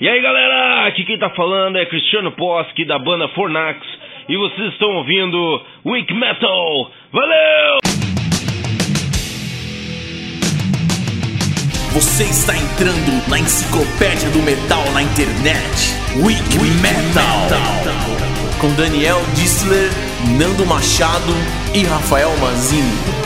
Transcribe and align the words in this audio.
E 0.00 0.08
aí 0.08 0.20
galera, 0.20 0.88
aqui 0.88 1.04
quem 1.04 1.16
tá 1.16 1.30
falando 1.30 1.78
é 1.78 1.86
Cristiano 1.86 2.32
Poski 2.32 2.84
da 2.84 2.98
banda 2.98 3.28
Fornax 3.28 3.78
e 4.28 4.36
vocês 4.36 4.72
estão 4.72 4.88
ouvindo 4.88 5.62
Weak 5.86 6.12
Metal. 6.12 6.90
Valeu! 7.12 7.78
Você 11.92 12.24
está 12.24 12.56
entrando 12.56 13.30
na 13.30 13.38
enciclopédia 13.38 14.28
do 14.30 14.42
metal 14.42 14.82
na 14.94 15.02
internet. 15.04 15.94
Weak, 16.26 16.58
metal. 16.82 17.54
Com 18.60 18.74
Daniel 18.74 19.20
Dissler, 19.36 19.90
Nando 20.36 20.66
Machado 20.66 21.32
e 21.72 21.84
Rafael 21.86 22.30
Manzini. 22.40 23.23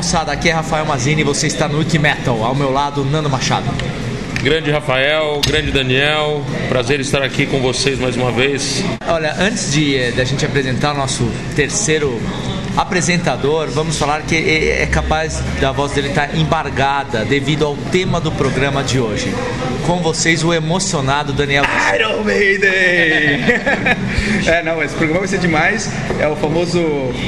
Moçada, 0.00 0.32
aqui 0.32 0.48
é 0.48 0.52
Rafael 0.52 0.86
Mazini 0.86 1.20
e 1.20 1.24
você 1.24 1.46
está 1.46 1.68
no 1.68 1.76
Wiki 1.76 1.98
Metal, 1.98 2.42
ao 2.42 2.54
meu 2.54 2.72
lado 2.72 3.04
Nando 3.04 3.28
Machado. 3.28 3.66
Grande 4.42 4.70
Rafael, 4.70 5.42
grande 5.46 5.70
Daniel, 5.70 6.42
prazer 6.70 7.00
estar 7.00 7.22
aqui 7.22 7.44
com 7.44 7.60
vocês 7.60 7.98
mais 7.98 8.16
uma 8.16 8.32
vez. 8.32 8.82
Olha, 9.06 9.34
antes 9.38 9.72
de, 9.72 9.98
eh, 9.98 10.10
da 10.12 10.24
gente 10.24 10.42
apresentar 10.46 10.94
o 10.94 10.96
nosso 10.96 11.30
terceiro 11.54 12.18
apresentador, 12.74 13.68
vamos 13.68 13.98
falar 13.98 14.22
que 14.22 14.36
é 14.36 14.84
é 14.84 14.86
capaz 14.86 15.42
da 15.60 15.70
voz 15.70 15.92
dele 15.92 16.08
estar 16.08 16.34
embargada 16.34 17.22
devido 17.26 17.66
ao 17.66 17.76
tema 17.76 18.18
do 18.22 18.32
programa 18.32 18.82
de 18.82 18.98
hoje. 18.98 19.30
Com 19.86 19.98
vocês, 19.98 20.42
o 20.42 20.54
emocionado 20.54 21.34
Daniel. 21.34 21.64
Iron 21.94 22.24
Maiden! 22.24 22.70
é, 24.48 24.62
não, 24.64 24.82
esse 24.82 24.94
programa 24.94 25.20
vai 25.20 25.28
ser 25.28 25.40
demais. 25.40 25.90
É 26.18 26.26
o 26.26 26.36
famoso 26.36 26.80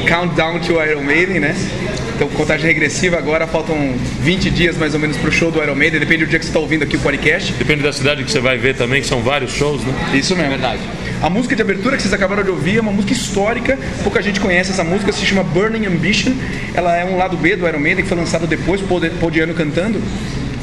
Countdown 0.08 0.58
to 0.60 0.82
Iron 0.82 1.02
Maiden, 1.02 1.40
né? 1.40 1.54
Então, 2.22 2.36
contagem 2.36 2.64
regressiva 2.66 3.18
agora, 3.18 3.48
faltam 3.48 3.76
20 4.20 4.48
dias 4.50 4.76
mais 4.76 4.94
ou 4.94 5.00
menos 5.00 5.16
pro 5.16 5.32
show 5.32 5.50
do 5.50 5.60
Iron 5.60 5.74
Maiden, 5.74 5.98
depende 5.98 6.24
do 6.24 6.28
dia 6.28 6.38
que 6.38 6.44
você 6.44 6.50
está 6.50 6.60
ouvindo 6.60 6.84
aqui 6.84 6.94
o 6.94 7.00
podcast. 7.00 7.52
Depende 7.54 7.82
da 7.82 7.92
cidade 7.92 8.22
que 8.22 8.30
você 8.30 8.38
vai 8.38 8.56
ver 8.56 8.76
também, 8.76 9.00
que 9.00 9.08
são 9.08 9.22
vários 9.22 9.50
shows, 9.50 9.82
né? 9.84 9.92
Isso 10.14 10.36
mesmo. 10.36 10.50
Verdade. 10.50 10.78
A 11.20 11.28
música 11.28 11.56
de 11.56 11.62
abertura 11.62 11.96
que 11.96 12.02
vocês 12.02 12.14
acabaram 12.14 12.44
de 12.44 12.50
ouvir 12.50 12.76
é 12.76 12.80
uma 12.80 12.92
música 12.92 13.12
histórica, 13.12 13.76
pouca 14.04 14.22
gente 14.22 14.38
conhece 14.38 14.70
essa 14.70 14.84
música, 14.84 15.10
se 15.10 15.26
chama 15.26 15.42
Burning 15.42 15.84
Ambition. 15.86 16.32
Ela 16.74 16.96
é 16.96 17.04
um 17.04 17.16
lado 17.16 17.36
B 17.36 17.56
do 17.56 17.66
Iron 17.66 17.80
Maiden 17.80 18.04
que 18.04 18.08
foi 18.08 18.16
lançado 18.16 18.46
depois, 18.46 18.80
Paul 18.80 19.30
Diano 19.32 19.52
cantando. 19.52 20.00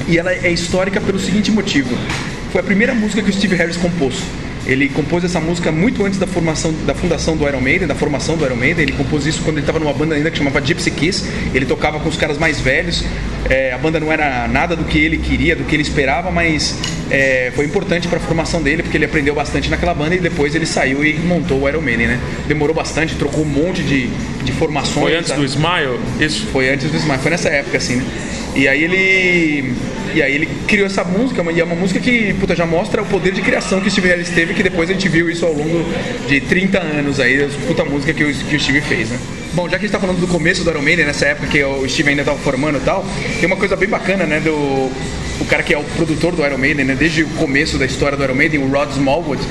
E 0.07 0.17
ela 0.17 0.31
é 0.31 0.49
histórica 0.49 1.01
pelo 1.01 1.19
seguinte 1.19 1.51
motivo: 1.51 1.93
foi 2.53 2.61
a 2.61 2.63
primeira 2.63 2.95
música 2.95 3.21
que 3.21 3.29
o 3.29 3.33
Steve 3.33 3.57
Harris 3.57 3.75
compôs. 3.75 4.15
Ele 4.65 4.89
compôs 4.89 5.23
essa 5.23 5.39
música 5.39 5.71
muito 5.71 6.05
antes 6.05 6.19
da 6.19 6.27
formação, 6.27 6.73
da 6.85 6.93
fundação 6.93 7.35
do 7.35 7.47
Iron 7.47 7.61
Maiden, 7.61 7.87
da 7.87 7.95
formação 7.95 8.37
do 8.37 8.45
Iron 8.45 8.55
Maiden. 8.55 8.83
Ele 8.83 8.91
compôs 8.91 9.25
isso 9.25 9.41
quando 9.41 9.57
ele 9.57 9.61
estava 9.61 9.79
numa 9.79 9.93
banda 9.93 10.15
ainda 10.15 10.29
que 10.29 10.37
chamava 10.37 10.61
Gypsy 10.61 10.91
Kiss. 10.91 11.29
Ele 11.53 11.65
tocava 11.65 11.99
com 11.99 12.09
os 12.09 12.17
caras 12.17 12.37
mais 12.37 12.59
velhos. 12.59 13.03
É, 13.49 13.73
a 13.73 13.77
banda 13.77 13.99
não 13.99 14.11
era 14.11 14.47
nada 14.47 14.75
do 14.75 14.83
que 14.83 14.99
ele 14.99 15.17
queria, 15.17 15.55
do 15.55 15.63
que 15.63 15.75
ele 15.75 15.83
esperava, 15.83 16.29
mas 16.29 16.77
é, 17.09 17.51
foi 17.55 17.65
importante 17.65 18.07
para 18.07 18.17
a 18.17 18.21
formação 18.21 18.61
dele 18.61 18.83
porque 18.83 18.97
ele 18.97 19.05
aprendeu 19.05 19.33
bastante 19.33 19.69
naquela 19.69 19.93
banda 19.93 20.15
e 20.15 20.19
depois 20.19 20.53
ele 20.55 20.65
saiu 20.65 21.03
e 21.03 21.13
montou 21.15 21.61
o 21.61 21.69
Iron 21.69 21.81
Maiden, 21.81 22.07
né? 22.07 22.19
Demorou 22.47 22.75
bastante, 22.75 23.15
trocou 23.15 23.43
um 23.43 23.47
monte 23.47 23.81
de, 23.81 24.07
de 24.43 24.51
formações. 24.51 25.05
Foi 25.05 25.15
antes 25.15 25.31
tá? 25.31 25.35
do 25.35 25.45
Smile? 25.45 25.99
Isso. 26.19 26.45
Foi 26.47 26.69
antes 26.69 26.89
do 26.89 26.97
Smile, 26.97 27.19
foi 27.19 27.31
nessa 27.31 27.49
época 27.49 27.77
assim, 27.77 27.95
né? 27.95 28.05
E 28.55 28.67
aí 28.67 28.83
ele. 28.83 29.73
E 30.13 30.23
aí 30.23 30.33
ele 30.33 30.49
criou 30.67 30.87
essa 30.87 31.03
música, 31.03 31.43
e 31.51 31.59
é 31.59 31.63
uma 31.63 31.75
música 31.75 31.99
que 31.99 32.33
puta, 32.33 32.55
já 32.55 32.65
mostra 32.65 32.99
o 33.03 33.05
poder 33.05 33.31
de 33.31 33.43
criação 33.43 33.79
que 33.79 33.87
o 33.87 33.91
Steve 33.91 34.07
Harris 34.07 34.29
teve, 34.29 34.55
que 34.55 34.63
depois 34.63 34.89
a 34.89 34.93
gente 34.93 35.07
viu 35.07 35.29
isso 35.29 35.45
ao 35.45 35.53
longo 35.53 35.85
de 36.27 36.41
30 36.41 36.79
anos 36.79 37.19
aí, 37.19 37.43
a 37.43 37.67
puta 37.67 37.85
música 37.85 38.11
que 38.11 38.23
o, 38.23 38.33
que 38.33 38.55
o 38.55 38.59
Steve 38.59 38.81
fez, 38.81 39.09
né? 39.09 39.19
Bom, 39.53 39.69
já 39.69 39.77
que 39.77 39.85
a 39.85 39.88
gente 39.88 39.91
tá 39.91 40.00
falando 40.00 40.19
do 40.19 40.27
começo 40.27 40.63
do 40.63 40.71
Iron 40.71 40.81
Maiden, 40.81 41.05
nessa 41.05 41.27
época 41.27 41.47
que 41.47 41.63
o 41.63 41.88
Steve 41.88 42.09
ainda 42.09 42.23
tava 42.23 42.39
formando 42.39 42.79
e 42.79 42.81
tal, 42.81 43.05
tem 43.39 43.45
uma 43.45 43.55
coisa 43.55 43.75
bem 43.75 43.88
bacana, 43.88 44.25
né, 44.25 44.39
do 44.39 44.91
o 45.39 45.45
cara 45.45 45.63
que 45.63 45.74
é 45.74 45.77
o 45.77 45.83
produtor 45.83 46.36
do 46.36 46.45
Iron 46.45 46.57
Maiden, 46.57 46.86
né, 46.86 46.95
desde 46.97 47.24
o 47.24 47.27
começo 47.30 47.77
da 47.77 47.86
história 47.86 48.18
do 48.18 48.24
Iron 48.24 48.36
Maiden, 48.36 48.59
o 48.62 48.68
Rod 48.68 48.91
Smallwood, 48.91 49.41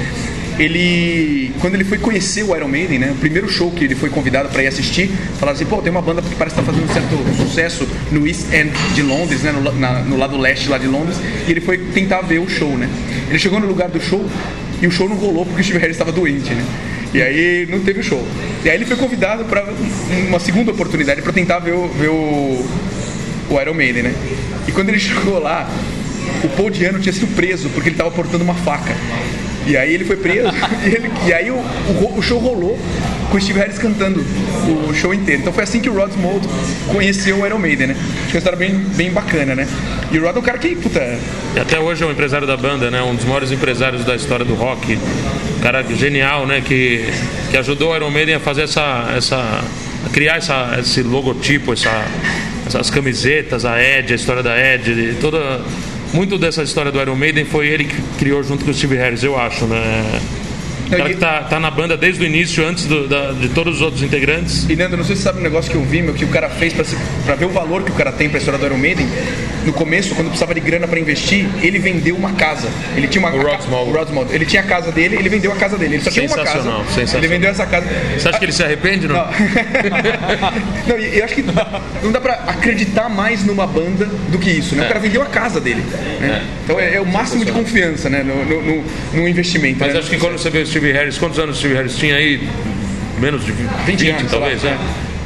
ele 0.59 1.53
quando 1.61 1.75
ele 1.75 1.85
foi 1.85 1.99
conhecer 1.99 2.43
o 2.45 2.55
Iron 2.57 2.69
Maiden, 2.69 2.99
né, 2.99 3.11
o 3.13 3.15
primeiro 3.17 3.49
show 3.49 3.71
que 3.71 3.85
ele 3.85 3.95
foi 3.95 4.11
convidado 4.11 4.49
para 4.49 4.63
ir 4.63 4.67
assistir, 4.67 5.11
falaram 5.39 5.57
assim, 5.57 5.65
pô, 5.67 5.81
tem 5.83 5.91
uma 5.91 6.03
banda 6.03 6.21
que 6.23 6.35
parece 6.37 6.59
estar 6.59 6.71
fazendo 6.71 6.89
um 6.89 6.93
certo 6.93 7.43
sucesso 7.43 7.89
no 8.13 8.27
East 8.27 8.53
End 8.53 8.71
de 8.95 9.03
Londres, 9.03 9.43
né, 9.43 9.53
no, 9.53 9.73
na- 9.73 10.01
no 10.01 10.17
lado 10.17 10.37
leste 10.37 10.69
lá 10.69 10.79
de 10.79 10.87
Londres, 10.87 11.17
e 11.47 11.51
ele 11.51 11.61
foi 11.61 11.79
tentar 11.79 12.21
ver 12.23 12.39
o 12.39 12.49
show, 12.49 12.77
né. 12.77 12.89
Ele 13.29 13.39
chegou 13.39 13.59
no 13.61 13.67
lugar 13.67 13.89
do 13.89 14.01
show 14.01 14.25
e 14.81 14.87
o 14.87 14.91
show 14.91 15.09
não 15.09 15.17
rolou 15.17 15.45
porque 15.47 15.61
o 15.61 15.65
Steve 15.65 15.79
Harris 15.79 15.95
estava 15.95 16.13
doente, 16.13 16.53
né. 16.55 16.65
E 17.15 17.23
aí 17.23 17.67
não 17.71 17.81
teve 17.81 18.01
o 18.01 18.03
show. 18.03 18.23
E 18.65 18.69
aí 18.69 18.77
ele 18.77 18.85
foi 18.85 18.97
convidado 18.97 19.45
para 19.47 19.65
uma 20.29 20.39
segunda 20.39 20.71
oportunidade 20.73 21.23
para 21.23 21.33
tentar 21.33 21.59
ver 21.59 21.73
o, 21.73 21.89
ver 21.89 22.09
o, 22.09 22.67
o 23.51 23.61
Iron 23.63 23.73
Maiden, 23.75 24.03
né? 24.03 24.15
E 24.69 24.73
quando 24.73 24.91
ele 24.91 24.99
chegou 25.01 25.41
lá, 25.41 25.69
o 26.45 26.49
Paul 26.51 26.71
Diano 26.71 27.01
tinha 27.01 27.13
sido 27.13 27.27
preso 27.35 27.69
porque 27.71 27.89
ele 27.89 27.95
estava 27.95 28.11
portando 28.11 28.45
uma 28.45 28.55
faca. 28.55 28.95
E 29.67 29.77
aí 29.77 29.93
ele 29.93 30.05
foi 30.05 30.17
preso, 30.17 30.49
e, 30.85 30.89
ele- 30.89 31.11
e 31.27 31.33
aí 31.33 31.51
o, 31.51 31.55
o 31.57 32.15
o 32.19 32.23
show 32.23 32.39
rolou 32.39 32.79
com 33.31 33.37
o 33.37 33.41
Steve 33.41 33.59
Harris 33.59 33.79
cantando 33.79 34.25
o 34.89 34.95
show 34.95 35.13
inteiro. 35.13 35.43
Então 35.43 35.53
foi 35.53 35.63
assim 35.65 35.79
que 35.81 35.91
o 35.91 35.95
Rod 35.95 36.11
Mold 36.17 36.49
conheceu 36.91 37.41
o 37.41 37.47
Iron 37.47 37.59
Maiden, 37.59 37.89
né? 37.89 37.97
Acho 37.99 38.31
que 38.31 38.31
é 38.31 38.33
uma 38.35 38.39
história 38.39 38.59
bem, 38.59 38.75
bem 38.97 39.11
bacana, 39.11 39.55
né? 39.55 39.69
E 40.11 40.19
o 40.19 40.25
Rod 40.25 40.37
é 40.37 40.39
um 40.39 40.43
cara 40.43 40.57
que, 40.57 40.75
puta, 40.75 41.01
E 41.55 41.61
até 41.61 41.79
hoje 41.79 42.03
é 42.03 42.07
um 42.07 42.11
empresário 42.11 42.47
da 42.47 42.57
banda, 42.57 42.91
né? 42.91 43.03
Um 43.03 43.15
dos 43.15 43.27
maiores 43.27 43.53
empresários 43.53 44.05
da 44.07 44.17
história 44.17 44.45
do 44.45 44.55
rock. 44.55 44.95
Um 44.97 45.61
cara 45.61 45.83
genial, 45.95 46.47
né? 46.47 46.63
Que, 46.65 47.05
que 47.51 47.57
ajudou 47.59 47.93
o 47.93 47.97
Iron 47.97 48.11
Maiden 48.11 48.37
a 48.37 48.41
fazer 48.41 48.63
essa. 48.63 49.13
essa 49.17 49.37
a 50.07 50.09
criar 50.11 50.37
essa, 50.37 50.77
esse 50.81 51.03
logotipo, 51.03 51.73
essa, 51.75 51.91
essas 52.69 52.91
camisetas, 52.91 53.65
a 53.65 53.83
Ed, 53.83 54.13
a 54.13 54.17
história 54.17 54.43
da 54.43 54.57
Ed, 54.57 55.17
toda. 55.21 55.63
Muito 56.13 56.39
dessa 56.39 56.63
história 56.63 56.91
do 56.91 56.99
Iron 56.99 57.17
Maiden 57.17 57.45
foi 57.45 57.69
ele 57.69 57.85
que 57.85 58.01
criou 58.19 58.43
junto 58.43 58.65
com 58.65 58.71
o 58.71 58.75
Steve 58.75 58.97
Harris, 58.97 59.23
eu 59.23 59.39
acho, 59.39 59.67
né? 59.67 60.21
O 60.89 60.97
cara 60.97 61.09
que 61.11 61.17
tá, 61.17 61.43
tá 61.43 61.61
na 61.61 61.71
banda 61.71 61.97
desde 61.97 62.23
o 62.23 62.27
início, 62.27 62.65
antes 62.67 62.87
do- 62.87 63.07
da- 63.07 63.33
de 63.33 63.49
todos 63.51 63.77
os 63.77 63.83
outros 63.83 64.03
integrantes. 64.03 64.67
E 64.69 64.75
Nando, 64.77 64.97
não 64.97 65.05
sei 65.05 65.15
se 65.17 65.23
você 65.23 65.29
sabe 65.29 65.41
um 65.41 65.43
negócio 65.43 65.71
que 65.71 65.77
eu 65.77 65.85
vi, 65.85 66.01
meu, 66.03 66.15
que 66.15 66.25
o 66.25 66.29
cara 66.29 66.49
fez 66.49 66.73
pra, 66.73 66.85
se- 66.85 66.97
pra 67.27 67.35
ver 67.35 67.45
o 67.45 67.51
valor 67.51 67.83
que 67.83 67.91
o 67.91 67.95
cara 67.95 68.11
tem 68.13 68.29
pra 68.29 68.39
história 68.39 68.59
do 68.59 68.67
Iron 68.67 68.79
Maiden. 68.79 69.07
No 69.67 69.73
começo, 69.73 70.15
quando 70.15 70.29
precisava 70.29 70.55
de 70.55 70.61
grana 70.61 70.89
pra 70.89 70.99
investir, 70.99 71.47
ele 71.63 71.79
vendeu 71.79 72.17
uma 72.17 72.33
casa. 72.33 72.69
Ele 72.97 73.07
tinha 73.07 73.21
uma 73.27 73.35
O 73.37 73.43
Rod 73.43 73.61
Small. 73.61 73.87
o 73.89 73.93
Rod 73.93 74.09
Small. 74.09 74.27
Ele 74.31 74.47
tinha 74.47 74.63
a 74.63 74.65
casa 74.65 74.91
dele, 74.91 75.17
ele 75.17 75.29
vendeu 75.29 75.53
a 75.53 75.57
casa 75.57 75.77
dele. 75.77 75.97
Ele 75.97 76.03
só 76.05 76.11
tinha 76.11 76.27
uma 76.27 76.37
casa. 76.37 76.49
Sensacional, 76.53 76.85
sensacional. 76.87 77.19
Ele 77.25 77.29
vendeu 77.29 77.51
essa 77.51 77.67
casa. 77.67 77.87
Você 78.17 78.29
acha 78.29 78.39
que 78.39 78.45
ele 78.47 78.53
se 78.53 78.63
arrepende, 78.63 79.07
não? 79.07 79.17
Não. 79.17 79.27
não, 80.89 80.99
e 80.99 81.19
eu 81.19 81.25
acho 81.25 81.35
que 81.35 81.45
não 82.03 82.13
dá 82.13 82.21
pra 82.21 82.35
acreditar 82.47 83.09
mais 83.09 83.45
numa 83.45 83.67
banda 83.67 84.07
do 84.31 84.39
que 84.39 84.51
isso, 84.51 84.75
né? 84.75 84.85
O 84.85 84.89
cara 84.89 85.01
vendeu 85.01 85.23
a 85.23 85.27
casa 85.27 85.61
dele. 85.61 85.83
né? 86.21 86.43
Então 86.65 86.79
é, 86.81 86.95
é 86.95 87.01
o 87.01 87.07
máximo 87.07 87.45
de 87.45 87.53
confiança, 87.53 88.09
né? 88.09 88.23
No, 88.23 88.45
no, 88.45 88.63
no- 88.63 88.85
no 89.15 89.29
investimento. 89.29 89.79
Mas 89.81 89.93
né? 89.93 90.01
acho 90.01 90.11
que 90.11 90.17
quando 90.19 90.39
você 90.39 90.51
vê 90.51 90.61
o 90.63 90.67
Steve 90.79 90.93
Harris, 90.93 91.19
quantos 91.19 91.41
anos 91.41 91.57
o 91.57 91.59
Steve 91.59 91.75
Harris 91.75 91.97
tinha 91.97 92.15
aí? 92.15 92.49
Menos 93.19 93.45
de 93.45 93.51
20, 93.51 93.69
20 93.85 94.11
anos, 94.11 94.31
talvez, 94.31 94.63
né? 94.63 94.79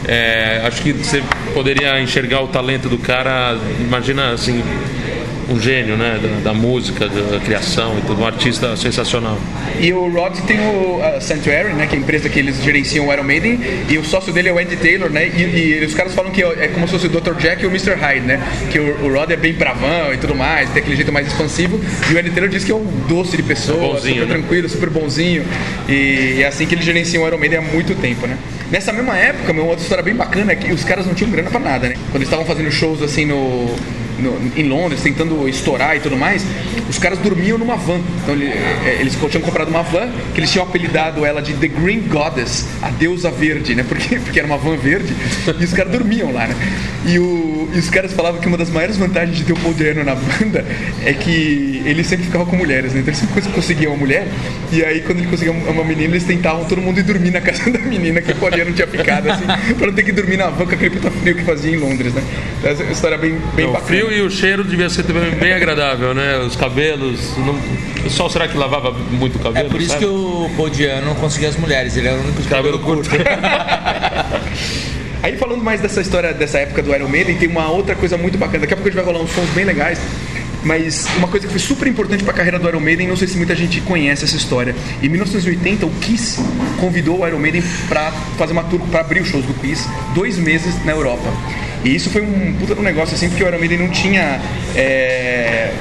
É, 0.08 0.62
acho 0.64 0.80
que 0.80 0.94
você 0.94 1.22
poderia 1.52 2.00
enxergar 2.00 2.40
o 2.40 2.48
talento 2.48 2.88
do 2.88 2.96
cara, 2.96 3.58
imagina 3.78 4.32
assim, 4.32 4.64
um 5.52 5.60
gênio, 5.60 5.96
né? 5.96 6.18
Da, 6.22 6.52
da 6.52 6.54
música, 6.54 7.08
da 7.08 7.40
criação 7.40 7.98
e 7.98 8.02
tudo, 8.02 8.20
um 8.22 8.26
artista 8.26 8.76
sensacional. 8.76 9.38
E 9.80 9.92
o 9.92 10.08
Rod 10.08 10.36
tem 10.46 10.58
o 10.60 11.00
a 11.02 11.20
Sanctuary, 11.20 11.72
né, 11.74 11.86
que 11.86 11.96
é 11.96 11.98
a 11.98 12.00
empresa 12.00 12.28
que 12.28 12.38
eles 12.38 12.62
gerenciam 12.62 13.08
o 13.08 13.12
Iron 13.12 13.24
Maiden, 13.24 13.58
e 13.88 13.98
o 13.98 14.04
sócio 14.04 14.32
dele 14.32 14.48
é 14.48 14.52
o 14.52 14.58
Andy 14.58 14.76
Taylor, 14.76 15.10
né, 15.10 15.28
e, 15.28 15.80
e 15.80 15.84
os 15.84 15.94
caras 15.94 16.14
falam 16.14 16.30
que 16.30 16.42
é 16.42 16.68
como 16.68 16.86
se 16.86 16.92
fosse 16.92 17.06
o 17.06 17.08
Dr. 17.08 17.34
Jack 17.34 17.62
e 17.62 17.66
o 17.66 17.70
Mr. 17.70 17.94
Hyde, 17.94 18.26
né, 18.26 18.40
que 18.70 18.78
o, 18.78 19.04
o 19.04 19.12
Rod 19.12 19.30
é 19.30 19.36
bem 19.36 19.52
bravão 19.52 20.14
e 20.14 20.18
tudo 20.18 20.34
mais, 20.34 20.70
tem 20.70 20.80
aquele 20.80 20.96
jeito 20.96 21.12
mais 21.12 21.26
expansivo, 21.26 21.80
e 22.10 22.14
o 22.14 22.18
Andy 22.18 22.30
Taylor 22.30 22.48
diz 22.48 22.64
que 22.64 22.70
é 22.70 22.74
um 22.74 22.86
doce 23.08 23.36
de 23.36 23.42
pessoa, 23.42 23.94
Bonzinho, 23.94 24.14
super 24.14 24.28
né? 24.28 24.34
tranquilo, 24.34 24.68
super 24.68 24.90
bonzinho, 24.90 25.44
e 25.88 26.40
é 26.40 26.46
assim 26.46 26.66
que 26.66 26.74
eles 26.74 26.84
gerenciam 26.84 27.24
o 27.24 27.26
Iron 27.26 27.38
Maiden 27.38 27.58
há 27.58 27.62
muito 27.62 27.94
tempo, 28.00 28.26
né. 28.26 28.36
Nessa 28.70 28.92
mesma 28.92 29.18
época, 29.18 29.52
uma 29.52 29.64
outra 29.64 29.82
história 29.82 30.02
bem 30.04 30.14
bacana 30.14 30.52
é 30.52 30.56
que 30.56 30.72
os 30.72 30.84
caras 30.84 31.04
não 31.04 31.14
tinham 31.14 31.30
grana 31.30 31.50
pra 31.50 31.60
nada, 31.60 31.88
né, 31.88 31.94
quando 32.10 32.16
eles 32.16 32.28
estavam 32.28 32.46
fazendo 32.46 32.70
shows 32.70 33.02
assim 33.02 33.26
no 33.26 33.74
no- 34.22 34.38
em 34.56 34.68
Londres, 34.68 35.02
tentando 35.02 35.48
estourar 35.48 35.96
e 35.96 36.00
tudo 36.00 36.16
mais, 36.16 36.44
os 36.88 36.98
caras 36.98 37.18
dormiam 37.18 37.58
numa 37.58 37.76
van. 37.76 38.00
Então 38.22 38.34
ele- 38.34 38.46
eh, 38.46 38.96
eles 39.00 39.16
tinham 39.30 39.42
comprado 39.42 39.68
uma 39.68 39.82
van 39.82 40.08
que 40.34 40.40
eles 40.40 40.50
tinham 40.50 40.64
apelidado 40.64 41.24
ela 41.26 41.42
de 41.42 41.52
The 41.54 41.68
Green 41.68 42.02
Goddess, 42.08 42.66
a 42.80 42.90
deusa 42.90 43.30
verde, 43.30 43.74
né? 43.74 43.84
Porque, 43.86 44.16
porque 44.16 44.38
era 44.38 44.46
uma 44.46 44.56
van 44.56 44.76
verde 44.76 45.12
e 45.60 45.64
os 45.64 45.72
caras 45.72 45.92
dormiam 45.92 46.32
lá, 46.32 46.46
né? 46.46 46.54
E, 47.06 47.18
o- 47.18 47.68
e 47.74 47.78
os 47.78 47.90
caras 47.90 48.12
falavam 48.12 48.40
que 48.40 48.46
uma 48.46 48.56
das 48.56 48.70
maiores 48.70 48.96
vantagens 48.96 49.36
de 49.36 49.44
ter 49.44 49.52
o 49.52 49.56
Paul 49.56 49.74
Diano 49.74 50.04
na 50.04 50.14
banda 50.14 50.64
é 51.04 51.12
que 51.12 51.82
ele 51.84 52.04
sempre 52.04 52.24
ficava 52.26 52.46
com 52.46 52.56
mulheres, 52.56 52.92
né? 52.92 53.00
Então 53.00 53.12
ele 53.12 53.20
sempre 53.20 53.34
cons- 53.42 53.52
conseguia 53.54 53.88
uma 53.88 53.96
mulher 53.96 54.26
e 54.70 54.84
aí 54.84 55.00
quando 55.00 55.18
ele 55.18 55.28
conseguia 55.28 55.52
uma 55.52 55.84
menina, 55.84 56.10
eles 56.14 56.24
tentavam 56.24 56.64
todo 56.64 56.80
mundo 56.80 56.98
ir 57.00 57.02
dormir 57.02 57.30
na 57.30 57.40
casa 57.40 57.68
da 57.70 57.78
menina 57.80 58.20
que 58.20 58.30
o 58.32 58.36
Paul 58.36 58.50
Diano 58.52 58.72
tinha 58.72 58.86
ficado, 58.86 59.30
assim, 59.30 59.44
pra 59.76 59.86
não 59.88 59.94
ter 59.94 60.02
que 60.04 60.12
dormir 60.12 60.36
na 60.36 60.46
van 60.50 60.66
com 60.66 60.74
aquele 60.74 60.90
puta 60.90 61.10
frio 61.10 61.34
que 61.34 61.42
fazia 61.42 61.72
em 61.72 61.76
Londres, 61.78 62.12
né? 62.14 62.22
Então, 62.58 62.70
essa 62.70 62.82
é 62.82 62.86
uma 62.86 62.92
história 62.92 63.18
bem, 63.18 63.36
bem 63.56 63.64
o 63.66 63.72
bacana. 63.72 63.86
frio 63.86 64.11
e 64.12 64.22
o 64.22 64.30
cheiro 64.30 64.62
devia 64.64 64.88
ser 64.90 65.02
também 65.04 65.30
bem 65.32 65.52
agradável, 65.52 66.14
né? 66.14 66.38
Os 66.38 66.56
cabelos. 66.56 67.36
Não... 67.38 67.58
O 68.06 68.10
sol 68.10 68.28
será 68.28 68.48
que 68.48 68.56
lavava 68.56 68.90
muito 68.92 69.36
o 69.36 69.40
É 69.40 69.44
cabelo? 69.44 69.70
por 69.70 69.80
isso 69.80 69.90
sabe? 69.92 70.04
que 70.04 70.10
o 70.10 70.50
Podiano 70.56 71.06
não 71.06 71.14
conseguia 71.14 71.48
as 71.48 71.56
mulheres, 71.56 71.96
ele 71.96 72.08
era 72.08 72.16
o 72.16 72.20
único 72.22 72.42
de 72.42 72.48
Cabelo 72.48 72.78
cabelo 72.78 72.96
curto. 72.96 73.08
curto. 73.10 73.24
Aí 75.22 75.36
falando 75.36 75.62
mais 75.62 75.80
dessa 75.80 76.00
história 76.00 76.32
dessa 76.34 76.58
época 76.58 76.82
do 76.82 76.92
Iron 76.92 77.06
Maiden, 77.08 77.36
tem 77.36 77.48
uma 77.48 77.70
outra 77.70 77.94
coisa 77.94 78.16
muito 78.18 78.36
bacana. 78.36 78.60
Daqui 78.60 78.74
a 78.74 78.76
pouco 78.76 78.88
a 78.88 78.92
gente 78.92 79.00
vai 79.00 79.12
rolar 79.12 79.24
uns 79.24 79.30
sons 79.30 79.48
bem 79.50 79.64
legais. 79.64 80.00
Mas 80.64 81.06
uma 81.16 81.28
coisa 81.28 81.46
que 81.46 81.52
foi 81.52 81.60
super 81.60 81.88
importante 81.88 82.22
para 82.22 82.32
a 82.32 82.36
carreira 82.36 82.58
do 82.58 82.68
Iron 82.68 82.80
Maiden, 82.80 83.08
não 83.08 83.16
sei 83.16 83.26
se 83.28 83.36
muita 83.36 83.54
gente 83.54 83.80
conhece 83.80 84.24
essa 84.24 84.36
história. 84.36 84.74
Em 85.02 85.08
1980, 85.08 85.86
o 85.86 85.90
Kiss 86.00 86.40
convidou 86.78 87.20
o 87.20 87.26
Iron 87.26 87.38
Maiden 87.38 87.62
para 87.88 88.12
fazer 88.38 88.52
uma 88.52 88.64
tour, 88.64 88.80
para 88.90 89.00
abrir 89.00 89.20
os 89.20 89.28
shows 89.28 89.44
do 89.44 89.54
Kiss, 89.54 89.88
dois 90.14 90.38
meses 90.38 90.74
na 90.84 90.92
Europa. 90.92 91.28
E 91.84 91.94
isso 91.94 92.10
foi 92.10 92.22
um 92.22 92.54
puta 92.54 92.78
um 92.78 92.82
negócio 92.82 93.14
assim, 93.14 93.28
porque 93.28 93.42
o 93.42 93.48
Iron 93.48 93.58
Maiden 93.58 93.78
não 93.78 93.88
tinha 93.88 94.40
é, 94.76 95.72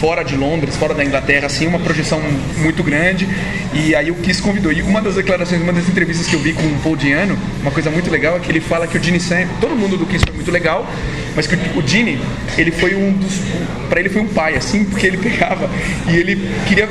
fora 0.00 0.22
de 0.22 0.36
Londres, 0.36 0.76
fora 0.76 0.94
da 0.94 1.04
Inglaterra, 1.04 1.46
assim, 1.46 1.66
uma 1.66 1.78
projeção 1.78 2.20
muito 2.58 2.82
grande. 2.82 3.28
E 3.72 3.94
aí 3.94 4.10
o 4.10 4.14
Kiss 4.16 4.40
convidou. 4.40 4.72
E 4.72 4.82
uma 4.82 5.00
das 5.00 5.14
declarações, 5.14 5.60
uma 5.60 5.72
das 5.72 5.88
entrevistas 5.88 6.26
que 6.26 6.34
eu 6.34 6.40
vi 6.40 6.52
com 6.52 6.62
o 6.62 6.78
Paul 6.82 6.96
Diano, 6.96 7.38
uma 7.62 7.70
coisa 7.70 7.90
muito 7.90 8.10
legal 8.10 8.36
é 8.36 8.40
que 8.40 8.50
ele 8.50 8.60
fala 8.60 8.86
que 8.86 8.96
o 8.96 9.02
Gene 9.02 9.20
Sam, 9.20 9.46
todo 9.60 9.74
mundo 9.74 9.96
do 9.96 10.06
Kiss 10.06 10.24
foi 10.24 10.34
muito 10.34 10.50
legal, 10.50 10.86
mas 11.34 11.46
que 11.46 11.54
o 11.54 11.86
Gene, 11.86 12.20
ele 12.56 12.70
foi 12.70 12.94
um 12.94 13.12
dos, 13.12 13.40
para 13.88 14.00
ele 14.00 14.08
foi 14.08 14.22
um 14.22 14.28
pai, 14.28 14.56
assim, 14.56 14.84
porque 14.84 15.06
ele 15.06 15.16
pegava 15.18 15.68
e 16.08 16.16
ele 16.16 16.48
queria 16.66 16.88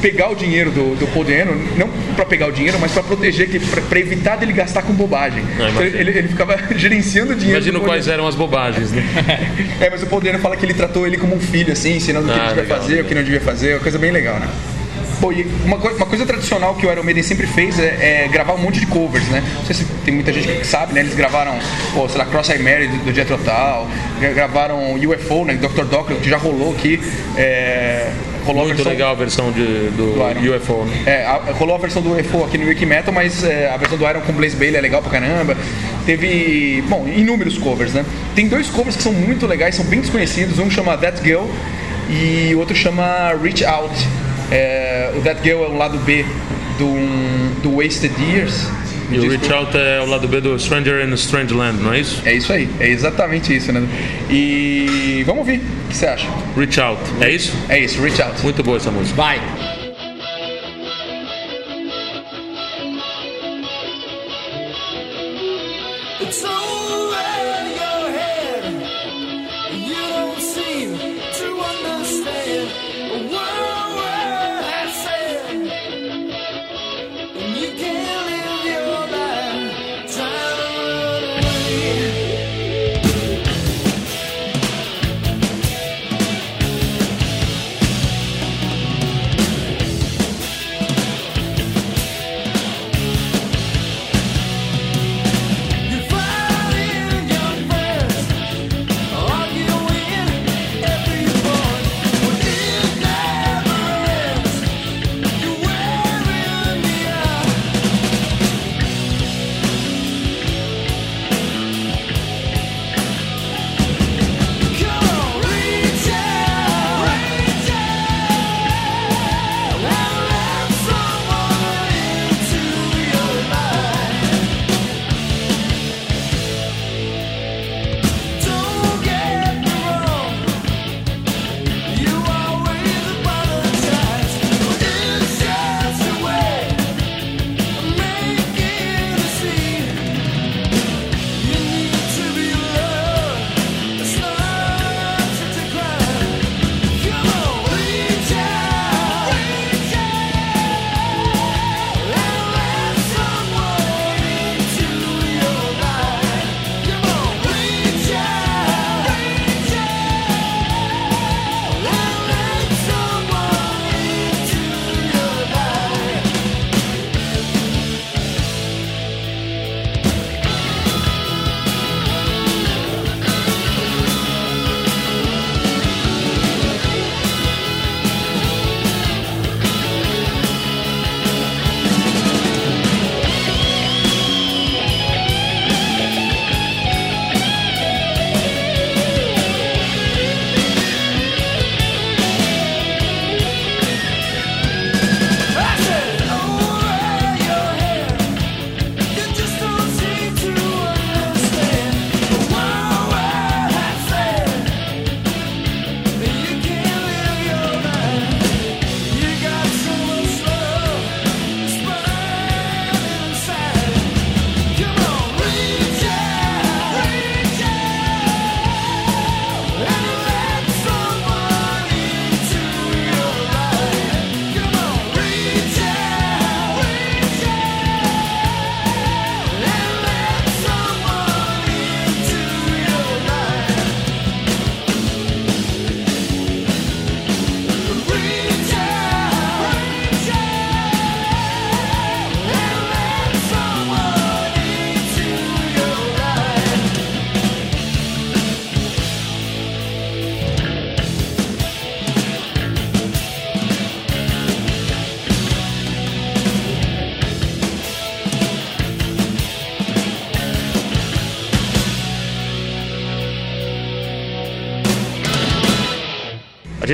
pegar 0.00 0.30
o 0.30 0.34
dinheiro 0.34 0.70
do, 0.70 0.98
do 0.98 1.06
Paul 1.08 1.24
Diano, 1.24 1.52
não 1.78 1.88
para 2.14 2.24
pegar 2.24 2.46
o 2.48 2.52
dinheiro, 2.52 2.78
mas 2.80 2.92
para 2.92 3.02
proteger, 3.02 3.48
para 3.88 3.98
evitar 4.00 4.36
dele 4.36 4.52
gastar 4.52 4.82
com 4.82 4.92
bobagem. 4.92 5.42
Ah, 5.60 5.68
então 5.70 5.82
ele, 5.82 6.10
ele 6.18 6.28
ficava 6.28 6.56
gerenciando 6.76 7.32
o 7.32 7.36
dinheiro. 7.36 7.58
Imagino 7.60 7.80
quais 7.80 8.08
eram 8.08 8.26
as 8.26 8.34
bobagens, 8.34 8.90
né? 8.92 9.02
É, 9.80 9.90
mas 9.90 10.02
o 10.02 10.06
Paul 10.06 10.20
Dano 10.22 10.38
fala 10.38 10.56
que 10.56 10.64
ele 10.64 10.74
tratou 10.74 11.06
ele 11.06 11.16
como 11.16 11.34
um 11.34 11.40
filho, 11.40 11.72
assim, 11.72 11.96
ensinando 11.96 12.28
o 12.28 12.32
que 12.32 12.38
Ah, 12.38 12.42
ele 12.44 12.48
devia 12.48 12.62
legal, 12.62 12.78
fazer, 12.78 12.90
legal. 12.92 13.04
o 13.04 13.08
que 13.08 13.14
não 13.14 13.22
devia 13.22 13.40
fazer, 13.40 13.74
uma 13.74 13.80
coisa 13.80 13.98
bem 13.98 14.10
legal, 14.12 14.36
né? 14.38 14.48
Pô, 15.20 15.32
e 15.32 15.46
uma, 15.64 15.78
coi- 15.78 15.94
uma 15.94 16.06
coisa 16.06 16.26
tradicional 16.26 16.74
que 16.74 16.86
o 16.86 16.90
Iron 16.90 17.02
Maiden 17.02 17.22
sempre 17.22 17.46
fez 17.46 17.78
é, 17.78 18.24
é 18.24 18.28
gravar 18.28 18.54
um 18.54 18.58
monte 18.58 18.80
de 18.80 18.86
covers, 18.86 19.26
né? 19.28 19.42
Não 19.58 19.64
sei 19.64 19.76
se 19.76 19.84
tem 20.04 20.12
muita 20.14 20.32
gente 20.32 20.46
que 20.48 20.66
sabe, 20.66 20.92
né? 20.92 21.00
Eles 21.00 21.14
gravaram, 21.14 21.56
pô, 21.94 22.08
sei 22.08 22.18
lá, 22.18 22.24
Cross 22.26 22.50
Eye 22.50 22.58
Mary 22.62 22.88
do, 22.88 22.96
do 22.98 23.24
Tull, 23.24 23.88
gra- 24.20 24.32
gravaram 24.32 24.94
UFO, 24.94 25.44
né? 25.44 25.54
Dr. 25.54 25.84
Docker, 25.84 26.16
que 26.16 26.28
já 26.28 26.36
rolou 26.36 26.72
aqui. 26.72 27.00
É, 27.36 28.10
rolou 28.44 28.64
Muito 28.64 28.76
versão- 28.76 28.92
legal 28.92 29.10
a 29.12 29.14
versão 29.14 29.50
de, 29.52 29.64
do, 29.90 30.14
Do. 30.14 30.56
UFO, 30.56 30.84
né? 30.84 31.02
é, 31.06 31.24
a- 31.26 31.52
rolou 31.52 31.74
a 31.74 31.78
versão 31.78 32.02
do 32.02 32.12
UFO 32.12 32.44
aqui 32.44 32.58
no 32.58 32.66
Wiki 32.66 32.84
Metal, 32.86 33.12
mas 33.12 33.42
é, 33.42 33.70
a 33.70 33.76
versão 33.76 33.96
do 33.98 34.08
Iron 34.08 34.20
com 34.20 34.32
Blaze 34.32 34.54
Bailey 34.56 34.76
é 34.76 34.80
legal 34.80 35.00
pra 35.02 35.10
caramba. 35.10 35.56
Teve, 36.06 36.82
bom, 36.88 37.06
inúmeros 37.08 37.56
covers, 37.58 37.92
né? 37.94 38.04
Tem 38.34 38.46
dois 38.48 38.68
covers 38.68 38.96
que 38.96 39.02
são 39.02 39.12
muito 39.12 39.46
legais, 39.46 39.74
são 39.74 39.84
bem 39.86 40.00
desconhecidos. 40.00 40.58
Um 40.58 40.70
chama 40.70 40.96
That 40.98 41.22
Girl 41.22 41.44
e 42.10 42.54
o 42.54 42.58
outro 42.58 42.74
chama 42.76 43.32
Reach 43.42 43.64
Out. 43.64 43.94
É, 44.50 45.10
o 45.16 45.20
That 45.22 45.40
Girl 45.42 45.64
é 45.64 45.68
o 45.68 45.76
lado 45.76 45.98
B 45.98 46.24
do, 46.78 47.60
do 47.62 47.76
Wasted 47.76 48.12
Years. 48.20 48.68
E 49.10 49.18
o 49.18 49.28
Reach 49.28 49.52
Out 49.52 49.76
é 49.76 50.00
o 50.00 50.06
lado 50.06 50.26
B 50.26 50.40
do 50.40 50.58
Stranger 50.58 51.06
in 51.06 51.12
a 51.12 51.14
Strange 51.14 51.52
Land, 51.52 51.82
não 51.82 51.92
é 51.92 52.00
isso? 52.00 52.22
É 52.24 52.34
isso 52.34 52.52
aí, 52.52 52.68
é 52.80 52.88
exatamente 52.88 53.54
isso, 53.54 53.72
né? 53.72 53.86
E 54.30 55.22
vamos 55.26 55.40
ouvir, 55.40 55.58
o 55.58 55.88
que 55.88 55.96
você 55.96 56.06
acha? 56.06 56.26
Reach 56.56 56.80
Out, 56.80 57.00
é 57.20 57.30
isso? 57.30 57.52
É 57.68 57.78
isso, 57.78 58.00
Reach 58.02 58.20
Out. 58.22 58.42
Muito 58.42 58.62
boa 58.62 58.76
essa 58.76 58.90
música. 58.90 59.14
Vai! 59.16 59.40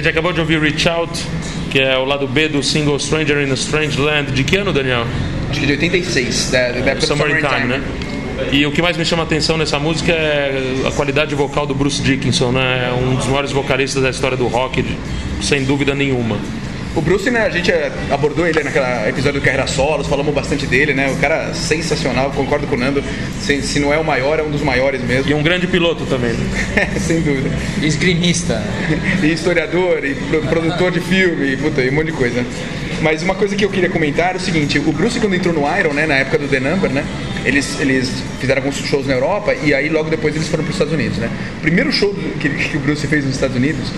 Gente 0.00 0.08
acabou 0.08 0.32
de 0.32 0.40
ouvir 0.40 0.60
Reach 0.60 0.88
Out, 0.88 1.26
que 1.70 1.78
é 1.78 1.96
o 1.98 2.04
lado 2.04 2.26
B 2.26 2.48
do 2.48 2.62
single 2.62 2.98
Stranger 2.98 3.46
in 3.46 3.50
a 3.50 3.54
Strange 3.54 4.00
Land. 4.00 4.32
De 4.32 4.44
que 4.44 4.56
ano, 4.56 4.72
Daniel? 4.72 5.06
Acho 5.50 5.60
que 5.60 5.66
de 5.66 5.72
86, 5.72 6.50
da, 6.50 6.58
da 6.58 6.78
época 6.78 6.94
do 6.94 7.06
Summertime, 7.06 7.66
né? 7.66 7.82
E 8.50 8.64
o 8.64 8.72
que 8.72 8.80
mais 8.80 8.96
me 8.96 9.04
chama 9.04 9.22
a 9.22 9.26
atenção 9.26 9.58
nessa 9.58 9.78
música 9.78 10.12
é 10.12 10.82
a 10.86 10.90
qualidade 10.90 11.34
vocal 11.34 11.66
do 11.66 11.74
Bruce 11.74 12.00
Dickinson, 12.00 12.50
né? 12.52 12.88
É 12.88 12.92
um 12.92 13.14
dos 13.14 13.26
maiores 13.26 13.52
vocalistas 13.52 14.02
da 14.02 14.08
história 14.08 14.36
do 14.36 14.46
rock, 14.46 14.82
sem 15.42 15.64
dúvida 15.64 15.94
nenhuma. 15.94 16.38
O 16.96 17.00
Bruce, 17.00 17.30
né, 17.30 17.42
a 17.46 17.50
gente 17.50 17.70
eh, 17.70 17.90
abordou 18.10 18.46
ele 18.48 18.62
naquele 18.64 18.84
episódio 19.08 19.40
do 19.40 19.44
Carreira 19.44 19.66
Solos, 19.68 20.08
falamos 20.08 20.34
bastante 20.34 20.66
dele, 20.66 20.92
né? 20.92 21.08
O 21.10 21.16
cara 21.20 21.54
sensacional, 21.54 22.32
concordo 22.32 22.66
com 22.66 22.74
o 22.74 22.78
Nando. 22.78 23.02
Se, 23.40 23.62
se 23.62 23.78
não 23.78 23.92
é 23.92 23.98
o 23.98 24.04
maior, 24.04 24.40
é 24.40 24.42
um 24.42 24.50
dos 24.50 24.60
maiores 24.60 25.00
mesmo. 25.02 25.30
E 25.30 25.34
um 25.34 25.42
grande 25.42 25.68
piloto 25.68 26.04
também. 26.06 26.32
né? 26.32 26.90
Sem 26.98 27.20
dúvida. 27.20 27.48
Esgrimista. 27.82 28.60
E 29.22 29.32
historiador, 29.32 30.04
e 30.04 30.14
pro- 30.14 30.40
produtor 30.42 30.90
de 30.90 31.00
filme, 31.00 31.52
e, 31.52 31.56
puta, 31.56 31.80
e 31.82 31.90
um 31.90 31.92
monte 31.92 32.06
de 32.06 32.12
coisa. 32.12 32.44
Mas 33.02 33.22
uma 33.22 33.34
coisa 33.34 33.54
que 33.54 33.64
eu 33.64 33.68
queria 33.70 33.88
comentar 33.88 34.34
é 34.34 34.36
o 34.36 34.40
seguinte, 34.40 34.78
o 34.78 34.92
Bruce 34.92 35.18
quando 35.20 35.34
entrou 35.34 35.54
no 35.54 35.60
Iron, 35.78 35.92
né, 35.92 36.06
na 36.06 36.14
época 36.16 36.38
do 36.38 36.48
The 36.48 36.58
Number, 36.60 36.90
né, 36.90 37.04
eles, 37.44 37.78
eles 37.80 38.10
fizeram 38.40 38.60
alguns 38.62 38.76
shows 38.76 39.06
na 39.06 39.14
Europa 39.14 39.54
e 39.62 39.72
aí 39.72 39.88
logo 39.88 40.10
depois 40.10 40.34
eles 40.34 40.48
foram 40.48 40.64
para 40.64 40.70
os 40.70 40.74
Estados 40.76 40.92
Unidos, 40.92 41.16
né. 41.18 41.30
O 41.58 41.60
primeiro 41.60 41.90
show 41.92 42.14
que, 42.40 42.48
que 42.48 42.76
o 42.76 42.80
Bruce 42.80 43.06
fez 43.06 43.24
nos 43.24 43.34
Estados 43.34 43.56
Unidos, 43.56 43.90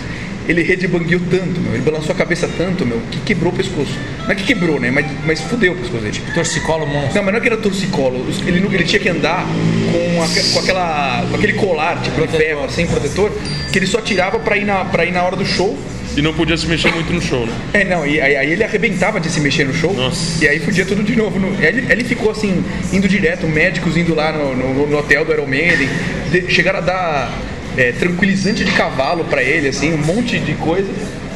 ele 0.48 0.62
redebangueou 0.62 1.20
tanto, 1.30 1.60
meu, 1.60 1.74
ele 1.74 1.82
balançou 1.82 2.12
a 2.12 2.14
cabeça 2.14 2.48
tanto, 2.56 2.84
meu, 2.84 3.00
que 3.10 3.20
quebrou 3.20 3.52
o 3.52 3.56
pescoço. 3.56 3.92
Não 4.24 4.30
é 4.30 4.34
que 4.34 4.44
quebrou, 4.44 4.78
né, 4.80 4.90
mas, 4.90 5.06
mas 5.24 5.40
fudeu 5.40 5.72
o 5.72 5.76
pescoço 5.76 6.02
dele. 6.02 6.20
Torcicolo 6.34 6.86
monstro. 6.86 7.14
Não, 7.16 7.22
mas 7.22 7.32
não 7.32 7.38
é 7.38 7.40
que 7.40 7.48
era 7.48 7.56
torcicolo. 7.56 8.26
Ele, 8.46 8.58
ele 8.74 8.84
tinha 8.84 9.00
que 9.00 9.08
andar 9.08 9.44
com, 9.92 10.22
a- 10.22 10.52
com 10.52 10.58
aquela, 10.60 11.26
com 11.30 11.36
aquele 11.36 11.52
colar, 11.54 12.00
tipo 12.02 12.20
de 12.26 12.36
ferro, 12.36 12.68
sem 12.70 12.86
protetor, 12.86 13.30
que 13.72 13.78
ele 13.78 13.86
só 13.86 14.00
tirava 14.00 14.38
pra 14.38 14.56
ir 14.56 14.64
na, 14.64 14.84
pra 14.84 15.04
ir 15.04 15.12
na 15.12 15.22
hora 15.22 15.36
do 15.36 15.44
show. 15.46 15.78
E 16.14 16.20
não 16.20 16.34
podia 16.34 16.58
se 16.58 16.66
mexer 16.66 16.92
muito 16.92 17.10
no 17.10 17.22
show, 17.22 17.46
né? 17.46 17.52
É, 17.72 17.84
não, 17.84 18.06
e 18.06 18.20
aí, 18.20 18.36
aí 18.36 18.52
ele 18.52 18.62
arrebentava 18.62 19.18
de 19.18 19.30
se 19.30 19.40
mexer 19.40 19.64
no 19.64 19.72
show. 19.72 19.94
Nossa. 19.94 20.44
E 20.44 20.46
aí 20.48 20.58
fudia 20.60 20.84
tudo 20.84 21.02
de 21.02 21.16
novo. 21.16 21.40
No, 21.40 21.48
ele, 21.64 21.90
ele 21.90 22.04
ficou 22.04 22.30
assim, 22.30 22.62
indo 22.92 23.08
direto, 23.08 23.46
médicos 23.46 23.96
indo 23.96 24.14
lá 24.14 24.30
no, 24.30 24.54
no- 24.54 24.86
no 24.86 24.98
hotel 24.98 25.24
do 25.24 25.32
Iron 25.32 25.46
Maiden, 25.46 25.88
de- 26.30 26.50
chegaram 26.52 26.80
a 26.80 26.82
dar 26.82 27.32
é, 27.76 27.92
tranquilizante 27.92 28.64
de 28.64 28.70
cavalo 28.72 29.24
pra 29.24 29.42
ele, 29.42 29.68
assim, 29.68 29.92
um 29.92 29.98
monte 29.98 30.38
de 30.38 30.54
coisa. 30.54 30.88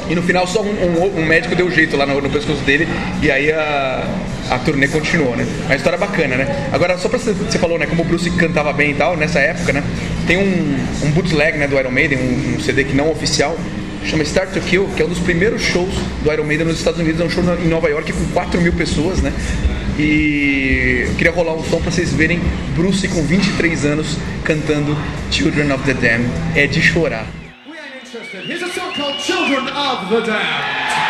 E 0.08 0.14
no 0.14 0.22
final 0.22 0.46
só 0.46 0.62
um, 0.62 0.66
um- 0.68 1.18
um 1.20 1.26
médico 1.26 1.54
deu 1.56 1.68
jeito 1.68 1.96
lá 1.96 2.06
no, 2.06 2.20
no 2.20 2.30
pescoço 2.30 2.62
dele 2.62 2.86
e 3.20 3.28
aí 3.28 3.50
a, 3.50 4.04
a 4.50 4.58
turnê 4.60 4.86
continuou, 4.86 5.34
né? 5.34 5.44
A 5.68 5.74
história 5.74 5.96
é 5.96 5.98
bacana, 5.98 6.36
né? 6.36 6.68
Agora, 6.72 6.96
só 6.96 7.08
pra 7.08 7.18
você, 7.18 7.34
falou, 7.58 7.76
né, 7.76 7.86
como 7.86 8.02
o 8.02 8.04
Bruce 8.04 8.30
cantava 8.30 8.72
bem 8.72 8.92
e 8.92 8.94
tal, 8.94 9.16
nessa 9.16 9.40
época, 9.40 9.72
né? 9.72 9.82
Tem 10.24 10.36
um, 10.36 11.06
um 11.06 11.10
bootleg 11.10 11.58
né, 11.58 11.66
do 11.66 11.76
Iron 11.76 11.90
Maiden, 11.90 12.18
um, 12.18 12.54
um 12.56 12.60
CD 12.60 12.84
que 12.84 12.94
não 12.94 13.10
oficial, 13.10 13.58
chama 14.04 14.22
Start 14.22 14.50
to 14.50 14.60
Kill, 14.60 14.88
que 14.94 15.02
é 15.02 15.04
um 15.04 15.08
dos 15.08 15.18
primeiros 15.18 15.60
shows 15.62 15.92
do 16.22 16.32
Iron 16.32 16.44
Maiden 16.44 16.66
nos 16.68 16.78
Estados 16.78 17.00
Unidos, 17.00 17.20
é 17.20 17.24
um 17.24 17.30
show 17.30 17.42
em 17.64 17.66
Nova 17.66 17.88
York 17.88 18.12
com 18.12 18.24
4 18.26 18.60
mil 18.60 18.74
pessoas, 18.74 19.20
né? 19.20 19.32
E 19.98 21.06
eu 21.08 21.14
queria 21.14 21.32
rolar 21.32 21.54
um 21.54 21.64
som 21.64 21.80
pra 21.80 21.90
vocês 21.90 22.12
verem 22.12 22.38
Bruce 22.74 23.08
com 23.08 23.22
23 23.22 23.86
anos 23.86 24.18
cantando 24.44 24.96
Children 25.30 25.72
of 25.72 25.84
the 25.84 25.94
Damned. 25.94 26.30
É 26.54 26.66
de 26.66 26.82
chorar. 26.82 27.26
We 27.66 27.78
ain't 27.78 28.04
interested. 28.04 28.46
Here's 28.46 28.62
a 28.62 28.68
song 28.68 28.92
called 28.94 29.18
Children 29.22 29.68
of 29.68 30.26
the. 30.26 31.05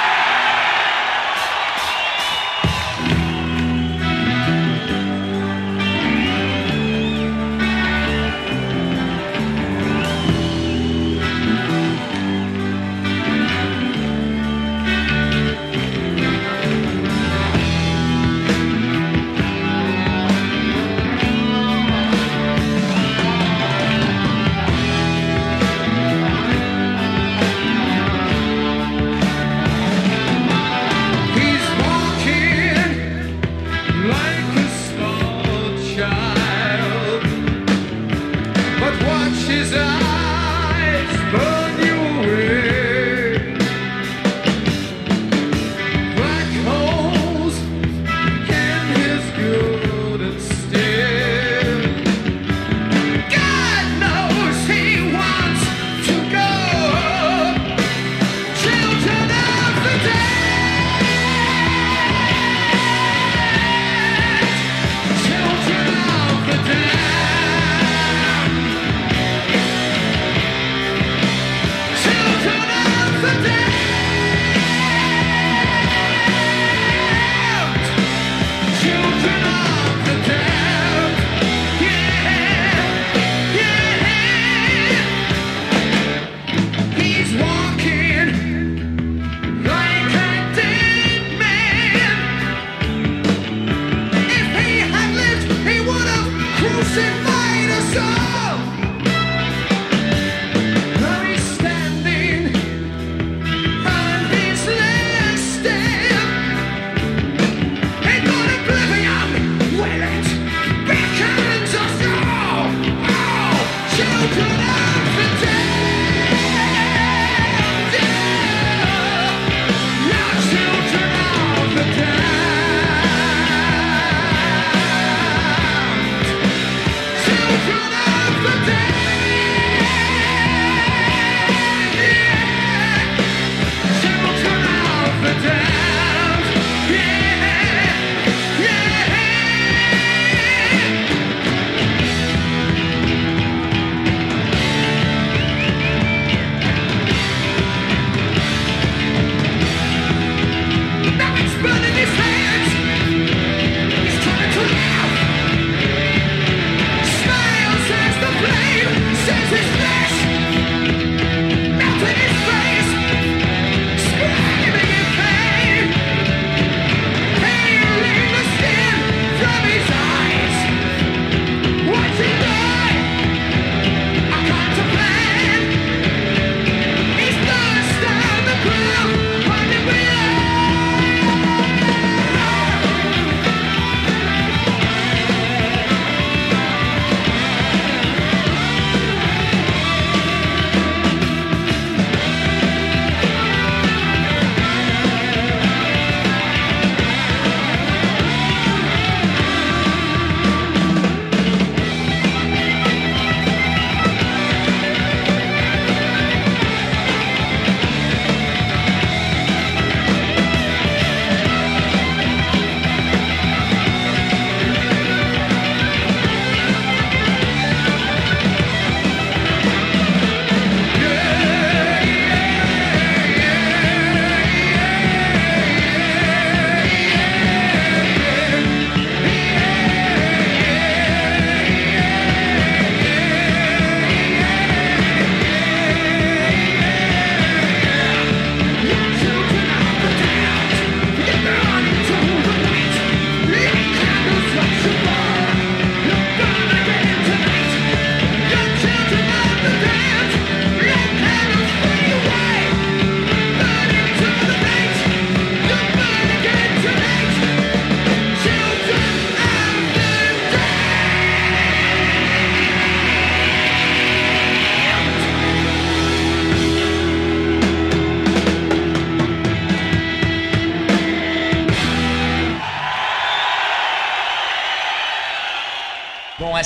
Freedom! 79.27 79.76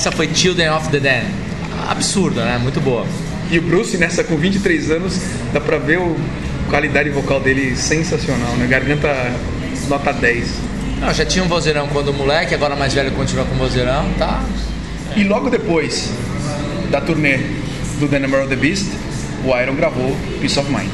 Essa 0.00 0.10
foi 0.10 0.34
Children 0.34 0.70
of 0.70 0.88
the 0.88 0.98
Dead. 0.98 1.24
Absurda, 1.86 2.42
né? 2.42 2.56
Muito 2.56 2.80
boa. 2.80 3.04
E 3.50 3.58
o 3.58 3.62
Bruce, 3.62 3.98
nessa 3.98 4.24
com 4.24 4.34
23 4.34 4.92
anos, 4.92 5.20
dá 5.52 5.60
pra 5.60 5.76
ver 5.76 5.98
o 5.98 6.16
a 6.66 6.70
qualidade 6.70 7.10
vocal 7.10 7.38
dele 7.38 7.76
sensacional, 7.76 8.52
né? 8.56 8.66
Garganta 8.66 9.14
nota 9.88 10.10
10. 10.14 10.48
Não, 11.00 11.12
já 11.12 11.26
tinha 11.26 11.44
um 11.44 11.48
vozeirão 11.48 11.86
quando 11.88 12.14
moleque, 12.14 12.54
agora 12.54 12.74
mais 12.74 12.94
velho 12.94 13.10
continua 13.10 13.44
com 13.44 13.54
vozeirão, 13.56 14.06
tá? 14.18 14.42
E 15.14 15.22
logo 15.22 15.50
depois 15.50 16.10
da 16.90 17.02
turnê 17.02 17.38
do 17.98 18.08
The 18.08 18.20
Number 18.20 18.40
of 18.40 18.48
the 18.48 18.56
Beast, 18.56 18.86
o 19.44 19.54
Iron 19.60 19.74
gravou 19.74 20.16
Peace 20.40 20.58
of 20.58 20.70
Mind. 20.70 20.88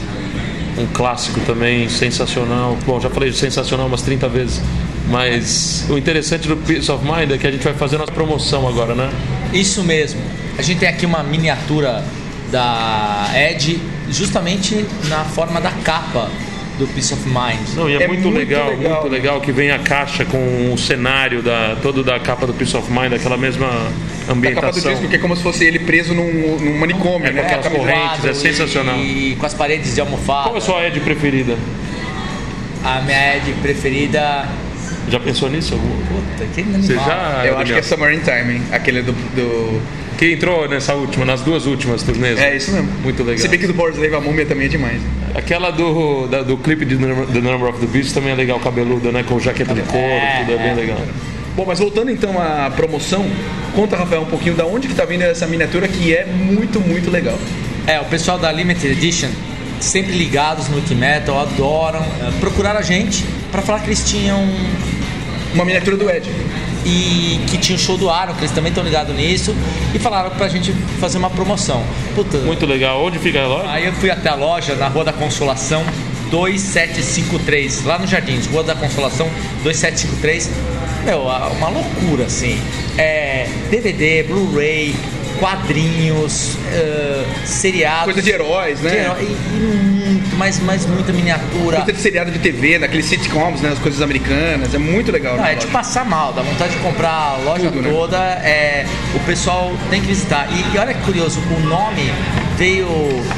Um 0.78 0.86
clássico 0.88 1.38
também, 1.42 1.88
sensacional. 1.88 2.76
Bom, 2.84 2.98
já 2.98 3.08
falei 3.08 3.32
sensacional 3.32 3.86
umas 3.86 4.02
30 4.02 4.28
vezes. 4.28 4.60
Mas 5.08 5.86
o 5.88 5.96
interessante 5.96 6.48
do 6.48 6.56
Peace 6.56 6.90
of 6.90 7.04
Mind 7.04 7.30
é 7.30 7.38
que 7.38 7.46
a 7.46 7.50
gente 7.50 7.62
vai 7.62 7.74
fazer 7.74 7.96
nossa 7.98 8.12
promoção 8.12 8.66
agora, 8.66 8.94
né? 8.94 9.10
Isso 9.52 9.82
mesmo. 9.84 10.20
A 10.58 10.62
gente 10.62 10.80
tem 10.80 10.88
aqui 10.88 11.06
uma 11.06 11.22
miniatura 11.22 12.04
da 12.50 13.30
Ed, 13.34 13.78
justamente 14.10 14.84
na 15.08 15.24
forma 15.24 15.60
da 15.60 15.70
capa 15.70 16.28
do 16.78 16.86
Peace 16.88 17.14
of 17.14 17.22
Mind. 17.26 17.74
Não, 17.76 17.88
e 17.88 17.94
é, 17.96 18.02
É 18.02 18.08
muito, 18.08 18.22
muito 18.24 18.36
legal, 18.38 18.68
legal. 18.70 19.00
muito 19.02 19.12
legal 19.12 19.40
que 19.40 19.50
vem 19.52 19.70
a 19.70 19.78
caixa 19.78 20.24
com 20.24 20.72
o 20.72 20.76
cenário 20.76 21.40
da, 21.40 21.76
todo 21.80 22.02
da 22.04 22.18
capa 22.18 22.46
do 22.46 22.52
Peace 22.52 22.76
of 22.76 22.90
Mind, 22.92 23.12
aquela 23.12 23.36
mesma 23.36 23.66
Da 23.66 23.72
capa 23.74 24.26
do 24.26 24.32
ambientação. 24.32 24.90
disco, 24.92 25.08
que 25.08 25.16
é 25.16 25.18
como 25.18 25.36
se 25.36 25.42
fosse 25.42 25.64
ele 25.64 25.78
preso 25.78 26.12
num, 26.14 26.58
num 26.58 26.78
manicômio, 26.78 27.28
É, 27.28 27.32
né? 27.32 27.40
com 27.42 27.46
aquelas 27.46 27.66
A 27.66 27.70
camiseta. 27.70 27.92
correntes, 27.98 28.24
é 28.26 28.34
sensacional. 28.34 28.98
E 28.98 29.36
com 29.38 29.46
as 29.46 29.54
paredes 29.54 29.94
de 29.94 30.00
almofada. 30.00 30.42
Qual 30.50 30.54
é 30.56 30.58
a 30.58 30.60
sua 30.60 30.84
Ed 30.86 30.98
preferida? 31.00 31.56
A 32.84 33.00
minha 33.00 33.36
Ed 33.36 33.52
preferida. 33.62 34.46
Já 35.10 35.20
pensou 35.20 35.48
nisso? 35.48 35.76
Puta, 36.08 36.46
que 36.54 36.60
animal. 36.60 36.82
Você 36.82 36.94
já. 36.94 37.42
Eu 37.46 37.58
acho 37.58 37.72
que 37.72 37.78
é? 37.78 37.82
Summer 37.82 38.12
in 38.14 38.20
Time, 38.20 38.54
hein? 38.54 38.62
Aquele 38.72 39.02
do, 39.02 39.12
do- 39.12 39.80
Que 40.18 40.32
entrou 40.32 40.68
nessa 40.68 40.94
última, 40.94 41.24
nas 41.24 41.42
duas 41.42 41.66
últimas 41.66 42.02
turnês. 42.02 42.38
É 42.38 42.56
isso 42.56 42.72
mesmo. 42.72 42.88
Muito 43.02 43.22
legal. 43.22 43.38
Se 43.38 43.48
bem 43.48 43.58
que 43.58 43.66
do 43.66 43.74
Boris 43.74 43.96
Slave 43.96 44.14
a 44.16 44.20
múmia 44.20 44.44
também 44.46 44.66
é 44.66 44.68
demais. 44.68 45.00
Aquela 45.34 45.70
do, 45.70 46.26
da- 46.26 46.42
do 46.42 46.56
clipe 46.56 46.84
de 46.84 46.96
The 46.96 47.40
Number- 47.40 47.68
of 47.68 47.78
the 47.80 47.86
Beast 47.86 48.12
também 48.14 48.32
é 48.32 48.34
legal, 48.34 48.58
cabeluda, 48.58 49.12
né? 49.12 49.22
Com 49.28 49.38
jaqueta 49.38 49.74
de 49.74 49.82
couro, 49.82 50.04
É, 50.06 50.40
tudo 50.40 50.52
é 50.52 50.58
bem 50.58 50.70
é. 50.70 50.74
legal. 50.74 50.98
Bom, 51.54 51.64
mas 51.66 51.78
voltando 51.78 52.10
então 52.10 52.38
à 52.40 52.70
promoção, 52.74 53.24
conta, 53.74 53.96
Rafael, 53.96 54.22
um 54.22 54.26
pouquinho 54.26 54.54
da 54.54 54.66
onde 54.66 54.88
que 54.88 54.94
tá 54.94 55.04
vindo 55.06 55.22
essa 55.22 55.46
miniatura 55.46 55.86
que 55.88 56.14
é 56.14 56.26
muito, 56.26 56.80
muito 56.80 57.10
legal. 57.10 57.38
É, 57.86 57.98
o 58.00 58.04
pessoal 58.06 58.38
da 58.38 58.50
Limited 58.52 58.92
Edition, 58.92 59.28
sempre 59.80 60.12
ligados 60.12 60.68
no 60.68 60.76
Wikimetal, 60.76 61.38
adoram. 61.40 62.00
eh, 62.00 62.30
Procuraram 62.40 62.78
a 62.78 62.82
gente 62.82 63.24
pra 63.52 63.62
falar 63.62 63.78
que 63.80 63.86
eles 63.88 64.04
tinham. 64.06 64.38
Uma 65.56 65.64
miniatura 65.64 65.96
do 65.96 66.08
Ed. 66.08 66.30
E 66.84 67.40
que 67.48 67.58
tinha 67.58 67.74
o 67.74 67.78
show 67.80 67.96
do 67.98 68.08
Aaron, 68.08 68.32
que 68.34 68.40
eles 68.42 68.52
também 68.52 68.68
estão 68.70 68.84
ligados 68.84 69.12
nisso. 69.16 69.52
E 69.92 69.98
falaram 69.98 70.30
pra 70.30 70.46
gente 70.48 70.72
fazer 71.00 71.18
uma 71.18 71.28
promoção. 71.30 71.82
Puta, 72.14 72.38
Muito 72.38 72.64
legal. 72.64 73.04
Onde 73.04 73.18
fica 73.18 73.42
a 73.42 73.46
loja? 73.48 73.68
Aí 73.70 73.86
eu 73.86 73.92
fui 73.94 74.08
até 74.10 74.28
a 74.28 74.34
loja 74.36 74.74
na 74.76 74.86
Rua 74.86 75.02
da 75.04 75.12
Consolação 75.12 75.84
2753, 76.30 77.84
lá 77.84 77.98
no 77.98 78.06
Jardins, 78.06 78.46
Rua 78.46 78.62
da 78.62 78.74
Consolação 78.74 79.28
2753. 79.64 80.50
Meu, 81.04 81.22
uma 81.22 81.68
loucura 81.68 82.24
assim. 82.26 82.60
É, 82.98 83.48
DVD, 83.70 84.22
Blu-ray, 84.24 84.94
quadrinhos, 85.38 86.56
eh, 86.72 87.24
seriados. 87.44 88.04
Coisa 88.04 88.22
de 88.22 88.30
heróis, 88.30 88.80
né? 88.80 88.90
de 88.90 88.96
herói- 88.96 89.22
e, 89.22 89.24
e 89.24 90.05
mas, 90.36 90.60
mas 90.60 90.86
muita 90.86 91.12
miniatura. 91.12 91.80
De 91.80 91.96
seriado 91.96 92.30
de 92.30 92.38
TV, 92.38 92.78
daqueles 92.78 93.06
sitcoms, 93.06 93.60
né? 93.60 93.70
As 93.70 93.78
coisas 93.78 94.00
americanas. 94.02 94.74
É 94.74 94.78
muito 94.78 95.10
legal. 95.10 95.36
Não, 95.36 95.42
né, 95.42 95.52
é 95.52 95.56
de 95.56 95.66
passar 95.68 96.04
mal, 96.04 96.32
dá 96.32 96.42
vontade 96.42 96.74
de 96.74 96.78
comprar 96.80 97.10
a 97.10 97.36
loja 97.44 97.70
Tudo, 97.70 97.82
né? 97.82 97.90
toda. 97.90 98.16
É, 98.16 98.86
o 99.14 99.20
pessoal 99.20 99.72
tem 99.90 100.00
que 100.00 100.08
visitar. 100.08 100.48
E, 100.50 100.74
e 100.74 100.78
olha 100.78 100.94
que 100.94 101.02
curioso, 101.02 101.40
o 101.40 101.60
nome 101.60 102.10
veio, 102.56 102.86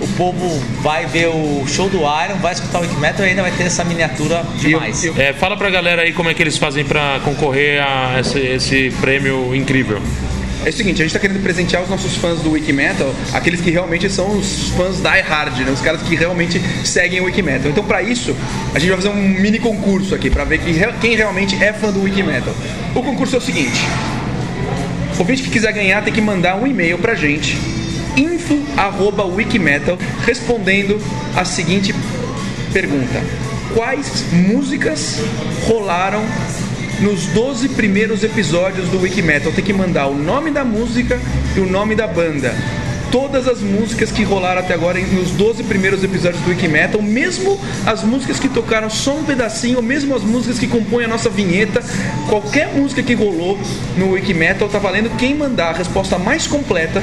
O 0.02 0.08
povo 0.16 0.48
vai 0.80 1.04
ver 1.04 1.26
o 1.26 1.62
show 1.68 1.90
do 1.90 1.98
Iron, 1.98 2.36
vai 2.40 2.54
escutar 2.54 2.78
o 2.78 2.82
Wikimetal 2.82 3.26
e 3.26 3.30
ainda 3.30 3.42
vai 3.42 3.50
ter 3.50 3.64
essa 3.64 3.84
miniatura 3.84 4.42
demais. 4.58 5.04
eu- 5.04 5.14
É, 5.18 5.34
fala 5.34 5.58
pra 5.58 5.68
galera 5.68 6.00
aí 6.00 6.14
como 6.14 6.30
é 6.30 6.34
que 6.34 6.42
eles 6.42 6.56
fazem 6.56 6.86
pra 6.86 7.20
concorrer 7.22 7.82
a 7.86 8.18
esse, 8.18 8.38
esse 8.38 8.90
prêmio 8.98 9.54
incrível. 9.54 10.00
É 10.64 10.68
o 10.68 10.72
seguinte, 10.72 10.96
a 11.00 11.04
gente 11.04 11.06
está 11.06 11.18
querendo 11.18 11.42
presentear 11.42 11.82
os 11.82 11.88
nossos 11.88 12.16
fãs 12.16 12.40
do 12.40 12.50
Wiki 12.50 12.72
Metal, 12.72 13.14
aqueles 13.32 13.62
que 13.62 13.70
realmente 13.70 14.10
são 14.10 14.38
os 14.38 14.68
fãs 14.70 14.96
die 14.96 15.20
hard, 15.22 15.58
né? 15.60 15.70
Os 15.70 15.80
caras 15.80 16.02
que 16.02 16.14
realmente 16.14 16.60
seguem 16.84 17.20
o 17.20 17.24
Wiki 17.24 17.40
Metal. 17.40 17.70
Então, 17.70 17.82
para 17.82 18.02
isso, 18.02 18.36
a 18.74 18.78
gente 18.78 18.90
vai 18.90 18.98
fazer 18.98 19.08
um 19.08 19.16
mini 19.16 19.58
concurso 19.58 20.14
aqui 20.14 20.28
para 20.28 20.44
ver 20.44 20.58
quem, 20.58 20.74
quem 21.00 21.16
realmente 21.16 21.56
é 21.62 21.72
fã 21.72 21.90
do 21.90 22.02
Wiki 22.02 22.22
Metal. 22.22 22.54
O 22.94 23.02
concurso 23.02 23.36
é 23.36 23.38
o 23.38 23.42
seguinte: 23.42 23.80
o 25.16 25.20
ouvinte 25.20 25.42
que 25.42 25.50
quiser 25.50 25.72
ganhar 25.72 26.02
tem 26.04 26.12
que 26.12 26.20
mandar 26.20 26.56
um 26.56 26.66
e-mail 26.66 26.98
pra 26.98 27.14
gente, 27.14 27.56
info@wikimetal, 28.16 29.98
respondendo 30.26 31.00
a 31.34 31.44
seguinte 31.44 31.94
pergunta: 32.72 33.22
Quais 33.74 34.24
músicas 34.32 35.20
rolaram 35.66 36.22
nos 37.00 37.26
12 37.28 37.70
primeiros 37.70 38.22
episódios 38.22 38.88
do 38.88 39.00
Wikimetal? 39.00 39.52
Tem 39.52 39.64
que 39.64 39.72
mandar 39.72 40.06
o 40.06 40.14
nome 40.14 40.50
da 40.50 40.64
música 40.64 41.18
e 41.56 41.60
o 41.60 41.66
nome 41.66 41.94
da 41.94 42.06
banda. 42.06 42.54
Todas 43.10 43.48
as 43.48 43.60
músicas 43.60 44.12
que 44.12 44.22
rolaram 44.22 44.60
até 44.60 44.74
agora 44.74 45.00
nos 45.00 45.32
12 45.32 45.64
primeiros 45.64 46.04
episódios 46.04 46.40
do 46.42 46.50
Wikimetal, 46.50 47.02
mesmo 47.02 47.58
as 47.84 48.04
músicas 48.04 48.38
que 48.38 48.48
tocaram 48.48 48.88
só 48.88 49.16
um 49.16 49.24
pedacinho, 49.24 49.82
mesmo 49.82 50.14
as 50.14 50.22
músicas 50.22 50.58
que 50.58 50.68
compõem 50.68 51.06
a 51.06 51.08
nossa 51.08 51.28
vinheta, 51.28 51.82
qualquer 52.28 52.68
música 52.72 53.02
que 53.02 53.14
rolou 53.14 53.58
no 53.96 54.12
Wikimetal 54.12 54.68
tá 54.68 54.78
valendo. 54.78 55.10
Quem 55.16 55.34
mandar 55.34 55.70
a 55.70 55.78
resposta 55.78 56.18
mais 56.18 56.46
completa 56.46 57.02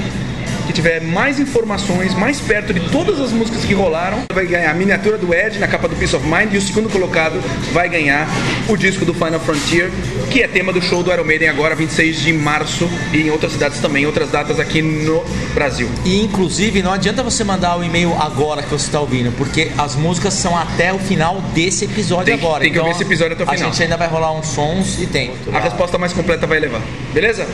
que 0.68 0.74
tiver 0.74 1.02
mais 1.02 1.40
informações, 1.40 2.14
mais 2.14 2.40
perto 2.42 2.74
de 2.74 2.82
todas 2.92 3.20
as 3.20 3.32
músicas 3.32 3.64
que 3.64 3.74
rolaram, 3.74 4.24
vai 4.34 4.46
ganhar 4.46 4.70
a 4.70 4.74
miniatura 4.74 5.18
do 5.18 5.34
Ed 5.34 5.58
na 5.60 5.68
capa 5.68 5.88
do 5.88 5.96
Peace 5.96 6.16
of 6.16 6.26
Mind 6.28 6.54
e 6.54 6.58
o 6.58 6.62
segundo 6.62 6.90
colocado 6.90 7.40
vai 7.72 7.88
ganhar 7.88 8.28
o 8.68 8.76
disco 8.76 9.06
do 9.06 9.14
Final 9.14 9.40
Frontier, 9.40 9.90
que 10.30 10.44
é 10.44 10.48
tema 10.48 10.74
do 10.74 10.82
show 10.82 11.02
do 11.02 11.12
Iron 11.12 11.24
Maiden 11.24 11.48
agora, 11.48 11.74
26 11.74 12.22
de 12.22 12.34
março, 12.34 12.90
e 13.14 13.22
em 13.22 13.30
outras 13.32 13.54
cidades 13.54 13.80
também, 13.80 14.06
outras 14.06 14.30
datas 14.30 14.60
aqui 14.60 14.82
no 14.82 15.24
Brasil. 15.54 15.90
E 16.06 16.22
inclusive 16.22 16.82
não 16.84 16.92
adianta 16.92 17.24
você 17.24 17.44
mandar 17.44 17.78
o 17.78 17.84
e-mail 17.84 18.14
agora 18.20 18.62
que 18.62 18.70
você 18.70 18.86
está 18.88 19.00
ouvindo, 19.00 19.32
porque 19.38 19.72
as 19.78 19.96
músicas 19.96 20.34
são 20.34 20.58
até 20.58 20.92
o 20.94 21.00
final 21.00 21.42
desse 21.54 21.86
episódio 21.86 22.26
Tem 22.26 22.34
agora. 22.36 22.60
tem 22.62 22.72
que 22.72 22.78
então, 22.78 22.88
ouvir 22.88 22.96
esse 22.96 23.04
episódio 23.08 23.34
até 23.34 23.44
o 23.46 23.50
A 23.50 23.54
final. 23.54 23.72
gente 23.72 23.84
ainda 23.84 23.96
vai 23.96 24.08
rolar 24.10 24.34
uns 24.34 24.48
sons 24.48 25.00
e 25.02 25.06
tem. 25.06 25.32
A 25.54 25.60
resposta 25.60 25.98
mais 25.98 26.12
completa 26.12 26.46
vai 26.46 26.60
levar. 26.60 26.82
Beleza? 27.14 27.48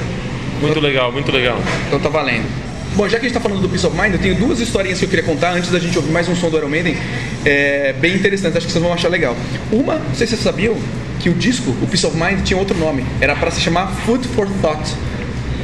Muito 0.60 0.80
legal, 0.80 1.12
muito 1.12 1.32
legal. 1.32 1.58
Então 1.88 2.00
tá 2.00 2.10
valendo. 2.10 2.73
Bom, 2.96 3.10
já 3.10 3.18
que 3.18 3.26
a 3.26 3.28
gente 3.28 3.34
tá 3.34 3.40
falando 3.40 3.60
do 3.60 3.68
Peace 3.68 3.88
of 3.88 4.00
Mind, 4.00 4.14
eu 4.14 4.20
tenho 4.20 4.36
duas 4.36 4.60
historinhas 4.60 5.00
que 5.00 5.06
eu 5.06 5.10
queria 5.10 5.26
contar 5.26 5.54
antes 5.54 5.72
da 5.72 5.80
gente 5.80 5.98
ouvir 5.98 6.12
mais 6.12 6.30
um 6.30 6.36
som 6.36 6.52
do 6.52 6.58
Iron 6.58 6.70
Maiden. 6.70 6.96
É, 7.44 7.92
bem 7.94 8.14
interessante, 8.14 8.56
acho 8.56 8.68
que 8.68 8.72
vocês 8.72 8.84
vão 8.84 8.94
achar 8.94 9.10
legal. 9.10 9.36
Uma, 9.72 9.96
não 9.96 10.14
sei 10.14 10.28
se 10.28 10.34
vocês 10.34 10.44
sabiam, 10.44 10.78
que 11.20 11.28
o 11.28 11.34
disco, 11.34 11.72
o 11.82 11.88
Peace 11.88 12.06
of 12.06 12.16
Mind, 12.16 12.44
tinha 12.44 12.58
outro 12.58 12.78
nome. 12.78 13.04
Era 13.20 13.36
para 13.36 13.50
se 13.50 13.62
chamar 13.62 13.88
Food 14.06 14.28
for 14.28 14.48
Thought. 14.62 14.94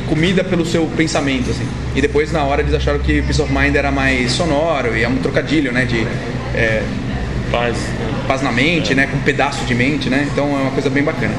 Comida 0.08 0.44
pelo 0.44 0.66
seu 0.66 0.88
pensamento, 0.98 1.52
assim. 1.52 1.68
E 1.96 2.02
depois, 2.02 2.32
na 2.32 2.44
hora, 2.44 2.64
eles 2.64 2.74
acharam 2.74 2.98
que 2.98 3.22
Peace 3.22 3.40
of 3.40 3.54
Mind 3.54 3.76
era 3.76 3.92
mais 3.92 4.32
sonoro 4.32 4.98
e 4.98 5.04
é 5.04 5.08
um 5.08 5.18
trocadilho, 5.18 5.72
né? 5.72 5.86
De 5.86 6.00
é, 6.56 6.82
Paz. 7.52 7.78
paz 8.28 8.42
na 8.42 8.52
mente, 8.52 8.96
né? 8.96 9.06
Com 9.06 9.18
um 9.18 9.22
pedaço 9.22 9.66
de 9.66 9.76
mente, 9.76 10.10
né? 10.10 10.28
Então 10.32 10.46
é 10.58 10.62
uma 10.62 10.72
coisa 10.72 10.90
bem 10.90 11.04
bacana. 11.04 11.36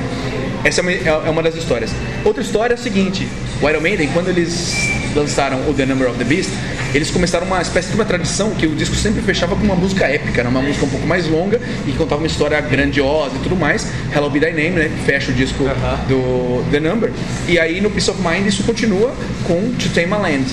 Essa 0.64 0.80
é 0.80 0.82
uma, 0.82 0.92
é 0.92 1.30
uma 1.30 1.42
das 1.42 1.54
histórias. 1.54 1.90
Outra 2.24 2.42
história 2.42 2.74
é 2.74 2.76
a 2.76 2.78
seguinte: 2.78 3.26
O 3.62 3.68
Iron 3.68 3.80
Maiden, 3.80 4.08
quando 4.12 4.28
eles 4.28 4.74
lançaram 5.14 5.68
o 5.68 5.74
The 5.74 5.86
Number 5.86 6.08
of 6.08 6.18
the 6.18 6.24
Beast, 6.24 6.50
eles 6.92 7.10
começaram 7.10 7.46
uma 7.46 7.62
espécie 7.62 7.88
de 7.88 7.94
uma 7.94 8.04
tradição 8.04 8.50
que 8.50 8.66
o 8.66 8.74
disco 8.74 8.96
sempre 8.96 9.22
fechava 9.22 9.54
com 9.54 9.62
uma 9.62 9.76
música 9.76 10.06
épica, 10.06 10.42
né? 10.42 10.48
uma 10.48 10.60
música 10.60 10.84
um 10.84 10.88
pouco 10.88 11.06
mais 11.06 11.26
longa 11.28 11.60
e 11.86 11.92
que 11.92 11.96
contava 11.96 12.20
uma 12.20 12.26
história 12.26 12.60
grandiosa 12.60 13.36
e 13.36 13.38
tudo 13.38 13.56
mais. 13.56 13.86
Hello 14.14 14.28
Be 14.28 14.40
Thy 14.40 14.52
Name, 14.52 14.70
né? 14.70 14.90
que 14.94 15.04
fecha 15.04 15.30
o 15.30 15.34
disco 15.34 15.64
do 16.08 16.64
The 16.70 16.80
Number. 16.80 17.12
E 17.48 17.58
aí 17.58 17.80
no 17.80 17.90
Peace 17.90 18.10
of 18.10 18.20
Mind 18.20 18.46
isso 18.46 18.64
continua 18.64 19.14
com 19.46 19.72
To 19.78 19.88
Tame 19.94 20.12
a 20.12 20.16
Land. 20.16 20.46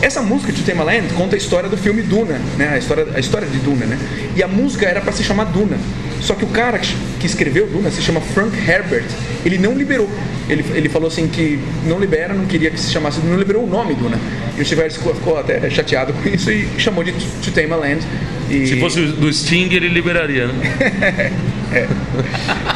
Essa 0.00 0.22
música, 0.22 0.52
To 0.52 0.62
Tame 0.62 0.80
a 0.80 0.84
Land, 0.84 1.08
conta 1.14 1.36
a 1.36 1.38
história 1.38 1.68
do 1.68 1.76
filme 1.76 2.02
Duna, 2.02 2.40
né? 2.56 2.70
a, 2.72 2.78
história, 2.78 3.06
a 3.14 3.20
história 3.20 3.46
de 3.46 3.58
Duna. 3.58 3.84
Né? 3.84 3.98
E 4.34 4.42
a 4.42 4.48
música 4.48 4.86
era 4.86 5.00
para 5.00 5.12
se 5.12 5.22
chamar 5.22 5.44
Duna. 5.44 5.76
Só 6.22 6.34
que 6.34 6.44
o 6.44 6.48
cara 6.48 6.78
que 6.78 7.26
escreveu 7.26 7.66
Duna 7.66 7.90
se 7.90 8.00
chama 8.00 8.20
Frank 8.20 8.56
Herbert. 8.56 9.04
Ele 9.44 9.58
não 9.58 9.74
liberou. 9.74 10.08
Ele, 10.48 10.64
ele 10.72 10.88
falou 10.88 11.08
assim 11.08 11.26
que 11.26 11.58
não 11.84 11.98
libera, 11.98 12.32
não 12.32 12.46
queria 12.46 12.70
que 12.70 12.78
se 12.78 12.92
chamasse, 12.92 13.20
não 13.20 13.36
liberou 13.36 13.64
o 13.64 13.66
nome 13.66 13.94
Duna. 13.94 14.18
E 14.56 14.62
o 14.62 14.64
Steve 14.64 14.82
Harris 14.82 14.96
ficou, 14.96 15.36
até 15.36 15.68
chateado 15.68 16.12
com 16.12 16.28
isso 16.28 16.50
e 16.50 16.68
chamou 16.78 17.02
de 17.02 17.12
To 17.12 17.50
Tame 17.52 17.72
a 17.72 17.76
Land. 17.76 18.06
E... 18.48 18.66
Se 18.66 18.80
fosse 18.80 19.00
do 19.00 19.32
Sting, 19.32 19.68
ele 19.72 19.88
liberaria, 19.88 20.46
né? 20.46 21.32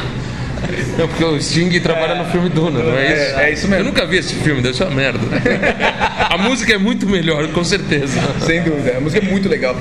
Não, 0.97 1.07
porque 1.07 1.23
o 1.23 1.39
Sting 1.39 1.79
trabalha 1.79 2.15
no 2.15 2.25
filme 2.25 2.49
Duna, 2.49 2.79
não 2.79 2.97
é 2.97 3.13
isso? 3.13 3.39
É, 3.39 3.49
é 3.49 3.53
isso 3.53 3.67
mesmo. 3.67 3.83
Eu 3.83 3.85
nunca 3.85 4.05
vi 4.05 4.17
esse 4.17 4.33
filme, 4.35 4.61
deve 4.61 4.75
ser 4.75 4.85
uma 4.85 4.95
merda. 4.95 5.19
A 6.29 6.37
música 6.37 6.73
é 6.73 6.77
muito 6.77 7.07
melhor, 7.07 7.47
com 7.49 7.63
certeza. 7.63 8.19
Sem 8.45 8.61
dúvida, 8.63 8.97
a 8.97 8.99
música 8.99 9.25
é 9.25 9.29
muito 9.29 9.47
legal. 9.47 9.75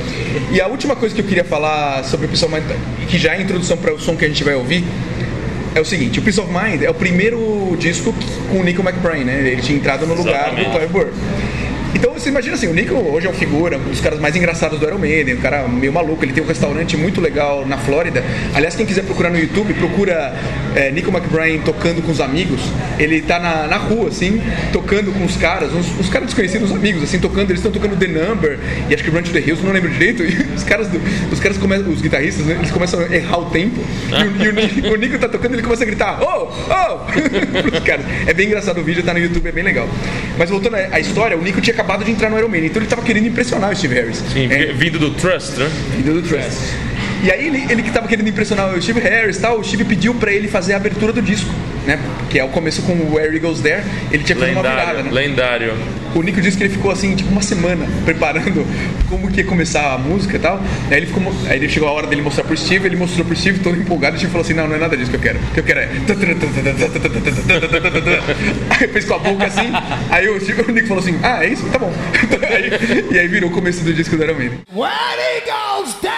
E 0.51 0.61
a 0.61 0.67
última 0.69 0.95
coisa 0.95 1.15
que 1.15 1.21
eu 1.21 1.25
queria 1.25 1.45
falar 1.45 2.05
sobre 2.05 2.27
o 2.27 2.29
Peace 2.29 2.45
of 2.45 2.55
Mind, 2.55 2.65
que 3.09 3.19
já 3.19 3.33
é 3.33 3.39
a 3.39 3.41
introdução 3.41 3.77
para 3.77 3.93
o 3.93 3.99
som 3.99 4.17
que 4.17 4.25
a 4.25 4.29
gente 4.29 4.45
vai 4.45 4.55
ouvir, 4.55 4.85
é 5.75 5.81
o 5.81 5.85
seguinte: 5.85 6.19
o 6.19 6.23
Peace 6.23 6.41
of 6.41 6.51
Mind 6.51 6.83
é 6.83 6.91
o 6.91 6.95
primeiro 6.95 7.77
disco 7.79 8.15
com 8.51 8.61
o 8.61 8.65
Nico 8.65 8.83
McBrain, 8.83 9.25
né? 9.25 9.41
Ele 9.41 9.61
tinha 9.61 9.77
entrado 9.77 10.07
no 10.07 10.15
lugar 10.15 10.51
do 10.51 10.61
Exatamente. 10.61 10.71
Clive 10.71 10.93
Burr. 10.93 11.09
Então 11.97 12.13
você 12.13 12.29
imagina 12.29 12.55
assim, 12.55 12.67
o 12.69 12.75
Nico 12.75 12.95
hoje 12.95 13.27
é 13.27 13.31
uma 13.31 13.39
figura, 13.39 13.79
um 13.79 13.89
dos 13.89 14.01
caras 14.03 14.21
mais 14.21 14.37
engraçados 14.37 14.79
do 14.79 14.87
Iron 14.87 14.99
Maiden, 14.99 15.37
um 15.37 15.41
cara 15.41 15.67
meio 15.67 15.91
maluco, 15.91 16.23
ele 16.23 16.33
tem 16.35 16.45
um 16.45 16.47
restaurante 16.47 16.95
muito 16.95 17.23
legal 17.23 17.65
na 17.67 17.79
Flórida. 17.79 18.23
Aliás, 18.55 18.77
quem 18.77 18.85
quiser 18.85 19.03
procurar 19.03 19.31
no 19.31 19.39
YouTube, 19.39 19.73
procura 19.73 20.35
é, 20.75 20.91
Nico 20.91 21.11
McBrain 21.11 21.59
tocando 21.61 22.03
com 22.03 22.13
os 22.13 22.21
amigos. 22.21 22.61
Ele 22.99 23.23
tá 23.23 23.39
na, 23.39 23.67
na 23.67 23.77
rua, 23.79 24.09
assim, 24.09 24.43
tocando 24.75 25.11
com 25.11 25.25
os 25.25 25.39
caras, 25.39 25.73
uns, 25.73 25.87
uns 25.99 26.11
caras 26.11 26.27
desconhecidos, 26.27 26.71
os 26.71 26.77
amigos, 26.77 27.03
assim, 27.03 27.19
tocando, 27.19 27.51
eles 27.51 27.65
estão 27.65 27.73
tocando 27.73 27.97
The 27.99 28.09
Number 28.09 28.59
e 28.91 28.95
acho 28.95 29.03
que 29.03 29.09
Run 29.09 29.23
to 29.23 29.33
the 29.33 29.39
Hills, 29.41 29.65
não 29.65 29.73
lembro 29.73 29.89
direito. 29.91 30.23
E 30.37 30.55
os 30.57 30.65
caras, 30.65 30.89
do- 30.89 31.01
os 31.33 31.41
caras 31.41 31.57
começam, 31.57 31.89
os 31.91 32.03
guitarristas, 32.03 32.45
né, 32.45 32.57
eles 32.59 32.71
começam 32.71 33.01
a 33.01 33.15
errar 33.15 33.39
o 33.39 33.47
tempo. 33.47 33.81
E, 34.11 34.23
o, 34.43 34.45
e 34.45 34.49
o 34.49 34.53
Nico, 34.53 34.89
o 34.89 34.97
Nico 34.97 35.19
tá 35.19 35.29
tocando, 35.29 35.55
ele 35.55 35.63
começa 35.63 35.83
a 35.83 35.87
gritar, 35.87 36.19
oh, 36.21 36.49
oh! 36.71 36.99
Pros 37.63 37.81
caras. 37.85 38.05
É 38.27 38.35
bem 38.35 38.47
engraçado 38.49 38.81
o 38.81 38.85
vídeo, 38.85 39.03
tá 39.03 39.13
no 39.15 39.19
YouTube, 39.19 39.49
é 39.49 39.53
bem 39.53 39.65
legal. 39.65 39.89
Mas 40.37 40.51
voltando 40.51 40.75
à 40.77 41.01
história, 41.01 41.37
o 41.39 41.43
Nico 41.43 41.61
tinha 41.61 41.75
de 42.05 42.11
entrar 42.11 42.31
no 42.31 42.39
Iron 42.39 42.49
então 42.55 42.83
ele 42.83 42.87
tava 42.87 43.03
querendo 43.03 43.27
impressionar 43.27 43.71
o 43.71 43.77
Steve 43.77 43.95
Harris. 43.95 44.23
Sim, 44.33 44.49
É, 44.51 44.73
vindo 44.73 44.99
do 44.99 45.11
Trust, 45.13 45.59
né? 45.59 45.71
Vindo 45.97 46.21
do 46.21 46.29
Trust. 46.29 46.75
E 47.23 47.31
aí 47.31 47.47
ele, 47.47 47.67
ele 47.71 47.83
que 47.83 47.91
tava 47.91 48.07
querendo 48.07 48.29
impressionar 48.29 48.75
o 48.75 48.83
Steve 48.83 49.01
Harris 49.01 49.37
e 49.39 49.41
tal, 49.41 49.59
o 49.59 49.65
Steve 49.65 49.85
pediu 49.85 50.15
pra 50.15 50.33
ele 50.33 50.49
fazer 50.49 50.75
a 50.75 50.77
abertura 50.77 51.13
do 51.13 51.23
disco, 51.23 51.51
né? 51.87 51.99
Que 52.31 52.39
é 52.39 52.45
o 52.45 52.49
começo 52.49 52.83
com 52.83 52.93
o 52.93 53.15
Where 53.15 53.35
He 53.35 53.39
Goes 53.39 53.61
There, 53.61 53.83
ele 54.11 54.25
tinha 54.25 54.37
que 54.37 54.41
fazer 54.43 54.53
uma 54.53 54.63
virada, 54.63 54.93
Lendário, 54.93 55.05
né? 55.05 55.11
lendário. 55.13 55.75
O 56.15 56.23
Nico 56.23 56.41
disse 56.41 56.57
que 56.57 56.65
ele 56.65 56.73
ficou 56.73 56.91
assim, 56.91 57.15
tipo, 57.15 57.31
uma 57.31 57.43
semana 57.43 57.87
preparando 58.05 58.67
como 59.09 59.31
que 59.31 59.41
ia 59.41 59.47
começar 59.47 59.95
a 59.95 59.99
música 59.99 60.37
e 60.37 60.41
tal. 60.41 60.61
Aí 60.91 60.97
ele, 60.99 61.07
ficou, 61.07 61.23
aí 61.49 61.57
ele 61.59 61.69
chegou 61.69 61.89
a 61.89 61.93
hora 61.93 62.07
dele 62.07 62.23
mostrar 62.23 62.45
pro 62.45 62.57
Steve, 62.57 62.87
ele 62.87 62.97
mostrou 62.97 63.25
pro 63.25 63.37
Steve 63.37 63.61
todo 63.61 63.79
empolgado 63.79 64.15
e 64.15 64.17
o 64.17 64.19
Steve 64.19 64.33
falou 64.33 64.45
assim, 64.45 64.55
não, 64.55 64.67
não 64.67 64.77
é 64.77 64.79
nada 64.79 64.97
disso 64.97 65.11
que 65.11 65.17
eu 65.17 65.21
quero. 65.21 65.39
O 65.39 65.51
que 65.53 65.61
eu 65.61 65.65
quero 65.65 65.81
é. 65.81 65.89
Aí 68.71 68.89
fez 68.89 69.05
com 69.05 69.15
a 69.15 69.19
boca 69.19 69.47
assim, 69.47 69.71
aí 70.11 70.29
o, 70.29 70.41
Steve, 70.41 70.63
o 70.63 70.73
Nico 70.73 70.89
falou 70.89 71.03
assim, 71.03 71.19
ah, 71.23 71.45
é 71.45 71.49
isso? 71.49 71.65
Tá 71.71 71.79
bom. 71.79 71.93
Aí- 72.51 73.07
e 73.11 73.19
aí 73.19 73.29
virou 73.29 73.51
o 73.51 73.53
começo 73.53 73.85
do 73.85 73.93
disco 73.93 74.17
do 74.17 74.23
Iron 74.25 74.35
Maiden. 74.35 74.59
When 74.75 74.91
he 74.91 75.41
goes 75.47 75.95
down! 76.03 76.16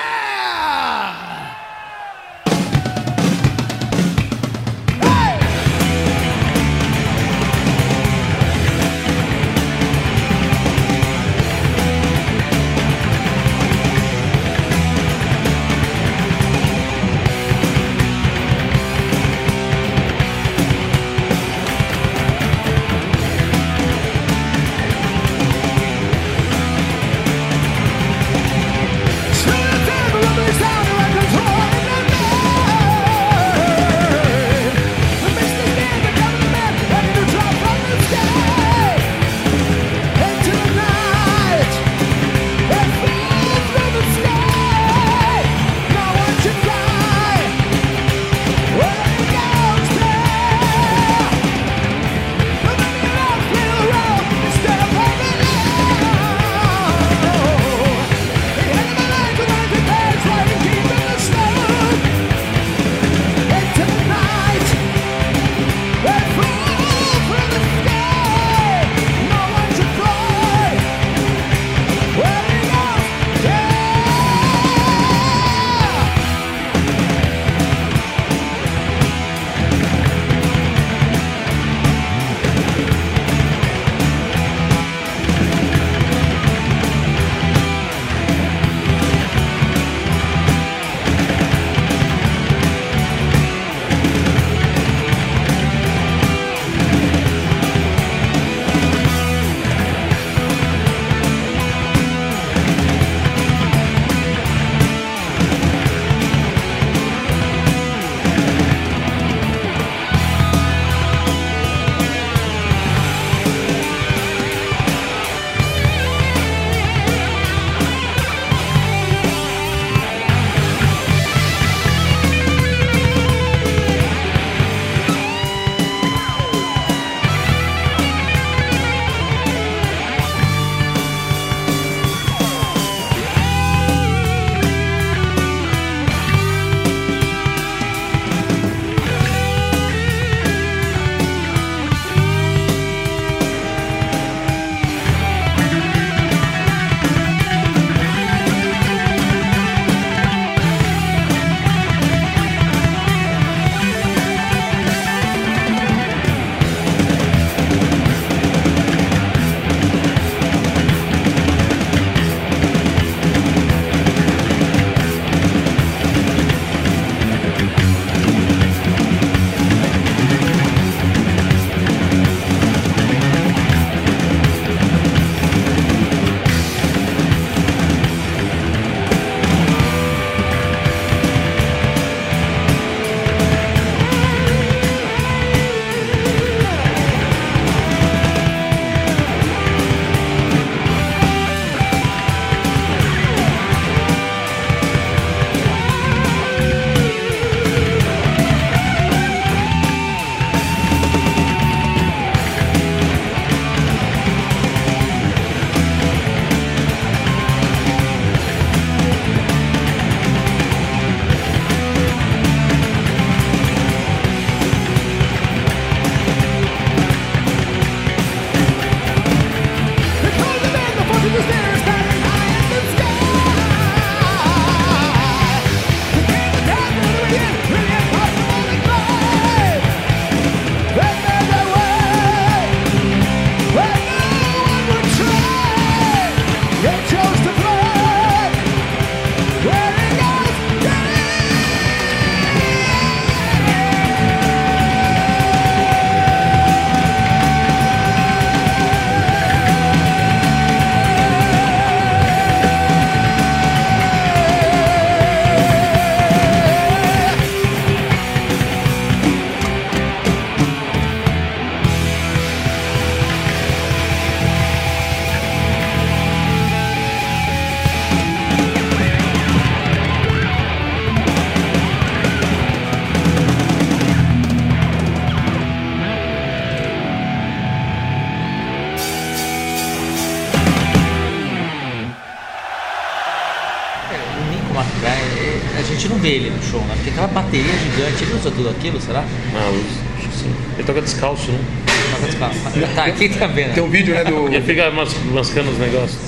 Bateria 287.48 287.72
gigante, 287.78 288.24
ele 288.24 288.34
usa 288.34 288.50
tudo 288.50 288.68
aquilo, 288.68 289.00
será? 289.00 289.24
Ah, 289.54 289.70
Luz, 289.70 289.86
acho 290.18 290.28
que 290.28 290.36
sim. 290.36 290.54
Ele 290.74 290.84
toca 290.84 291.00
descalço, 291.00 291.50
não? 291.50 291.58
Toca 291.58 292.26
descalço. 292.26 292.27
Tá, 292.38 293.04
aqui 293.04 293.28
tá 293.30 293.46
vendo. 293.46 293.74
Tem 293.74 293.82
um 293.82 293.88
vídeo, 293.90 294.14
né, 294.14 294.24
do... 294.24 294.46
Ele 294.48 294.60
fica 294.62 294.90
mas- 294.90 295.14
mascando 295.32 295.70
os 295.70 295.78
negócios. 295.78 296.18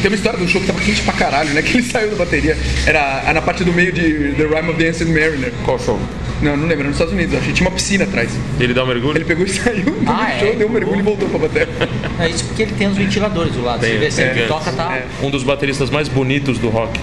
Tem 0.00 0.10
uma 0.10 0.16
história 0.16 0.38
do 0.38 0.48
show 0.48 0.60
que 0.60 0.66
tava 0.66 0.80
quente 0.80 1.02
pra 1.02 1.12
caralho, 1.14 1.50
né? 1.50 1.62
Que 1.64 1.78
ele 1.78 1.82
saiu 1.82 2.10
da 2.10 2.16
bateria. 2.16 2.56
Era 2.86 3.32
na 3.32 3.40
parte 3.42 3.64
do 3.64 3.72
meio 3.72 3.92
de 3.92 4.34
The 4.36 4.44
Rhyme 4.44 4.70
of 4.70 4.78
the 4.78 4.88
Ancient 4.88 5.08
Mariner. 5.08 5.52
Qual 5.64 5.78
show? 5.78 5.98
Não, 6.42 6.56
não 6.56 6.64
lembro, 6.66 6.80
era 6.80 6.84
nos 6.88 6.96
Estados 6.96 7.14
Unidos. 7.14 7.36
Acho 7.38 7.46
que 7.46 7.52
tinha 7.54 7.68
uma 7.68 7.74
piscina 7.74 8.04
atrás. 8.04 8.30
Ele 8.60 8.74
dá 8.74 8.84
um 8.84 8.86
mergulho? 8.86 9.16
Ele 9.16 9.24
pegou 9.24 9.46
e 9.46 9.48
saiu 9.50 9.84
Ah, 10.06 10.30
é? 10.34 10.40
show, 10.40 10.56
deu 10.56 10.68
um 10.68 10.72
mergulho 10.72 10.98
e 11.00 11.02
voltou 11.02 11.28
pra 11.28 11.38
bateria. 11.38 11.68
É 12.20 12.28
isso 12.28 12.44
porque 12.44 12.62
ele 12.62 12.72
tem 12.78 12.86
os 12.86 12.96
ventiladores 12.96 13.52
do 13.54 13.62
lado. 13.64 13.80
Tem, 13.80 13.94
Você 13.94 13.98
vê, 13.98 14.10
se 14.10 14.20
ele 14.22 14.30
gigantes. 14.34 14.48
toca, 14.48 14.70
tá. 14.72 15.02
Um 15.20 15.30
dos 15.30 15.42
bateristas 15.42 15.90
mais 15.90 16.06
bonitos 16.08 16.58
do 16.58 16.68
rock. 16.68 17.00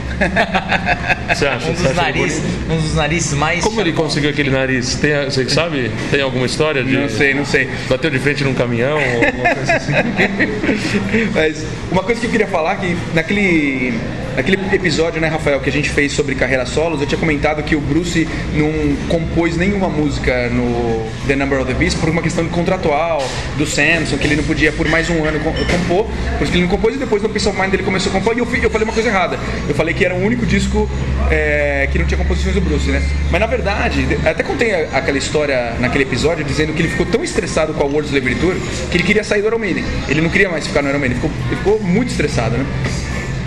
Você 1.27 1.45
acha? 1.47 1.69
Um 1.69 1.75
Você 1.75 1.87
dos, 1.89 2.13
bonito? 2.13 2.41
um 2.69 2.77
dos 2.77 2.95
narizes 2.95 3.33
mais. 3.33 3.61
Como 3.61 3.81
ele 3.81 3.91
conseguiu 3.91 4.29
aquele 4.29 4.49
nariz? 4.49 4.95
Tem, 4.95 5.25
você 5.25 5.43
que 5.43 5.51
sabe? 5.51 5.91
Tem 6.09 6.21
alguma 6.21 6.45
história 6.45 6.81
de. 6.81 6.95
Não 6.95 7.09
sei, 7.09 7.33
não 7.33 7.45
sei. 7.45 7.69
Bateu 7.89 8.09
de 8.09 8.19
frente 8.19 8.30
num 8.43 8.53
caminhão 8.53 8.97
ou 8.97 9.25
alguma 9.25 9.55
coisa 9.55 9.73
assim? 9.73 9.93
Mas 11.33 11.65
uma 11.91 12.03
coisa 12.03 12.19
que 12.19 12.27
eu 12.27 12.31
queria 12.31 12.47
falar 12.47 12.77
que 12.77 12.95
naquele, 13.13 13.93
naquele 14.35 14.57
episódio, 14.75 15.19
né, 15.21 15.27
Rafael, 15.27 15.59
que 15.59 15.69
a 15.69 15.71
gente 15.73 15.89
fez 15.89 16.11
sobre 16.13 16.35
carreira 16.35 16.65
solos, 16.65 17.01
eu 17.01 17.07
tinha 17.07 17.19
comentado 17.19 17.61
que 17.63 17.75
o 17.75 17.81
Bruce 17.81 18.27
não 18.53 18.71
compôs 19.07 19.57
nenhuma 19.57 19.89
música 19.89 20.49
no 20.49 21.07
The 21.27 21.35
Number 21.35 21.59
of 21.59 21.67
the 21.71 21.77
Beast 21.77 21.97
por 21.99 22.09
uma 22.09 22.21
questão 22.21 22.47
contratual 22.47 23.23
do 23.57 23.65
Samson, 23.65 24.17
que 24.17 24.27
ele 24.27 24.35
não 24.35 24.43
podia 24.43 24.71
por 24.71 24.87
mais 24.87 25.09
um 25.09 25.23
ano 25.23 25.39
com- 25.39 25.51
compor, 25.53 26.05
por 26.37 26.43
isso 26.43 26.51
que 26.51 26.57
ele 26.57 26.61
não 26.63 26.69
compôs 26.69 26.95
e 26.95 26.97
depois 26.97 27.21
no 27.21 27.29
Peace 27.29 27.47
of 27.47 27.59
Mind 27.59 27.73
ele 27.73 27.83
começou 27.83 28.11
a 28.11 28.13
compor 28.15 28.35
e 28.35 28.39
eu, 28.39 28.47
eu 28.63 28.69
falei 28.69 28.85
uma 28.85 28.93
coisa 28.93 29.09
errada. 29.09 29.37
Eu 29.67 29.75
falei 29.75 29.93
que 29.93 30.03
era 30.05 30.13
o 30.15 30.23
único 30.23 30.45
disco 30.45 30.89
é, 31.29 31.87
que 31.91 31.99
não 31.99 32.05
tinha 32.05 32.17
composições 32.17 32.55
do 32.55 32.61
Bruce, 32.61 32.89
né? 32.89 33.01
Mas 33.29 33.39
na 33.41 33.47
verdade, 33.47 34.05
até 34.25 34.43
contei 34.43 34.73
aquela 34.93 35.17
história 35.17 35.73
naquele 35.79 36.03
episódio 36.03 36.43
dizendo 36.43 36.73
que 36.73 36.81
ele 36.81 36.89
ficou 36.89 37.05
tão 37.05 37.23
estressado 37.23 37.73
com 37.73 37.83
a 37.83 37.85
World 37.85 38.07
Slavery 38.07 38.35
Tour 38.35 38.55
que 38.89 38.97
ele 38.97 39.03
queria 39.03 39.23
sair 39.23 39.41
do 39.41 39.47
Iron 39.47 39.59
Maiden. 39.59 39.83
Ele 40.07 40.21
não 40.21 40.29
queria 40.29 40.49
mais 40.49 40.65
ficar 40.67 40.81
no 40.81 40.89
Iron 40.89 40.99
Maiden, 40.99 41.17
ele 41.17 41.27
ficou, 41.27 41.47
ele 41.47 41.55
ficou 41.57 41.79
muito 41.79 42.09
estressado, 42.09 42.57
né? 42.57 42.65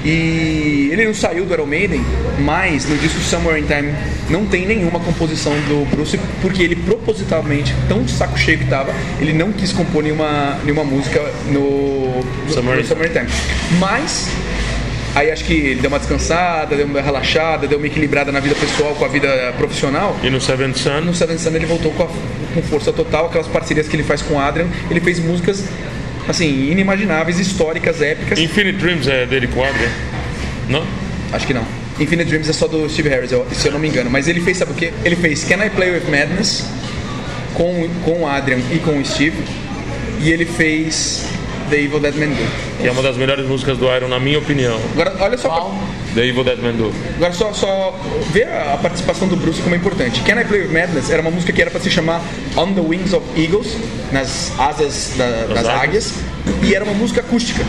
E 0.04 0.90
ele 0.92 1.06
não 1.06 1.14
saiu 1.14 1.46
do 1.46 1.54
Iron 1.54 1.66
Maiden, 1.66 2.04
mas 2.40 2.86
no 2.88 2.96
disco 2.98 3.18
Somewhere 3.20 3.58
in 3.60 3.64
Time 3.66 3.94
não 4.28 4.44
tem 4.44 4.66
nenhuma 4.66 5.00
composição 5.00 5.52
do 5.66 5.86
Bruce, 5.90 6.18
porque 6.42 6.62
ele 6.62 6.76
propositalmente, 6.76 7.74
tão 7.88 8.02
de 8.02 8.12
saco 8.12 8.38
cheio 8.38 8.58
que 8.58 8.66
tava, 8.66 8.92
ele 9.20 9.32
não 9.32 9.50
quis 9.52 9.72
compor 9.72 10.02
nenhuma, 10.02 10.58
nenhuma 10.62 10.84
música 10.84 11.20
no 11.50 12.22
Summer 12.48 12.74
no 12.76 12.80
in 12.82 12.84
Summer 12.84 13.06
in 13.10 13.12
Time. 13.12 13.26
Mas 13.80 14.28
Aí 15.16 15.30
acho 15.30 15.44
que 15.44 15.52
ele 15.52 15.80
deu 15.80 15.88
uma 15.88 16.00
descansada, 16.00 16.74
deu 16.74 16.86
uma 16.86 17.00
relaxada, 17.00 17.68
deu 17.68 17.78
uma 17.78 17.86
equilibrada 17.86 18.32
na 18.32 18.40
vida 18.40 18.56
pessoal 18.56 18.96
com 18.96 19.04
a 19.04 19.08
vida 19.08 19.54
profissional. 19.56 20.16
E 20.24 20.28
no 20.28 20.40
Seventh 20.40 20.74
Sun? 20.76 21.02
No 21.02 21.14
Seven 21.14 21.38
Sun 21.38 21.50
ele 21.50 21.66
voltou 21.66 21.92
com, 21.92 22.02
a- 22.02 22.08
com 22.52 22.60
força 22.62 22.92
total, 22.92 23.26
aquelas 23.26 23.46
parcerias 23.46 23.86
que 23.86 23.94
ele 23.94 24.02
faz 24.02 24.22
com 24.22 24.34
o 24.34 24.40
Adrian. 24.40 24.66
Ele 24.90 25.00
fez 25.00 25.20
músicas, 25.20 25.66
assim, 26.28 26.70
inimagináveis, 26.70 27.38
históricas, 27.38 28.00
épicas. 28.00 28.38
Infinite 28.38 28.78
Dreams 28.78 29.08
é 29.08 29.26
dele 29.26 29.46
com 29.48 29.60
o 29.60 29.64
Adrian? 29.64 29.90
Não? 30.68 30.84
Acho 31.32 31.46
que 31.46 31.54
não. 31.54 31.64
Infinite 32.00 32.28
Dreams 32.28 32.48
é 32.48 32.52
só 32.52 32.66
do 32.66 32.88
Steve 32.88 33.08
Harris, 33.08 33.30
eu- 33.32 33.46
se 33.52 33.68
eu 33.68 33.72
não 33.72 33.78
me 33.78 33.88
engano. 33.88 34.10
Mas 34.10 34.26
ele 34.28 34.40
fez, 34.40 34.56
sabe 34.58 34.72
o 34.72 34.74
quê? 34.74 34.92
Ele 35.04 35.16
fez 35.16 35.44
Can 35.44 35.64
I 35.64 35.70
Play 35.70 35.90
With 35.92 36.10
Madness 36.10 36.64
com, 37.54 37.88
com 38.04 38.22
o 38.22 38.26
Adrian 38.26 38.58
e 38.72 38.78
com 38.78 38.98
o 38.98 39.04
Steve. 39.04 39.36
E 40.20 40.30
ele 40.30 40.44
fez 40.44 41.24
The 41.70 41.76
Evil 41.80 42.00
Dead 42.00 42.14
Man 42.16 42.28
Do. 42.28 42.46
Que 42.80 42.88
é 42.88 42.90
uma 42.90 43.02
das 43.02 43.16
melhores 43.16 43.46
músicas 43.46 43.76
do 43.78 43.86
Iron, 43.94 44.08
na 44.08 44.18
minha 44.18 44.38
opinião. 44.38 44.78
Agora, 44.92 45.14
olha 45.20 45.36
só... 45.38 45.48
Qual? 45.48 45.78
The 46.14 46.24
Evil 46.24 46.44
Dead 46.44 46.58
Man 46.58 46.72
Do. 46.72 46.92
Agora 47.16 47.32
só, 47.32 47.52
só 47.52 47.98
ver 48.32 48.46
a 48.48 48.78
participação 48.80 49.26
do 49.28 49.36
Bruce 49.36 49.60
como 49.62 49.74
é 49.74 49.78
importante. 49.78 50.20
Can 50.22 50.40
I 50.40 50.44
Play 50.44 50.62
With 50.62 50.68
Madness 50.72 51.10
era 51.10 51.20
uma 51.20 51.30
música 51.30 51.52
que 51.52 51.60
era 51.60 51.70
para 51.70 51.80
se 51.80 51.90
chamar 51.90 52.20
On 52.56 52.72
the 52.72 52.80
Wings 52.80 53.12
of 53.12 53.24
Eagles, 53.40 53.76
nas 54.12 54.52
asas 54.58 55.12
da- 55.16 55.46
das 55.52 55.66
águias, 55.66 56.12
e 56.62 56.74
era 56.74 56.84
uma 56.84 56.94
música 56.94 57.20
acústica. 57.20 57.64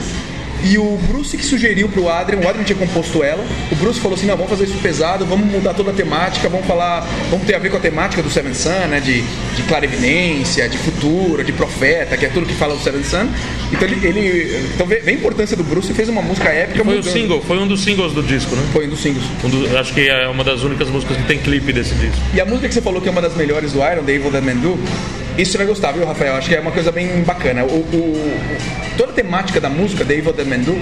E 0.66 0.78
o 0.80 0.98
Bruce 1.08 1.38
que 1.38 1.46
sugeriu 1.46 1.88
pro 1.88 2.10
Adrian, 2.10 2.40
o 2.40 2.48
Adrian 2.50 2.64
tinha 2.64 2.78
composto 2.78 3.24
ela, 3.24 3.46
o 3.72 3.76
Bruce 3.76 4.00
falou 4.00 4.18
assim, 4.18 4.26
não, 4.26 4.36
vamos 4.36 4.50
fazer 4.50 4.64
isso 4.66 4.78
pesado, 4.82 5.24
vamos 5.26 5.46
mudar 5.46 5.74
toda 5.76 5.92
a 5.92 5.94
temática, 5.94 6.50
vamos 6.50 6.66
falar, 6.66 7.08
vamos 7.30 7.46
ter 7.46 7.54
a 7.56 7.60
ver 7.60 7.70
com 7.70 7.78
a 7.78 7.80
temática 7.80 8.24
do 8.24 8.30
Seven 8.32 8.54
Sun, 8.54 8.70
né, 8.90 9.00
de, 9.00 9.22
de 9.22 9.64
clarividência, 9.68 10.68
de 10.68 10.78
futuro, 10.78 11.44
de 11.44 11.52
profeta, 11.52 12.18
que 12.18 12.26
é 12.26 12.30
tudo 12.30 12.46
que 12.48 12.54
fala 12.56 12.74
do 12.76 12.82
Seven 12.84 13.04
Sun. 13.04 13.28
Então 13.72 13.88
ele, 13.88 14.08
ele 14.08 14.70
então 14.74 14.88
vê, 14.88 14.98
vê 15.02 15.12
a 15.12 15.14
importância 15.14 15.56
do 15.56 15.64
Bruce 15.64 15.92
e 15.92 15.96
fez 15.96 16.10
uma 16.10 16.22
música 16.22 16.50
épica. 16.50 16.84
Foi 16.84 16.94
o 16.94 16.98
mudando. 16.98 17.14
single, 17.14 17.42
foi 17.42 17.58
um 17.60 17.68
dos 17.68 17.82
singles 17.84 18.14
do 18.14 18.24
disco, 18.24 18.56
né? 18.56 18.64
Foi 18.74 18.88
um 18.88 18.90
dos 18.90 19.00
singles. 19.02 19.24
Um 19.44 19.50
do- 19.50 19.78
acho 19.78 19.94
que 19.94 20.10
é 20.10 20.28
uma 20.28 20.44
das 20.44 20.64
únicas 20.64 20.90
músicas 20.90 21.18
que 21.18 21.24
tem 21.24 21.38
clipe 21.38 21.72
desse 21.72 21.94
disco. 21.96 22.18
E 22.34 22.42
a 22.42 22.46
música 22.46 22.68
que 22.68 22.74
você 22.74 22.82
falou 22.82 23.02
que 23.02 23.08
é 23.08 23.12
uma 23.12 23.22
das 23.22 23.36
melhores 23.36 23.72
do 23.72 23.80
Iron, 23.80 24.04
The 24.04 24.14
Evil 24.14 24.32
Dead 24.32 24.44
Man 24.44 24.56
Do, 24.56 24.80
isso 25.38 25.58
vai 25.58 25.66
gostar, 25.68 25.92
viu, 25.92 26.06
Rafael? 26.06 26.36
Acho 26.36 26.50
que 26.50 26.56
é 26.56 26.60
uma 26.60 26.72
coisa 26.72 26.92
bem 26.92 27.08
bacana. 27.24 27.64
O, 27.64 27.68
o- 27.68 28.38
toda 28.98 29.12
a 29.12 29.16
temática 29.16 29.60
da 29.60 29.70
música, 29.70 30.06
The 30.06 30.14
Evil 30.16 30.34
Dead 30.34 30.48
Man 30.48 30.60
Do, 30.60 30.78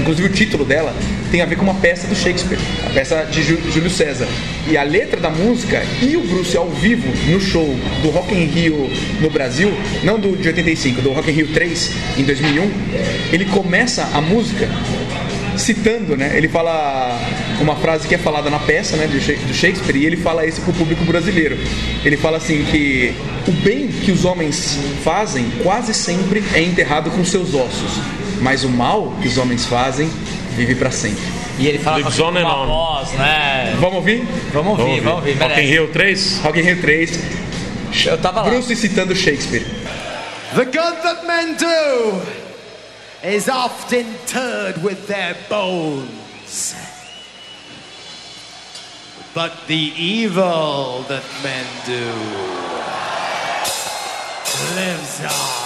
inclusive 0.00 0.28
o 0.28 0.32
título 0.32 0.64
dela, 0.64 0.94
tem 1.30 1.42
a 1.42 1.46
ver 1.46 1.56
com 1.56 1.62
uma 1.64 1.74
peça 1.74 2.06
do 2.06 2.14
Shakespeare, 2.14 2.58
a 2.86 2.90
peça 2.90 3.24
de 3.30 3.42
Jú- 3.42 3.60
Júlio 3.70 3.90
César. 3.90 4.26
E 4.66 4.76
a 4.76 4.82
letra 4.82 5.20
da 5.20 5.28
música 5.28 5.82
e 6.00 6.16
o 6.16 6.22
Bruce 6.22 6.56
ao 6.56 6.68
vivo 6.70 7.06
no 7.30 7.40
show 7.40 7.66
do 8.02 8.08
Rock 8.10 8.34
in 8.34 8.46
Rio 8.46 8.90
no 9.20 9.28
Brasil, 9.28 9.70
não 10.02 10.18
do 10.18 10.36
de 10.36 10.48
85, 10.48 11.02
do 11.02 11.12
Rock 11.12 11.30
in 11.30 11.34
Rio 11.34 11.48
3 11.48 11.90
em 12.18 12.22
2001, 12.24 12.70
ele 13.32 13.44
começa 13.46 14.08
a 14.14 14.20
música 14.22 14.68
citando, 15.56 16.16
né? 16.16 16.32
Ele 16.36 16.48
fala 16.48 17.18
uma 17.60 17.76
frase 17.76 18.08
que 18.08 18.14
é 18.14 18.18
falada 18.18 18.48
na 18.50 18.58
peça, 18.58 18.96
né, 18.96 19.06
do 19.06 19.20
Sha- 19.20 19.32
do 19.46 19.54
Shakespeare, 19.54 19.96
e 19.96 20.06
ele 20.06 20.16
fala 20.16 20.46
isso 20.46 20.60
pro 20.62 20.72
público 20.72 21.04
brasileiro. 21.04 21.56
Ele 22.04 22.16
fala 22.16 22.36
assim 22.38 22.64
que 22.70 23.14
o 23.46 23.52
bem 23.52 23.88
que 23.88 24.10
os 24.10 24.24
homens 24.24 24.78
fazem 25.04 25.50
quase 25.62 25.92
sempre 25.94 26.42
é 26.54 26.60
enterrado 26.62 27.10
com 27.10 27.24
seus 27.24 27.54
ossos, 27.54 28.00
mas 28.40 28.64
o 28.64 28.68
mal 28.68 29.14
que 29.20 29.28
os 29.28 29.38
homens 29.38 29.64
fazem 29.66 30.10
vive 30.56 30.74
para 30.74 30.90
sempre. 30.90 31.22
E 31.58 31.66
ele 31.66 31.78
fala 31.78 31.98
Lives 31.98 32.16
com 32.16 32.22
on 32.24 32.30
uma 32.30 32.62
on. 32.62 32.66
voz, 32.66 33.10
né? 33.12 33.76
Vamos 33.78 33.96
ouvir? 33.96 34.24
Vamos 34.52 34.78
ouvir, 34.78 35.00
vamos 35.00 35.18
ouvir. 35.18 35.34
Rock 35.38 35.60
in. 35.60 35.64
Rio 35.66 35.88
3? 35.88 36.38
Rock 36.42 36.58
in 36.60 36.62
Rio 36.62 36.80
3, 36.80 37.20
Eu 38.06 38.18
tava 38.18 38.40
lá. 38.42 38.48
Bruce 38.48 38.74
citando 38.74 39.14
Shakespeare. 39.14 39.64
The 40.54 40.64
good 40.64 41.02
that 41.02 41.26
men 41.26 41.54
do 41.54 42.22
is 43.24 43.48
oft 43.48 43.92
interred 43.92 44.82
with 44.82 45.06
their 45.06 45.36
bones. 45.48 46.74
But 49.34 49.66
the 49.66 49.92
evil 49.96 51.04
that 51.08 51.24
men 51.42 51.66
do 51.86 52.12
lives 54.74 55.20
on. 55.24 55.61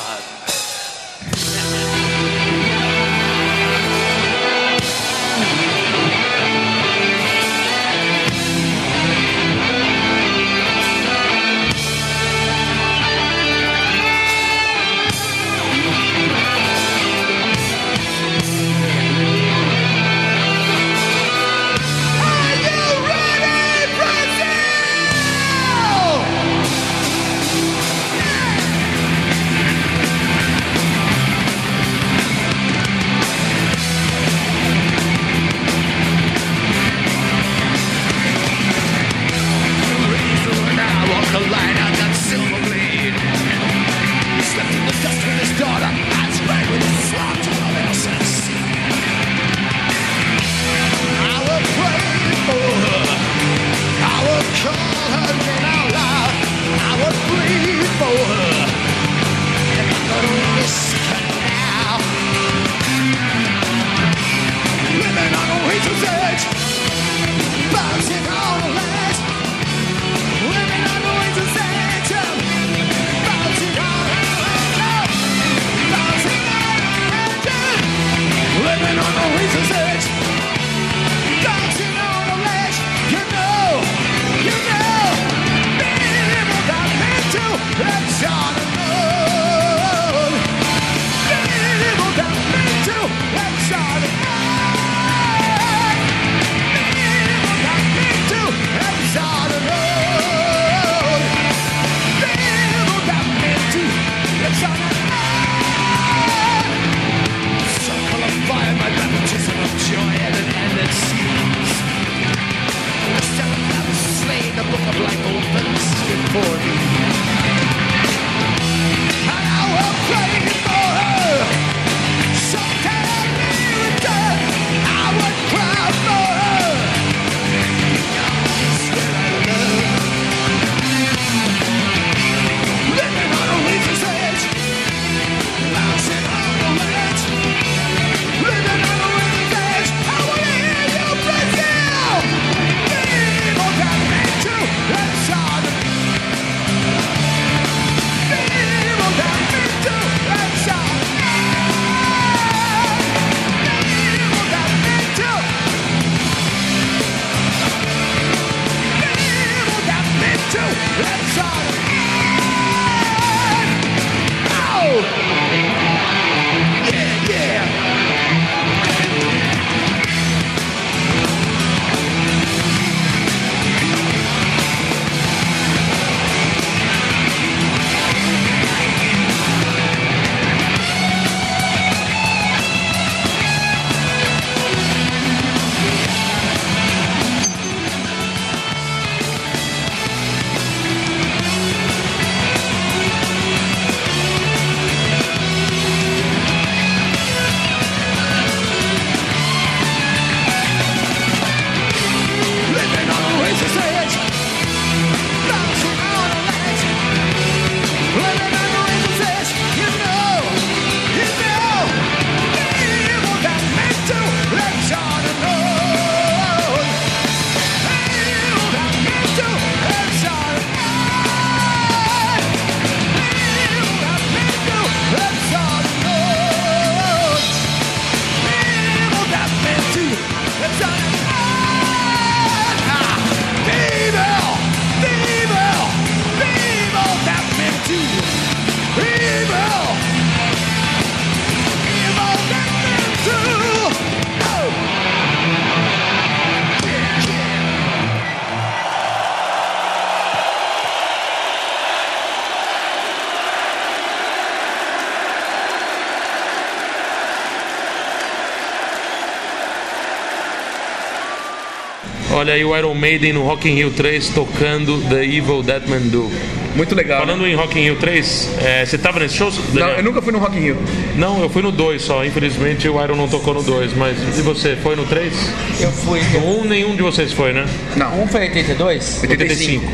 Aí 262.56 262.64
o 262.64 262.76
Iron 262.76 262.94
Maiden 262.94 263.34
no 263.34 263.42
Rock 263.42 263.68
in 263.68 263.74
Rio 263.74 263.90
3 263.90 264.28
tocando 264.30 264.98
The 265.08 265.24
Evil 265.24 265.62
That 265.62 265.88
Man 265.88 266.00
Do. 266.08 266.30
Muito 266.74 266.94
legal. 266.94 267.20
né? 267.20 267.26
Falando 267.26 267.46
em 267.46 267.54
Rock 267.54 267.78
in 267.78 267.82
Rio 267.84 267.96
3, 267.96 268.50
é, 268.62 268.84
você 268.84 268.98
tava 268.98 269.18
nesse 269.20 269.34
show? 269.36 269.50
Não, 269.50 269.74
Daniel? 269.74 269.96
eu 269.98 270.02
nunca 270.02 270.20
fui 270.22 270.32
no 270.32 270.38
Rock 270.38 270.56
in 270.56 270.60
Rio. 270.60 270.76
Não, 271.16 271.40
eu 271.42 271.48
fui 271.48 271.62
no 271.62 271.70
2 271.72 272.02
só. 272.02 272.24
Infelizmente 272.24 272.88
o 272.88 273.02
Iron 273.02 273.16
não 273.16 273.28
tocou 273.28 273.54
no 273.54 273.62
2. 273.62 273.94
Mas 273.94 274.16
e 274.38 274.42
você? 274.42 274.76
Foi 274.76 274.96
no 274.96 275.04
3? 275.04 275.32
Eu 275.80 275.90
fui. 275.92 276.20
No 276.32 276.60
1 276.62 276.64
nenhum 276.64 276.96
de 276.96 277.02
vocês 277.02 277.32
foi, 277.32 277.52
né? 277.52 277.66
Não. 277.96 278.22
Um 278.22 278.26
foi 278.26 278.42
82? 278.42 279.20
85. 279.22 279.84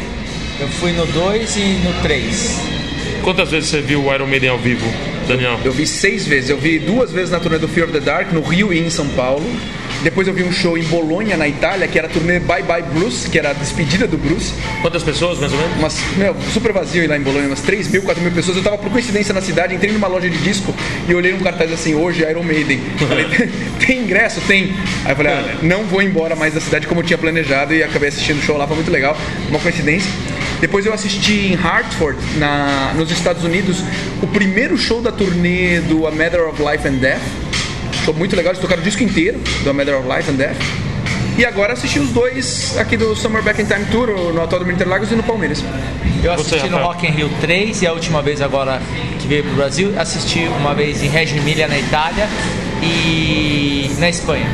Eu 0.61 0.69
fui 0.69 0.93
no 0.93 1.07
2 1.07 1.57
e 1.57 1.61
no 1.85 1.93
3. 2.03 2.61
Quantas 3.23 3.51
vezes 3.51 3.71
você 3.71 3.81
viu 3.81 4.05
o 4.05 4.13
Iron 4.15 4.27
Maiden 4.27 4.51
ao 4.51 4.59
vivo, 4.59 4.85
Daniel? 5.29 5.59
Eu 5.65 5.73
vi 5.73 5.87
seis 5.87 6.27
vezes. 6.27 6.51
Eu 6.51 6.59
vi 6.59 6.79
duas 6.81 7.13
vezes 7.13 7.31
na 7.31 7.39
turnê 7.39 7.59
do 7.59 7.69
Fear 7.69 7.89
of 7.89 7.93
the 7.97 8.05
Dark, 8.05 8.33
no 8.33 8.41
Rio 8.41 8.73
e 8.73 8.81
em 8.81 8.91
São 8.91 9.07
Paulo. 9.11 9.45
Depois 10.03 10.27
eu 10.27 10.35
vi 10.35 10.43
um 10.43 10.53
show 10.53 10.77
em 10.77 10.83
Bolonha, 10.85 11.37
na 11.37 11.47
Itália, 11.47 11.87
que 11.87 11.99
era 11.99 12.09
a 12.09 12.11
turnê 12.11 12.41
Bye 12.41 12.63
Bye 12.65 12.83
Blues, 12.83 13.29
que 13.31 13.39
era 13.39 13.51
a 13.51 13.53
despedida 13.53 14.07
do 14.07 14.19
Bruce. 14.19 14.53
Quantas 14.81 15.03
pessoas, 15.03 15.39
mais 15.39 15.53
ou 15.53 15.59
menos? 15.59 15.77
Umas, 15.79 16.01
meu, 16.17 16.35
super 16.53 16.73
vazio 16.73 17.09
lá 17.09 17.17
em 17.17 17.21
Bolonha, 17.21 17.47
umas 17.47 17.61
3 17.61 17.89
mil, 17.89 18.03
4 18.03 18.23
mil 18.23 18.33
pessoas. 18.33 18.57
Eu 18.57 18.63
tava 18.63 18.79
por 18.79 18.91
coincidência 18.91 19.33
na 19.33 19.41
cidade, 19.41 19.75
entrei 19.75 19.93
numa 19.93 20.09
loja 20.09 20.29
de 20.29 20.39
disco 20.39 20.75
e 21.09 21.15
olhei 21.15 21.33
um 21.33 21.39
cartaz 21.39 21.73
assim, 21.73 21.95
hoje 21.95 22.23
Iron 22.29 22.43
Maiden. 22.43 22.81
Falei, 22.99 23.27
tem 23.87 24.01
ingresso? 24.01 24.41
Tem. 24.43 24.75
Aí 25.05 25.13
eu 25.13 25.17
falei, 25.17 25.33
ah, 25.33 25.57
não 25.63 25.85
vou 25.85 26.03
embora 26.03 26.35
mais 26.35 26.55
da 26.55 26.61
cidade 26.61 26.87
como 26.87 27.01
eu 27.01 27.05
tinha 27.05 27.19
planejado 27.19 27.73
e 27.75 27.83
acabei 27.83 28.09
assistindo 28.09 28.39
o 28.39 28.43
show 28.43 28.57
lá, 28.57 28.67
foi 28.67 28.77
muito 28.77 28.91
legal, 28.91 29.17
uma 29.49 29.59
coincidência. 29.59 30.11
Depois 30.61 30.87
eu 30.87 30.93
assisti 30.93 31.53
em 31.53 31.55
Hartford, 31.55 32.17
na, 32.39 32.93
nos 32.95 33.11
Estados 33.11 33.43
Unidos, 33.43 33.83
o 34.23 34.29
primeiro 34.29 34.77
show 34.77 35.03
da 35.03 35.11
turnê 35.11 35.81
do 35.81 36.07
A 36.07 36.11
Matter 36.13 36.49
of 36.49 36.63
Life 36.63 36.87
and 36.87 36.99
Death. 36.99 37.21
Show 38.05 38.15
muito 38.15 38.35
legal, 38.35 38.53
eles 38.53 38.61
tocaram 38.61 38.83
o 38.83 38.85
disco 38.85 39.03
inteiro 39.03 39.39
do 39.63 39.71
A 39.71 39.73
Matter 39.73 39.99
of 39.99 40.09
Life 40.09 40.31
and 40.31 40.35
Death. 40.35 40.57
E 41.39 41.47
agora 41.47 41.73
assisti 41.73 41.99
os 41.99 42.11
dois 42.11 42.77
aqui 42.79 42.97
do 42.97 43.17
Summer 43.17 43.43
Back 43.43 43.63
in 43.63 43.65
Time 43.65 43.85
Tour, 43.91 44.33
no 44.35 44.41
Autódromo 44.41 44.73
Interlagos 44.73 45.11
e 45.13 45.15
no 45.15 45.23
Palmeiras. 45.23 45.65
Eu 46.23 46.35
Você, 46.35 46.57
assisti 46.57 46.69
no? 46.69 46.79
Rock 46.79 47.07
in 47.07 47.11
Rio 47.11 47.31
3 47.41 47.83
e 47.83 47.87
a 47.87 47.93
última 47.93 48.21
vez 48.21 48.43
agora 48.43 48.83
que 49.21 49.27
veio 49.27 49.45
pro 49.45 49.55
Brasil, 49.55 49.95
assisti 49.99 50.41
uma 50.41 50.75
vez 50.75 51.03
em 51.03 51.09
Reggio 51.09 51.39
Emilia 51.39 51.67
na 51.69 51.79
Itália 51.79 52.29
e 52.83 53.91
na 53.99 54.11
Espanha. 54.11 54.47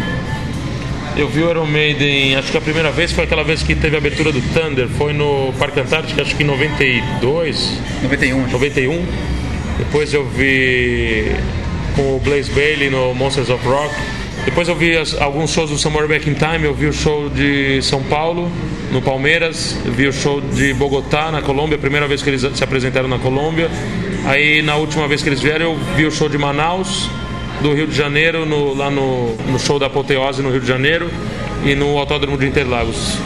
Eu 1.16 1.28
vi 1.28 1.42
o 1.42 1.50
Iron 1.50 1.66
Maiden, 1.66 2.36
acho 2.36 2.52
que 2.52 2.58
a 2.58 2.60
primeira 2.60 2.92
vez 2.92 3.10
foi 3.10 3.24
aquela 3.24 3.42
vez 3.42 3.62
que 3.62 3.74
teve 3.74 3.96
a 3.96 3.98
abertura 3.98 4.30
do 4.30 4.40
Thunder, 4.52 4.88
foi 4.88 5.12
no 5.12 5.52
Parque 5.58 5.80
Antártico, 5.80 6.20
acho 6.20 6.36
que 6.36 6.44
em 6.44 6.46
92, 6.46 7.72
91, 8.02 8.44
acho. 8.44 8.52
91. 8.52 9.04
Depois 9.78 10.14
eu 10.14 10.24
vi 10.28 11.34
com 11.98 12.14
o 12.16 12.20
Blaze 12.20 12.48
Bailey 12.52 12.88
no 12.90 13.12
Monsters 13.12 13.50
of 13.50 13.66
Rock. 13.66 13.92
Depois 14.44 14.68
eu 14.68 14.76
vi 14.76 14.96
as- 14.96 15.20
alguns 15.20 15.50
shows 15.50 15.68
do 15.70 15.76
Summer 15.76 16.06
Back 16.06 16.30
in 16.30 16.34
Time, 16.34 16.64
eu 16.64 16.72
vi 16.72 16.86
o 16.86 16.92
show 16.92 17.28
de 17.28 17.82
São 17.82 18.00
Paulo, 18.04 18.48
no 18.92 19.02
Palmeiras, 19.02 19.76
eu 19.84 19.92
vi 19.92 20.06
o 20.06 20.12
show 20.12 20.40
de 20.40 20.72
Bogotá, 20.74 21.30
na 21.32 21.42
Colômbia, 21.42 21.76
primeira 21.76 22.06
vez 22.06 22.22
que 22.22 22.30
eles 22.30 22.46
se 22.54 22.62
apresentaram 22.64 23.08
na 23.08 23.18
Colômbia. 23.18 23.68
Aí 24.26 24.62
na 24.62 24.76
última 24.76 25.08
vez 25.08 25.22
que 25.22 25.28
eles 25.28 25.40
vieram, 25.40 25.72
eu 25.72 25.78
vi 25.96 26.06
o 26.06 26.10
show 26.12 26.28
de 26.28 26.38
Manaus, 26.38 27.10
do 27.60 27.74
Rio 27.74 27.88
de 27.88 27.94
Janeiro, 27.96 28.46
no- 28.46 28.74
lá 28.74 28.88
no, 28.90 29.34
no 29.50 29.58
show 29.58 29.78
da 29.78 29.86
Apoteose 29.86 30.40
no 30.40 30.50
Rio 30.50 30.60
de 30.60 30.66
Janeiro 30.68 31.10
e 31.66 31.74
no 31.74 31.98
Autódromo 31.98 32.38
de 32.38 32.46
Interlagos. 32.46 33.18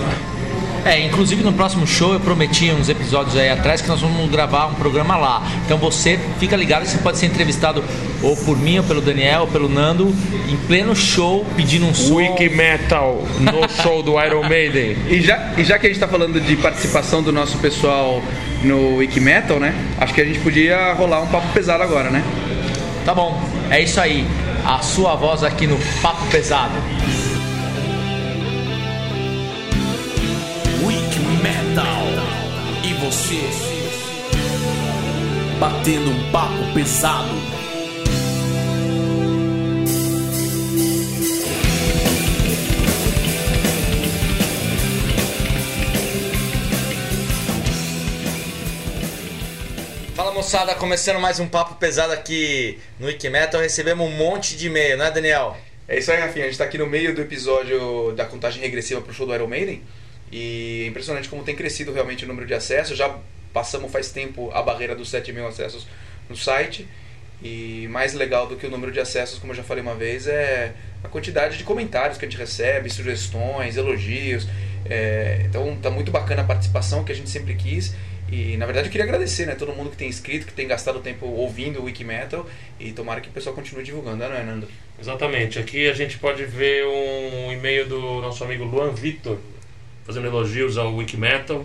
É, 0.84 0.98
inclusive 1.00 1.44
no 1.44 1.52
próximo 1.52 1.86
show 1.86 2.12
eu 2.12 2.20
prometi 2.20 2.70
uns 2.72 2.88
episódios 2.88 3.36
aí 3.36 3.48
atrás 3.50 3.80
que 3.80 3.88
nós 3.88 4.00
vamos 4.00 4.28
gravar 4.30 4.66
um 4.66 4.74
programa 4.74 5.16
lá. 5.16 5.42
Então 5.64 5.78
você 5.78 6.18
fica 6.40 6.56
ligado, 6.56 6.84
você 6.84 6.98
pode 6.98 7.18
ser 7.18 7.26
entrevistado 7.26 7.84
ou 8.20 8.36
por 8.36 8.58
mim, 8.58 8.78
ou 8.78 8.84
pelo 8.84 9.00
Daniel, 9.00 9.42
ou 9.42 9.46
pelo 9.46 9.68
Nando, 9.68 10.14
em 10.48 10.56
pleno 10.66 10.94
show, 10.94 11.46
pedindo 11.56 11.86
um 11.86 11.94
som. 11.94 12.16
Wiki 12.16 12.48
Metal 12.48 13.22
no 13.38 13.68
show 13.82 14.02
do 14.02 14.20
Iron 14.20 14.48
Maiden. 14.48 14.96
E 15.08 15.20
já, 15.20 15.52
e 15.56 15.64
já 15.64 15.78
que 15.78 15.86
a 15.86 15.88
gente 15.88 16.00
tá 16.00 16.08
falando 16.08 16.40
de 16.40 16.56
participação 16.56 17.22
do 17.22 17.32
nosso 17.32 17.58
pessoal 17.58 18.20
no 18.64 18.96
Wiki 18.96 19.20
Metal, 19.20 19.60
né? 19.60 19.74
Acho 20.00 20.12
que 20.12 20.20
a 20.20 20.24
gente 20.24 20.40
podia 20.40 20.92
rolar 20.94 21.20
um 21.22 21.28
papo 21.28 21.46
pesado 21.52 21.82
agora, 21.82 22.10
né? 22.10 22.24
Tá 23.04 23.14
bom, 23.14 23.40
é 23.70 23.80
isso 23.80 24.00
aí. 24.00 24.26
A 24.64 24.78
sua 24.78 25.16
voz 25.16 25.42
aqui 25.42 25.66
no 25.66 25.76
Papo 26.00 26.24
Pesado. 26.26 26.74
Batendo 35.58 36.10
um 36.10 36.30
papo 36.30 36.74
pesado. 36.74 37.30
Fala 50.14 50.32
moçada, 50.32 50.74
começando 50.74 51.18
mais 51.18 51.40
um 51.40 51.48
Papo 51.48 51.76
Pesado 51.76 52.12
aqui 52.12 52.78
no 53.00 53.06
Wikimetal. 53.06 53.62
Recebemos 53.62 54.06
um 54.06 54.10
monte 54.10 54.58
de 54.58 54.66
e-mail, 54.66 54.98
né, 54.98 55.10
Daniel? 55.10 55.56
É 55.88 55.98
isso 55.98 56.12
aí, 56.12 56.20
Rafinha. 56.20 56.44
A 56.44 56.48
gente 56.48 56.58
tá 56.58 56.64
aqui 56.64 56.76
no 56.76 56.86
meio 56.86 57.14
do 57.14 57.22
episódio 57.22 58.12
da 58.12 58.26
contagem 58.26 58.60
regressiva 58.60 59.00
pro 59.00 59.14
show 59.14 59.26
do 59.26 59.34
Iron 59.34 59.46
Maiden. 59.46 59.82
E 60.32 60.84
é 60.84 60.86
impressionante 60.86 61.28
como 61.28 61.44
tem 61.44 61.54
crescido 61.54 61.92
realmente 61.92 62.24
o 62.24 62.28
número 62.28 62.46
de 62.46 62.54
acessos. 62.54 62.96
Já 62.96 63.14
passamos 63.52 63.92
faz 63.92 64.10
tempo 64.10 64.50
a 64.52 64.62
barreira 64.62 64.96
dos 64.96 65.10
7 65.10 65.30
mil 65.32 65.46
acessos 65.46 65.86
no 66.28 66.34
site. 66.36 66.88
E 67.44 67.86
mais 67.90 68.14
legal 68.14 68.46
do 68.46 68.56
que 68.56 68.66
o 68.66 68.70
número 68.70 68.90
de 68.90 69.00
acessos, 69.00 69.38
como 69.38 69.52
eu 69.52 69.56
já 69.56 69.64
falei 69.64 69.82
uma 69.82 69.94
vez, 69.94 70.26
é 70.28 70.72
a 71.02 71.08
quantidade 71.08 71.58
de 71.58 71.64
comentários 71.64 72.16
que 72.16 72.24
a 72.24 72.28
gente 72.28 72.38
recebe, 72.38 72.88
sugestões, 72.88 73.76
elogios. 73.76 74.46
É, 74.88 75.42
então 75.44 75.76
tá 75.76 75.90
muito 75.90 76.10
bacana 76.10 76.42
a 76.42 76.44
participação 76.44 77.04
que 77.04 77.12
a 77.12 77.14
gente 77.14 77.28
sempre 77.28 77.54
quis. 77.54 77.94
E 78.30 78.56
na 78.56 78.64
verdade 78.64 78.86
eu 78.86 78.90
queria 78.90 79.04
agradecer, 79.04 79.44
né? 79.44 79.54
Todo 79.54 79.72
mundo 79.72 79.90
que 79.90 79.96
tem 79.96 80.08
inscrito, 80.08 80.46
que 80.46 80.52
tem 80.54 80.66
gastado 80.66 81.00
tempo 81.00 81.26
ouvindo 81.26 81.80
o 81.80 81.84
Wikimetal. 81.84 82.48
E 82.80 82.92
tomara 82.92 83.20
que 83.20 83.28
o 83.28 83.32
pessoal 83.32 83.54
continue 83.54 83.84
divulgando, 83.84 84.18
né, 84.18 84.40
é, 84.40 84.42
Nando? 84.44 84.68
Exatamente. 84.98 85.58
Aqui 85.58 85.90
a 85.90 85.94
gente 85.94 86.18
pode 86.18 86.44
ver 86.44 86.86
um 86.86 87.52
e-mail 87.52 87.86
do 87.86 88.22
nosso 88.22 88.42
amigo 88.44 88.64
Luan 88.64 88.92
Vitor 88.92 89.36
fazendo 90.04 90.26
elogios 90.26 90.76
ao 90.78 90.94
Wiki 90.94 91.16
Metal. 91.16 91.64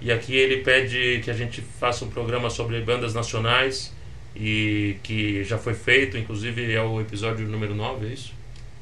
E 0.00 0.12
aqui 0.12 0.36
ele 0.36 0.58
pede 0.58 1.20
que 1.24 1.30
a 1.30 1.34
gente 1.34 1.60
faça 1.60 2.04
um 2.04 2.08
programa 2.10 2.50
sobre 2.50 2.80
bandas 2.80 3.14
nacionais 3.14 3.92
e 4.36 4.96
que 5.02 5.42
já 5.44 5.58
foi 5.58 5.74
feito, 5.74 6.16
inclusive 6.16 6.72
é 6.72 6.80
o 6.80 7.00
episódio 7.00 7.46
número 7.46 7.74
9, 7.74 8.06
é 8.06 8.12
isso? 8.12 8.32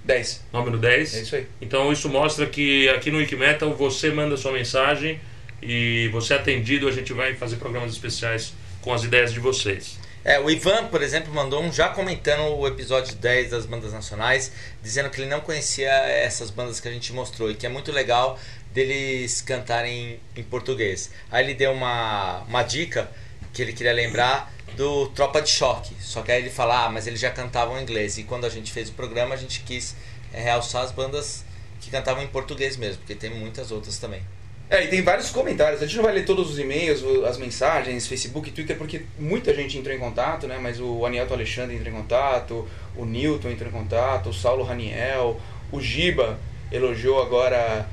10. 0.05 0.45
Número 0.53 0.79
10. 0.79 1.15
É 1.15 1.23
isso 1.23 1.37
aí. 1.37 1.47
Então 1.61 1.91
isso 1.91 2.09
mostra 2.09 2.47
que 2.47 2.89
aqui 2.91 3.11
no 3.11 3.19
Wikimetal 3.19 3.75
você 3.75 4.11
manda 4.11 4.37
sua 4.37 4.53
mensagem 4.53 5.19
e 5.63 6.09
você 6.13 6.35
é 6.35 6.37
atendido, 6.37 6.87
a 6.87 6.93
gente 6.93 7.13
vai 7.13 7.35
fazer 7.35 7.57
programas 7.57 7.93
especiais 7.93 8.53
com 8.83 8.93
as 8.93 9.03
ideias 9.03 9.33
de 9.33 9.41
vocês. 9.41 9.99
É, 10.27 10.41
o 10.41 10.51
Ivan, 10.51 10.89
por 10.89 11.03
exemplo, 11.03 11.33
mandou 11.33 11.63
um 11.63 11.73
já 11.73 11.89
comentando 11.89 12.57
o 12.57 12.67
episódio 12.67 13.15
10 13.15 13.51
das 13.51 13.65
bandas 13.65 13.93
nacionais, 13.93 14.51
dizendo 14.83 15.09
que 15.09 15.21
ele 15.21 15.31
não 15.31 15.41
conhecia 15.41 15.89
essas 15.89 16.51
bandas 16.51 16.81
que 16.81 16.89
a 16.89 16.91
gente 16.91 17.13
mostrou 17.13 17.49
e 17.49 17.55
que 17.55 17.65
é 17.65 17.69
muito 17.69 17.93
legal 17.93 18.37
deles 18.77 19.41
cantarem 19.41 20.21
em 20.37 20.43
português. 20.43 21.11
Aí 21.31 21.43
ele 21.43 21.55
deu 21.55 21.73
uma, 21.73 22.43
uma 22.43 22.63
dica 22.63 23.11
que 23.55 23.63
ele 23.63 23.73
queria 23.73 23.95
lembrar 23.95 24.53
do 24.77 25.07
Tropa 25.09 25.41
de 25.41 25.49
Choque. 25.49 25.95
Só 25.99 26.21
que 26.21 26.31
aí 26.31 26.43
ele 26.43 26.51
fala, 26.51 26.85
ah, 26.85 26.91
mas 26.91 27.07
eles 27.07 27.19
já 27.19 27.31
cantavam 27.31 27.79
em 27.79 27.83
inglês. 27.83 28.19
E 28.19 28.25
quando 28.25 28.45
a 28.45 28.51
gente 28.51 28.71
fez 28.71 28.91
o 28.91 28.93
programa, 28.93 29.35
a 29.35 29.39
gente 29.39 29.61
quis 29.61 29.97
é, 30.31 30.43
realçar 30.43 30.83
as 30.83 30.93
bandas 30.93 31.43
que 31.81 31.91
cantavam 31.91 32.23
em 32.23 32.27
português 32.27 32.77
mesmo, 32.77 32.99
porque 32.99 33.15
tem 33.15 33.31
muitas 33.31 33.73
outras 33.73 33.97
também. 33.97 34.21
É, 34.69 34.85
e 34.85 34.89
tem 34.89 35.01
vários 35.01 35.31
comentários. 35.31 35.81
A 35.81 35.87
gente 35.87 35.97
não 35.97 36.05
vai 36.05 36.13
ler 36.13 36.27
todos 36.27 36.51
os 36.51 36.59
e-mails, 36.59 37.03
as 37.25 37.39
mensagens, 37.39 38.07
Facebook, 38.07 38.51
Twitter, 38.51 38.77
porque 38.77 39.07
muita 39.19 39.55
gente 39.55 39.79
entrou 39.79 39.97
em 39.97 39.99
contato, 39.99 40.47
né? 40.47 40.59
Mas 40.61 40.79
o 40.81 41.07
Anielto 41.07 41.33
Alexandre 41.33 41.77
entrou 41.77 41.95
em 41.95 41.97
contato, 41.97 42.69
o 42.95 43.07
Newton 43.07 43.49
entrou 43.49 43.71
em 43.71 43.73
contato, 43.73 44.29
o 44.29 44.35
Saulo 44.35 44.65
Raniel, 44.65 45.41
o 45.73 45.81
Giba 45.81 46.39
elogiou 46.71 47.23
agora 47.23 47.89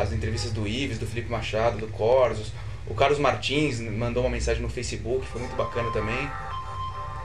as 0.00 0.12
entrevistas 0.12 0.52
do 0.52 0.66
Ives, 0.66 0.98
do 0.98 1.06
Felipe 1.06 1.30
Machado, 1.30 1.78
do 1.78 1.86
Corsos. 1.88 2.52
O 2.86 2.94
Carlos 2.94 3.18
Martins 3.18 3.80
mandou 3.80 4.24
uma 4.24 4.30
mensagem 4.30 4.60
no 4.60 4.68
Facebook, 4.68 5.24
foi 5.26 5.40
muito 5.40 5.54
bacana 5.54 5.90
também. 5.92 6.28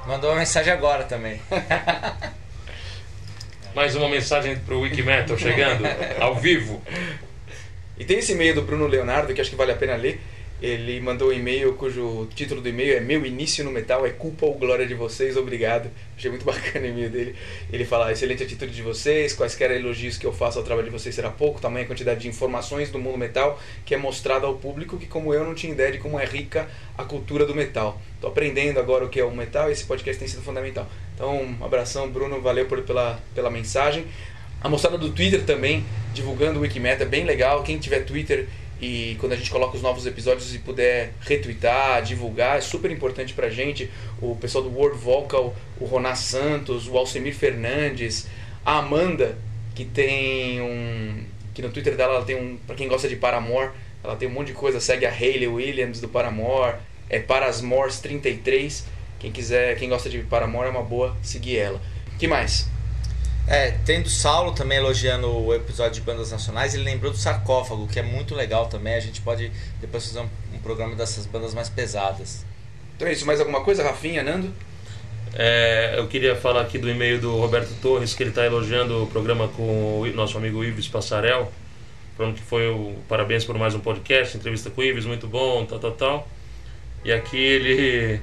Mandou 0.05 0.29
uma 0.29 0.39
mensagem 0.39 0.71
agora 0.71 1.03
também. 1.03 1.41
Mais 3.73 3.95
uma 3.95 4.07
mensagem 4.07 4.57
pro 4.59 4.81
Wikimetal 4.81 5.37
chegando, 5.37 5.83
ao 6.19 6.35
vivo. 6.35 6.81
E 7.97 8.05
tem 8.05 8.19
esse 8.19 8.31
e-mail 8.31 8.55
do 8.55 8.61
Bruno 8.61 8.87
Leonardo 8.87 9.33
que 9.33 9.41
acho 9.41 9.49
que 9.49 9.55
vale 9.55 9.71
a 9.71 9.75
pena 9.75 9.95
ler. 9.95 10.21
Ele 10.59 10.99
mandou 10.99 11.29
um 11.29 11.31
e-mail 11.31 11.73
cujo 11.73 12.27
título 12.33 12.61
do 12.61 12.67
e-mail 12.67 12.97
é 12.97 12.99
Meu 12.99 13.23
início 13.23 13.63
no 13.63 13.71
metal 13.71 14.07
é 14.07 14.09
culpa 14.09 14.47
ou 14.47 14.55
glória 14.55 14.87
de 14.87 14.95
vocês, 14.95 15.37
obrigado. 15.37 15.91
Achei 16.17 16.31
muito 16.31 16.43
bacana 16.45 16.87
o 16.87 16.89
e-mail 16.89 17.11
dele. 17.11 17.35
Ele 17.71 17.85
fala: 17.85 18.11
excelente 18.11 18.41
atitude 18.41 18.73
de 18.73 18.81
vocês, 18.81 19.33
quaisquer 19.33 19.69
elogios 19.69 20.17
que 20.17 20.25
eu 20.25 20.33
faça 20.33 20.57
ao 20.57 20.65
trabalho 20.65 20.87
de 20.87 20.91
vocês 20.91 21.13
será 21.13 21.29
pouco, 21.29 21.61
tamanha 21.61 21.85
quantidade 21.85 22.21
de 22.21 22.27
informações 22.27 22.89
do 22.89 22.97
mundo 22.97 23.19
metal 23.19 23.61
que 23.85 23.93
é 23.93 23.97
mostrada 23.97 24.47
ao 24.47 24.55
público 24.55 24.97
que, 24.97 25.05
como 25.05 25.31
eu, 25.31 25.43
não 25.43 25.53
tinha 25.53 25.71
ideia 25.71 25.91
de 25.91 25.99
como 25.99 26.19
é 26.19 26.25
rica 26.25 26.67
a 26.97 27.03
cultura 27.03 27.45
do 27.45 27.53
metal. 27.53 28.01
Tô 28.19 28.27
aprendendo 28.27 28.79
agora 28.79 29.05
o 29.05 29.09
que 29.09 29.19
é 29.19 29.23
o 29.23 29.31
metal 29.31 29.69
e 29.69 29.73
esse 29.73 29.85
podcast 29.85 30.17
tem 30.17 30.27
sido 30.27 30.41
fundamental. 30.41 30.87
Então, 31.13 31.39
um 31.39 31.63
abração, 31.63 32.09
Bruno, 32.09 32.41
valeu 32.41 32.65
por, 32.65 32.81
pela, 32.81 33.19
pela 33.35 33.51
mensagem. 33.51 34.05
A 34.59 34.67
mostrada 34.67 34.97
do 34.97 35.11
Twitter 35.11 35.43
também, 35.43 35.85
divulgando 36.15 36.57
o 36.57 36.63
Wikimeta, 36.63 37.03
é 37.03 37.05
bem 37.05 37.25
legal. 37.25 37.61
Quem 37.61 37.77
tiver 37.77 37.99
Twitter 37.99 38.47
e 38.79 39.17
quando 39.19 39.33
a 39.33 39.35
gente 39.35 39.49
coloca 39.49 39.75
os 39.75 39.81
novos 39.81 40.05
episódios 40.05 40.53
e 40.53 40.59
puder 40.59 41.13
retweetar, 41.21 42.01
divulgar, 42.03 42.57
é 42.57 42.61
super 42.61 42.91
importante 42.91 43.33
pra 43.33 43.49
gente. 43.49 43.89
O 44.21 44.35
pessoal 44.35 44.63
do 44.63 44.69
World 44.69 44.99
Vocal, 44.99 45.55
o 45.79 45.85
Roná 45.85 46.13
Santos, 46.13 46.87
o 46.87 46.95
Alcemir 46.97 47.33
Fernandes, 47.33 48.27
a 48.63 48.77
Amanda, 48.77 49.37
que 49.73 49.83
tem 49.83 50.61
um. 50.61 51.23
que 51.53 51.61
no 51.61 51.69
Twitter 51.69 51.95
dela 51.95 52.15
ela 52.15 52.25
tem 52.25 52.35
um. 52.35 52.57
pra 52.67 52.75
quem 52.75 52.87
gosta 52.87 53.07
de 53.07 53.15
Paramore, 53.15 53.71
ela 54.03 54.15
tem 54.15 54.27
um 54.27 54.31
monte 54.31 54.47
de 54.47 54.53
coisa, 54.53 54.79
segue 54.79 55.05
a 55.05 55.11
Hayley 55.11 55.47
Williams 55.47 55.99
do 55.99 56.07
Paramore, 56.07 56.75
é 57.09 57.19
Parasmores 57.19 57.99
33. 57.99 58.85
Quem 59.19 59.31
quiser, 59.31 59.75
quem 59.79 59.89
gosta 59.89 60.07
de 60.07 60.19
Paramore 60.19 60.67
é 60.67 60.69
uma 60.69 60.83
boa 60.83 61.17
seguir 61.23 61.57
ela. 61.57 61.81
que 62.19 62.27
mais? 62.27 62.69
É, 63.47 63.71
tem 63.85 64.01
do 64.01 64.09
Saulo 64.09 64.51
também 64.51 64.77
elogiando 64.77 65.29
o 65.29 65.53
episódio 65.55 65.93
de 65.93 66.01
bandas 66.01 66.31
nacionais, 66.31 66.73
ele 66.75 66.83
lembrou 66.83 67.13
do 67.13 67.17
sarcófago, 67.17 67.87
que 67.87 67.97
é 67.97 68.03
muito 68.03 68.35
legal 68.35 68.67
também. 68.67 68.93
A 68.93 68.99
gente 68.99 69.21
pode 69.21 69.49
depois 69.79 70.05
fazer 70.05 70.19
um, 70.19 70.29
um 70.53 70.59
programa 70.59 70.95
dessas 70.95 71.25
bandas 71.25 71.53
mais 71.53 71.69
pesadas. 71.69 72.45
Então 72.95 73.07
é 73.07 73.13
isso, 73.13 73.25
mais 73.25 73.39
alguma 73.39 73.63
coisa, 73.63 73.83
Rafinha, 73.83 74.21
Nando? 74.21 74.53
É, 75.33 75.95
eu 75.97 76.07
queria 76.07 76.35
falar 76.35 76.61
aqui 76.61 76.77
do 76.77 76.89
e-mail 76.89 77.21
do 77.21 77.37
Roberto 77.37 77.73
Torres, 77.81 78.13
que 78.13 78.23
ele 78.23 78.31
está 78.31 78.45
elogiando 78.45 79.03
o 79.03 79.07
programa 79.07 79.47
com 79.47 80.01
o 80.01 80.07
nosso 80.13 80.37
amigo 80.37 80.63
Ives 80.63 80.87
Passarel, 80.89 81.49
falando 82.17 82.35
que 82.35 82.41
foi 82.41 82.67
o 82.67 82.95
parabéns 83.07 83.45
por 83.45 83.57
mais 83.57 83.73
um 83.73 83.79
podcast, 83.79 84.35
entrevista 84.35 84.69
com 84.69 84.81
o 84.81 84.83
Ives, 84.83 85.05
muito 85.05 85.27
bom, 85.27 85.63
tal, 85.65 85.79
tal, 85.79 85.91
tal. 85.91 86.27
E 87.05 87.13
aqui 87.13 87.37
ele, 87.37 88.19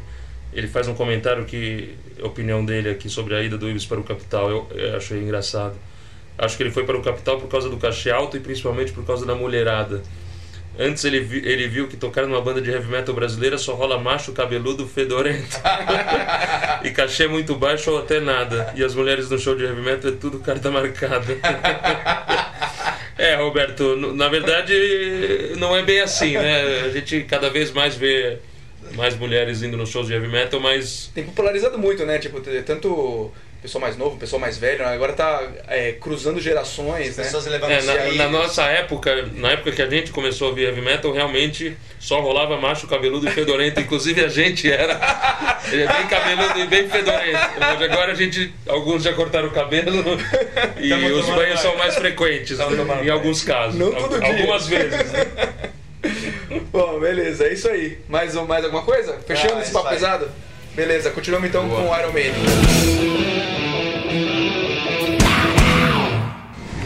ele 0.53 0.69
faz 0.69 0.87
um 0.87 0.95
comentário 0.95 1.47
que 1.47 1.95
a 2.23 2.27
opinião 2.27 2.65
dele 2.65 2.91
aqui 2.91 3.09
sobre 3.09 3.35
a 3.35 3.43
ida 3.43 3.57
do 3.59 3.69
Ives 3.69 3.87
para 3.87 4.01
o 4.01 4.05
Capital, 4.05 4.51
eu, 4.51 4.69
eu 4.75 4.97
achei 4.97 5.19
engraçado. 5.19 5.75
Acho 6.37 6.57
que 6.57 6.63
ele 6.63 6.71
foi 6.71 6.85
para 6.85 6.97
o 6.97 7.03
Capital 7.03 7.39
por 7.39 7.49
causa 7.49 7.69
do 7.69 7.77
cachê 7.77 8.11
alto 8.11 8.37
e 8.37 8.41
principalmente 8.41 8.93
por 8.93 9.05
causa 9.07 9.25
da 9.25 9.35
mulherada. 9.35 10.03
Antes 10.77 11.05
ele, 11.05 11.21
vi- 11.21 11.47
ele 11.47 11.69
viu 11.69 11.87
que 11.87 11.97
tocar 11.97 12.27
numa 12.27 12.41
banda 12.41 12.61
de 12.61 12.69
heavy 12.69 12.91
metal 12.91 13.15
brasileira 13.15 13.57
só 13.57 13.75
rola 13.75 13.97
macho, 13.97 14.33
cabeludo, 14.33 14.85
fedorento. 14.89 15.57
e 16.83 16.91
cachê 16.91 17.29
muito 17.29 17.55
baixo 17.55 17.93
ou 17.93 17.99
até 18.01 18.19
nada. 18.19 18.73
E 18.75 18.83
as 18.83 18.93
mulheres 18.93 19.31
no 19.31 19.39
show 19.39 19.55
de 19.55 19.63
heavy 19.63 19.81
metal 19.81 20.11
é 20.11 20.15
tudo 20.17 20.41
carta 20.41 20.73
marcada. 20.73 21.37
é, 23.17 23.37
Roberto, 23.37 23.95
na 24.15 24.29
verdade 24.29 25.53
não 25.57 25.77
é 25.77 25.83
bem 25.85 26.01
assim, 26.01 26.33
né? 26.33 26.81
A 26.87 26.89
gente 26.91 27.23
cada 27.23 27.49
vez 27.51 27.71
mais 27.71 27.95
vê 27.95 28.39
mais 28.97 29.17
mulheres 29.17 29.63
indo 29.63 29.77
nos 29.77 29.91
shows 29.91 30.07
de 30.07 30.13
heavy 30.15 30.29
metal, 30.29 30.61
mas 30.61 31.11
Tem 31.15 31.25
popularizado 31.25 31.79
muito, 31.79 32.05
né? 32.05 32.19
Tipo, 32.19 32.41
tanto 32.41 33.33
pessoal 33.65 33.81
mais 33.81 33.97
novo, 33.97 34.19
pessoal 34.19 34.39
mais 34.39 34.59
velho, 34.59 34.81
né? 34.81 34.93
agora 34.93 35.15
tá 35.15 35.43
é, 35.69 35.93
cruzando 35.93 36.39
gerações, 36.39 37.17
né? 37.17 37.25
Pessoas 37.25 37.47
levando 37.47 37.71
É, 37.71 37.81
na, 37.81 38.13
na 38.13 38.29
nossa 38.29 38.63
época, 38.65 39.27
na 39.37 39.53
época 39.53 39.73
que 39.73 39.81
a 39.81 39.89
gente 39.89 40.13
começou 40.13 40.49
a 40.49 40.51
ouvir 40.51 40.65
heavy 40.65 40.83
metal, 40.83 41.11
realmente 41.13 41.75
só 41.99 42.21
rolava 42.21 42.61
macho, 42.61 42.87
cabeludo 42.87 43.27
e 43.27 43.31
fedorento. 43.31 43.81
Inclusive 43.81 44.23
a 44.23 44.29
gente 44.29 44.71
era 44.71 44.93
é 45.73 45.87
bem 45.87 46.07
cabeludo 46.09 46.61
e 46.61 46.67
bem 46.67 46.87
fedorento. 46.91 47.39
Mas 47.59 47.81
agora 47.81 48.13
a 48.13 48.15
gente, 48.15 48.53
alguns 48.69 49.03
já 49.03 49.15
cortaram 49.15 49.49
o 49.49 49.51
cabelo 49.51 50.03
e 50.79 50.91
Tamo 50.91 51.07
os 51.07 51.27
banhos 51.27 51.35
banho. 51.35 51.59
são 51.59 51.77
mais 51.79 51.95
frequentes 51.95 52.59
tomando 52.59 53.03
em 53.03 53.09
alguns 53.09 53.43
casos. 53.43 53.79
Não 53.79 53.93
todo 53.95 54.21
dia. 54.21 54.29
Algumas 54.29 54.69
vezes. 54.69 55.11
né? 55.11 55.27
Bom, 56.73 57.01
beleza, 57.01 57.45
é 57.47 57.53
isso 57.53 57.69
aí. 57.69 57.99
Mais, 58.09 58.35
um- 58.37 58.47
mais 58.47 58.65
alguma 58.65 58.83
coisa? 58.83 59.19
Fechando 59.27 59.55
Ah, 59.59 59.63
esse 59.63 59.73
papo 59.73 59.89
aí. 59.89 59.95
pesado? 59.95 60.29
Beleza, 60.75 61.11
continuamos 61.11 61.49
então 61.49 61.67
Boa. 61.69 61.83
com 61.83 61.91
o 61.91 61.99
Iron 61.99 62.13
Maiden. 62.13 62.35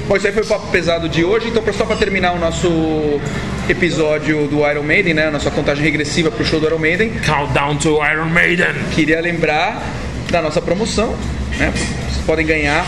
Bom, 0.07 0.17
isso 0.17 0.27
aí 0.27 0.33
foi 0.33 0.43
o 0.43 0.47
papo 0.47 0.67
pesado 0.69 1.09
de 1.09 1.23
hoje, 1.25 1.49
então 1.49 1.63
só 1.73 1.85
para 1.85 1.97
terminar 1.97 2.33
o 2.33 2.39
nosso 2.39 3.21
episódio 3.69 4.47
do 4.49 4.67
Iron 4.67 4.83
Maiden, 4.83 5.13
né, 5.13 5.31
nossa 5.31 5.51
contagem 5.51 5.85
regressiva 5.85 6.31
pro 6.31 6.45
show 6.45 6.59
do 6.59 6.67
Iron 6.67 6.79
Maiden, 6.79 7.13
Countdown 7.27 7.77
to 7.77 7.99
Iron 8.11 8.25
Maiden. 8.31 8.75
queria 8.95 9.21
lembrar 9.21 9.83
da 10.31 10.41
nossa 10.41 10.63
promoção, 10.63 11.15
né? 11.59 11.71
Vocês 11.75 12.25
podem 12.25 12.47
ganhar 12.47 12.87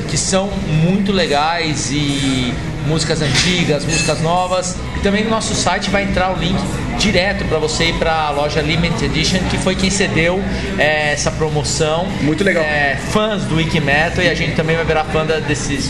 que 0.07 0.15
são 0.15 0.51
muito 0.84 1.11
legais 1.11 1.89
e 1.89 2.53
músicas 2.86 3.24
antigas, 3.24 3.84
músicas 3.86 4.22
novas. 4.22 4.78
E 4.97 4.99
também 4.99 5.24
no 5.24 5.32
nosso 5.32 5.55
site 5.55 5.89
vai 5.89 6.03
entrar 6.03 6.32
o 6.32 6.38
link 6.38 6.61
direto 6.99 7.43
para 7.45 7.57
você 7.57 7.86
ir 7.86 7.93
para 7.93 8.13
a 8.13 8.30
loja 8.30 8.61
Limited 8.61 9.03
Edition, 9.05 9.39
que 9.49 9.57
foi 9.57 9.74
quem 9.74 9.89
cedeu 9.89 10.43
é, 10.78 11.13
essa 11.13 11.32
promoção. 11.32 12.05
Muito 12.22 12.43
legal. 12.43 12.63
É, 12.63 12.97
fãs 13.09 13.45
do 13.45 13.55
Wikimetal 13.55 14.24
e 14.24 14.30
a 14.30 14.36
gente 14.36 14.53
também 14.53 14.76
vai 14.76 14.86
virar 14.86 15.05
fã 15.05 15.26
desses 15.26 15.89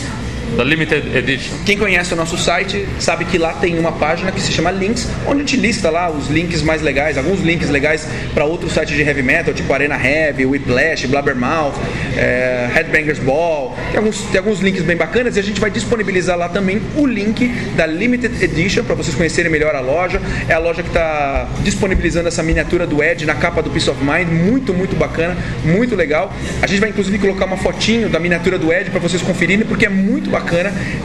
da 0.56 0.64
Limited 0.64 1.16
Edition. 1.16 1.54
Quem 1.64 1.78
conhece 1.78 2.12
o 2.12 2.16
nosso 2.16 2.36
site 2.36 2.86
sabe 2.98 3.24
que 3.24 3.38
lá 3.38 3.52
tem 3.54 3.78
uma 3.78 3.92
página 3.92 4.30
que 4.32 4.40
se 4.40 4.52
chama 4.52 4.70
Links, 4.70 5.08
onde 5.26 5.42
a 5.42 5.44
gente 5.44 5.56
lista 5.56 5.90
lá 5.90 6.10
os 6.10 6.28
links 6.28 6.62
mais 6.62 6.82
legais, 6.82 7.16
alguns 7.16 7.40
links 7.40 7.68
legais 7.70 8.06
para 8.34 8.44
outros 8.44 8.72
sites 8.72 8.94
de 8.94 9.02
heavy 9.02 9.22
metal, 9.22 9.54
tipo 9.54 9.72
Arena 9.72 9.96
Heavy, 9.96 10.46
Whiplash, 10.46 11.06
Blabbermouth, 11.06 11.74
é, 12.16 12.68
Headbangers 12.72 13.18
Ball. 13.18 13.76
Tem 13.90 13.98
alguns, 13.98 14.20
tem 14.22 14.38
alguns 14.38 14.60
links 14.60 14.82
bem 14.82 14.96
bacanas 14.96 15.36
e 15.36 15.40
a 15.40 15.42
gente 15.42 15.60
vai 15.60 15.70
disponibilizar 15.70 16.36
lá 16.36 16.48
também 16.48 16.80
o 16.96 17.06
link 17.06 17.48
da 17.76 17.86
Limited 17.86 18.42
Edition 18.42 18.84
para 18.84 18.94
vocês 18.94 19.14
conhecerem 19.14 19.50
melhor 19.50 19.74
a 19.74 19.80
loja. 19.80 20.20
É 20.48 20.54
a 20.54 20.58
loja 20.58 20.82
que 20.82 20.88
está 20.88 21.48
disponibilizando 21.62 22.28
essa 22.28 22.42
miniatura 22.42 22.86
do 22.86 23.02
Ed 23.02 23.24
na 23.24 23.34
capa 23.34 23.62
do 23.62 23.70
Peace 23.70 23.88
of 23.88 24.02
Mind, 24.02 24.28
muito, 24.28 24.74
muito 24.74 24.96
bacana, 24.96 25.36
muito 25.64 25.94
legal. 25.94 26.32
A 26.60 26.66
gente 26.66 26.80
vai 26.80 26.90
inclusive 26.90 27.18
colocar 27.18 27.44
uma 27.46 27.56
fotinho 27.56 28.08
da 28.08 28.18
miniatura 28.18 28.58
do 28.58 28.72
Ed 28.72 28.90
para 28.90 29.00
vocês 29.00 29.22
conferirem, 29.22 29.64
porque 29.66 29.86
é 29.86 29.88
muito 29.88 30.30
bacana, 30.30 30.41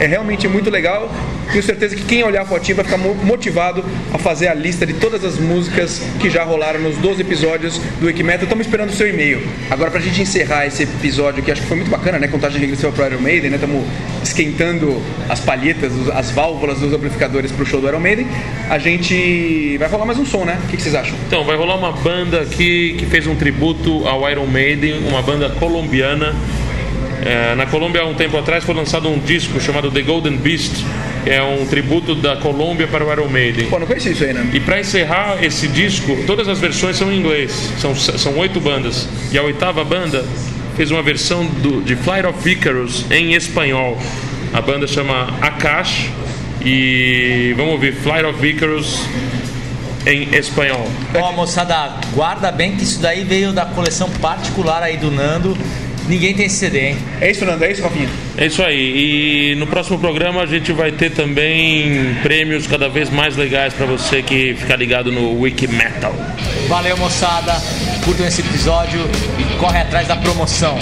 é 0.00 0.06
realmente 0.06 0.46
muito 0.48 0.70
legal. 0.70 1.10
Tenho 1.50 1.62
certeza 1.62 1.96
que 1.96 2.02
quem 2.04 2.22
olhar 2.22 2.42
a 2.42 2.44
fotinho 2.44 2.76
vai 2.76 2.84
ficar 2.84 2.98
mo- 2.98 3.14
motivado 3.14 3.82
a 4.12 4.18
fazer 4.18 4.48
a 4.48 4.54
lista 4.54 4.84
de 4.84 4.92
todas 4.94 5.24
as 5.24 5.38
músicas 5.38 6.02
que 6.20 6.28
já 6.28 6.44
rolaram 6.44 6.80
nos 6.80 6.96
12 6.98 7.22
episódios 7.22 7.78
do 8.00 8.06
Wikimetal. 8.06 8.42
Estamos 8.44 8.66
esperando 8.66 8.90
o 8.90 8.92
seu 8.92 9.08
e-mail. 9.08 9.40
Agora, 9.70 9.90
pra 9.90 10.00
gente 10.00 10.20
encerrar 10.20 10.66
esse 10.66 10.82
episódio, 10.82 11.42
que 11.42 11.50
acho 11.50 11.62
que 11.62 11.66
foi 11.68 11.76
muito 11.78 11.90
bacana, 11.90 12.18
né? 12.18 12.28
Contagem 12.28 12.60
regressiva 12.60 12.92
pro 12.92 13.06
Iron 13.06 13.20
Maiden, 13.20 13.50
né? 13.50 13.56
Estamos 13.56 13.84
esquentando 14.22 15.00
as 15.28 15.40
palhetas, 15.40 15.92
as 16.14 16.30
válvulas 16.30 16.78
dos 16.80 16.92
amplificadores 16.92 17.50
pro 17.50 17.64
show 17.64 17.80
do 17.80 17.88
Iron 17.88 18.00
Maiden. 18.00 18.26
A 18.68 18.78
gente 18.78 19.76
vai 19.78 19.88
rolar 19.88 20.04
mais 20.04 20.18
um 20.18 20.26
som, 20.26 20.44
né? 20.44 20.58
O 20.64 20.68
que 20.68 20.80
vocês 20.80 20.94
acham? 20.94 21.16
Então, 21.26 21.44
vai 21.44 21.56
rolar 21.56 21.76
uma 21.76 21.92
banda 21.92 22.40
aqui 22.42 22.94
que 22.98 23.06
fez 23.06 23.26
um 23.26 23.34
tributo 23.34 24.06
ao 24.06 24.28
Iron 24.30 24.46
Maiden, 24.46 25.06
uma 25.08 25.22
banda 25.22 25.48
colombiana. 25.50 26.34
É, 27.24 27.54
na 27.54 27.66
Colômbia, 27.66 28.02
há 28.02 28.06
um 28.06 28.14
tempo 28.14 28.36
atrás, 28.36 28.64
foi 28.64 28.74
lançado 28.74 29.08
um 29.08 29.18
disco 29.18 29.60
chamado 29.60 29.90
The 29.90 30.02
Golden 30.02 30.36
Beast, 30.36 30.84
que 31.24 31.30
é 31.30 31.42
um 31.42 31.66
tributo 31.66 32.14
da 32.14 32.36
Colômbia 32.36 32.86
para 32.86 33.04
o 33.04 33.12
Iron 33.12 33.28
Maiden. 33.28 33.66
Pô, 33.66 33.78
não 33.78 33.86
conheci 33.86 34.12
isso 34.12 34.24
aí, 34.24 34.32
né? 34.32 34.48
E 34.52 34.60
para 34.60 34.80
encerrar 34.80 35.42
esse 35.42 35.66
disco, 35.68 36.16
todas 36.26 36.48
as 36.48 36.58
versões 36.58 36.96
são 36.96 37.12
em 37.12 37.18
inglês, 37.18 37.72
são, 37.78 37.94
são 37.94 38.36
oito 38.38 38.60
bandas. 38.60 39.08
E 39.32 39.38
a 39.38 39.42
oitava 39.42 39.84
banda 39.84 40.24
fez 40.76 40.90
uma 40.90 41.02
versão 41.02 41.44
do, 41.44 41.82
de 41.82 41.96
Flight 41.96 42.26
of 42.26 42.48
Icarus 42.48 43.04
em 43.10 43.34
espanhol. 43.34 43.98
A 44.52 44.60
banda 44.60 44.86
chama 44.86 45.34
Akash 45.40 46.08
e 46.64 47.52
vamos 47.56 47.72
ouvir 47.72 47.94
Flight 47.94 48.24
of 48.24 48.46
Icarus 48.46 49.00
em 50.06 50.34
espanhol. 50.34 50.88
Ó, 51.14 51.32
moçada, 51.32 51.94
guarda 52.14 52.50
bem 52.50 52.76
que 52.76 52.84
isso 52.84 53.00
daí 53.00 53.24
veio 53.24 53.52
da 53.52 53.66
coleção 53.66 54.08
particular 54.20 54.82
aí 54.82 54.96
do 54.96 55.10
Nando. 55.10 55.58
Ninguém 56.08 56.34
tem 56.34 56.46
esse 56.46 56.56
CD, 56.56 56.88
hein? 56.88 56.96
É 57.20 57.30
isso, 57.30 57.44
Nando? 57.44 57.62
É 57.62 57.70
isso, 57.70 57.82
Rafinha? 57.82 58.08
É 58.36 58.46
isso 58.46 58.62
aí. 58.62 59.52
E 59.52 59.54
no 59.56 59.66
próximo 59.66 59.98
programa 59.98 60.42
a 60.42 60.46
gente 60.46 60.72
vai 60.72 60.90
ter 60.90 61.10
também 61.10 62.14
prêmios 62.22 62.66
cada 62.66 62.88
vez 62.88 63.10
mais 63.10 63.36
legais 63.36 63.74
para 63.74 63.84
você 63.84 64.22
que 64.22 64.54
ficar 64.54 64.76
ligado 64.76 65.12
no 65.12 65.38
Wiki 65.40 65.66
Metal. 65.68 66.14
Valeu, 66.66 66.96
moçada. 66.96 67.52
Curtam 68.04 68.26
esse 68.26 68.40
episódio 68.40 69.00
e 69.38 69.58
corre 69.58 69.80
atrás 69.80 70.08
da 70.08 70.16
promoção. 70.16 70.78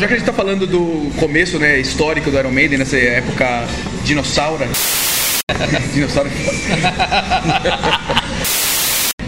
Já 0.00 0.08
que 0.08 0.14
a 0.14 0.16
gente 0.16 0.26
tá 0.26 0.32
falando 0.32 0.66
do 0.66 1.10
começo, 1.18 1.58
né, 1.58 1.78
histórico 1.78 2.30
do 2.30 2.38
Iron 2.38 2.50
Maiden, 2.50 2.78
nessa 2.78 2.96
época 2.96 3.66
dinossauro. 4.02 4.64
dinossauro. 5.92 6.30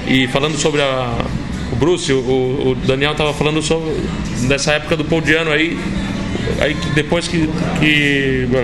E 0.06 0.26
falando 0.28 0.56
sobre 0.56 0.80
a, 0.80 1.18
o 1.70 1.76
Bruce, 1.76 2.10
o, 2.10 2.70
o 2.70 2.74
Daniel 2.86 3.14
tava 3.14 3.34
falando 3.34 3.60
sobre 3.60 3.94
dessa 4.48 4.72
época 4.72 4.96
do 4.96 5.04
Paul 5.04 5.20
Diano 5.20 5.50
aí. 5.50 5.78
Aí 6.58 6.74
depois 6.94 7.28
que. 7.28 7.50
que... 7.78 8.48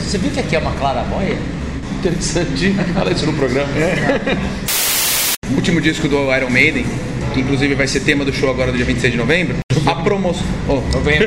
Você 0.00 0.16
viu 0.16 0.30
que 0.30 0.38
aqui 0.38 0.54
é 0.54 0.60
uma 0.60 0.72
clarabóia? 0.72 1.36
Interessante 1.98 2.72
falar 2.94 3.10
isso 3.10 3.26
no 3.26 3.32
programa. 3.32 3.68
O 5.50 5.54
último 5.54 5.80
disco 5.80 6.06
do 6.06 6.32
Iron 6.36 6.50
Maiden, 6.50 6.86
que 7.34 7.40
inclusive 7.40 7.74
vai 7.74 7.88
ser 7.88 8.00
tema 8.00 8.24
do 8.24 8.32
show 8.32 8.48
agora 8.48 8.70
do 8.70 8.76
dia 8.76 8.86
26 8.86 9.12
de 9.12 9.18
novembro. 9.18 9.61
Promoção. 10.12 10.44
Oh, 10.68 10.74
Novembro. 10.94 11.26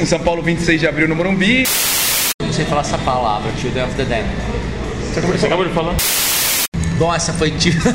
em 0.00 0.06
São 0.06 0.18
Paulo, 0.20 0.40
26 0.42 0.80
de 0.80 0.88
abril 0.88 1.06
no 1.06 1.14
Morumbi. 1.14 1.66
Não 2.42 2.50
sei 2.50 2.64
falar 2.64 2.80
essa 2.80 2.96
palavra, 2.96 3.52
Children 3.60 3.84
of 3.84 3.94
the 3.94 4.04
Damned. 4.04 4.28
Você 5.12 5.44
acabou 5.46 5.66
de 5.66 5.74
falar? 5.74 5.94
Bom, 6.98 7.14
essa 7.14 7.30
foi 7.34 7.50
tipo. 7.50 7.78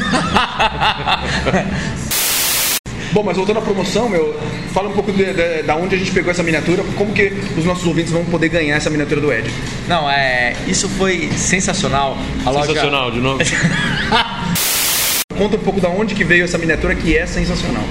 Bom, 3.14 3.24
mas 3.24 3.36
voltando 3.36 3.58
à 3.58 3.62
promoção, 3.64 4.08
meu, 4.10 4.40
fala 4.74 4.90
um 4.90 4.94
pouco 4.94 5.12
de, 5.12 5.26
de- 5.34 5.64
da 5.64 5.76
onde 5.76 5.96
a 5.96 5.98
gente 5.98 6.12
pegou 6.12 6.30
essa 6.32 6.44
miniatura, 6.44 6.84
como 6.96 7.12
que 7.12 7.34
os 7.58 7.66
nossos 7.66 7.86
ouvintes 7.88 8.12
vão 8.12 8.24
poder 8.26 8.50
ganhar 8.50 8.76
essa 8.76 8.92
miniatura 8.92 9.22
do 9.22 9.34
Ed. 9.34 9.52
Não, 9.88 10.08
é. 10.10 10.56
Isso 10.68 10.88
foi 10.88 11.30
sensacional. 11.36 12.16
A 12.46 12.50
loja. 12.52 12.68
Sensacional, 12.68 13.10
de 13.12 13.20
novo. 13.20 13.40
Conta 15.36 15.56
um 15.56 15.60
pouco 15.60 15.82
da 15.82 15.90
onde 15.90 16.14
que 16.14 16.24
veio 16.24 16.44
essa 16.44 16.60
miniatura 16.60 16.94
que 16.94 17.18
é 17.18 17.26
sensacional. 17.26 17.84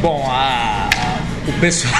Bom, 0.00 0.24
a. 0.30 0.88
O 1.48 1.52
pessoal. 1.60 1.94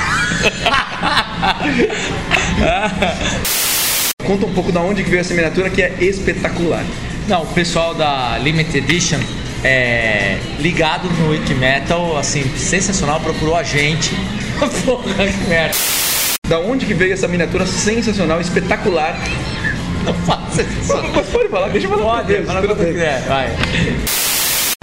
Conta 4.24 4.46
um 4.46 4.52
pouco 4.52 4.70
da 4.70 4.80
onde 4.80 5.02
que 5.02 5.08
veio 5.08 5.20
essa 5.20 5.32
miniatura 5.32 5.70
que 5.70 5.80
é 5.80 5.94
espetacular. 6.00 6.84
Não, 7.26 7.44
o 7.44 7.46
pessoal 7.46 7.94
da 7.94 8.36
Limited 8.38 8.76
Edition 8.76 9.18
é 9.64 10.36
ligado 10.60 11.08
no 11.08 11.30
Wiki 11.30 11.54
Metal, 11.54 12.16
assim, 12.18 12.44
sensacional, 12.56 13.20
procurou 13.20 13.56
a 13.56 13.62
gente. 13.62 14.14
Porra, 14.84 15.26
que 15.26 15.48
merda. 15.48 15.74
Da 16.46 16.58
onde 16.58 16.84
que 16.84 16.92
veio 16.94 17.14
essa 17.14 17.26
miniatura 17.26 17.66
sensacional, 17.66 18.40
espetacular. 18.40 19.18
Não 20.04 20.12
faça 20.14 20.62
isso. 20.62 20.94
Mas 21.14 21.26
pode 21.28 21.48
falar, 21.48 21.68
deixa 21.68 21.86
eu 21.86 21.90
falar 21.90 22.22
Pode, 22.22 22.42
fala 22.44 22.66
quando 22.66 22.78
bem. 22.78 22.92
quiser, 22.92 23.22
vai. 23.26 23.48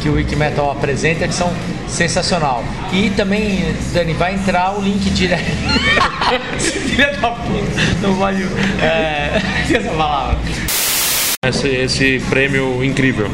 Que 0.05 0.09
o 0.09 0.13
Wiki 0.13 0.35
Metal 0.35 0.69
apresenta 0.69 1.27
que 1.27 1.33
são 1.33 1.51
sensacional. 1.87 2.63
E 2.93 3.09
também, 3.09 3.73
Dani, 3.91 4.13
vai 4.13 4.35
entrar 4.35 4.77
o 4.77 4.81
link 4.83 5.09
direto. 5.09 5.41
Filha 6.61 7.07
da 7.13 7.31
puta, 7.31 7.81
não 8.03 8.13
vai. 8.13 8.35
É. 8.83 9.41
Essa 9.75 9.89
palavra. 9.89 10.37
Esse, 11.43 11.67
esse 11.69 12.21
prêmio 12.29 12.83
incrível. 12.83 13.31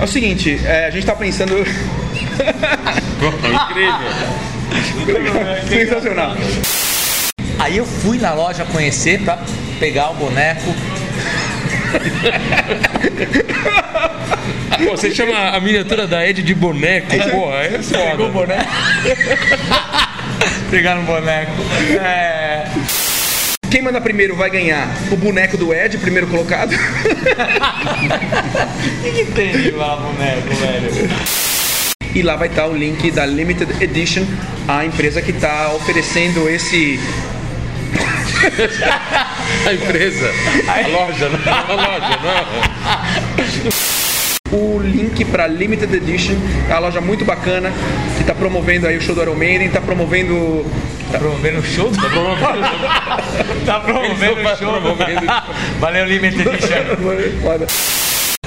É 0.00 0.04
o 0.04 0.08
seguinte, 0.08 0.58
é, 0.64 0.86
a 0.86 0.90
gente 0.90 1.04
tá 1.04 1.14
pensando. 1.14 1.52
incrível. 3.68 4.08
Sensacional. 5.68 6.34
Aí 7.58 7.76
eu 7.76 7.84
fui 7.84 8.16
na 8.16 8.32
loja 8.32 8.64
conhecer 8.64 9.20
pra 9.20 9.38
pegar 9.78 10.12
o 10.12 10.14
boneco. 10.14 10.74
Pô, 14.84 14.96
você 14.96 15.10
chama 15.14 15.50
a 15.50 15.60
miniatura 15.60 16.06
da 16.06 16.26
Ed 16.26 16.42
de 16.42 16.54
boneco, 16.54 17.08
porra, 17.30 17.56
é 17.56 17.78
Pegou 17.78 18.28
o 18.28 18.32
foda. 18.32 18.54
boneco. 18.54 18.64
Pegar 20.70 20.94
no 20.96 21.02
boneco. 21.02 21.52
É. 22.02 22.64
Quem 23.70 23.82
manda 23.82 24.00
primeiro 24.00 24.34
vai 24.36 24.48
ganhar 24.50 24.88
o 25.10 25.16
boneco 25.16 25.56
do 25.56 25.72
Ed, 25.74 25.98
primeiro 25.98 26.26
colocado. 26.28 26.74
O 28.98 29.02
que, 29.02 29.10
que 29.24 29.32
tem 29.32 29.52
de 29.52 29.70
lá, 29.70 29.96
boneco, 29.96 30.54
velho? 30.56 30.90
E 32.14 32.22
lá 32.22 32.36
vai 32.36 32.48
estar 32.48 32.66
o 32.66 32.76
link 32.76 33.10
da 33.10 33.24
Limited 33.26 33.82
Edition, 33.82 34.24
a 34.66 34.84
empresa 34.84 35.22
que 35.22 35.30
está 35.30 35.72
oferecendo 35.72 36.48
esse. 36.48 36.98
A 39.66 39.72
empresa, 39.72 40.30
a 40.68 40.86
loja, 40.88 41.28
não 41.28 41.38
a 41.52 41.74
loja, 41.74 42.18
não. 42.22 42.44
O 44.52 44.78
link 44.78 45.24
para 45.24 45.46
Limited 45.46 45.92
Edition, 45.94 46.34
é 46.68 46.72
uma 46.72 46.80
loja 46.80 47.00
muito 47.00 47.24
bacana 47.24 47.72
que 48.16 48.22
está 48.22 48.34
promovendo 48.34 48.86
aí 48.86 48.96
o 48.96 49.00
show 49.00 49.14
do 49.14 49.22
Iron 49.22 49.34
Maiden, 49.34 49.66
está 49.66 49.80
promovendo. 49.80 50.64
Tá 51.10 51.18
promovendo 51.18 51.58
o 51.58 51.62
show? 51.64 51.90
Tá 51.90 52.08
promovendo, 52.08 52.66
tá 53.66 53.80
promovendo 53.80 54.40
o 54.40 54.56
show. 54.56 54.80
promovendo. 54.80 55.26
Valeu, 55.78 56.04
Limited 56.06 56.46
Edition. 56.48 57.76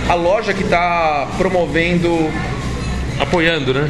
A 0.08 0.14
loja 0.16 0.54
que 0.54 0.64
está 0.64 1.28
promovendo 1.38 2.32
Apoiando, 3.20 3.74
né? 3.74 3.90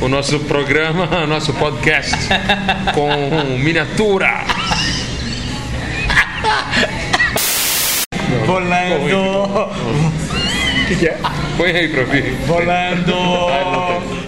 O 0.00 0.08
nosso 0.08 0.40
programa, 0.40 1.06
o 1.24 1.26
nosso 1.26 1.52
podcast 1.52 2.16
com 2.94 3.58
miniatura. 3.58 4.44
Volando. 8.46 9.79
Que, 10.90 10.96
que 10.96 11.06
é? 11.06 11.16
Põe 11.56 11.70
aí 11.70 11.88
pra 11.88 12.02
ver. 12.02 12.32
Volando. 12.48 14.19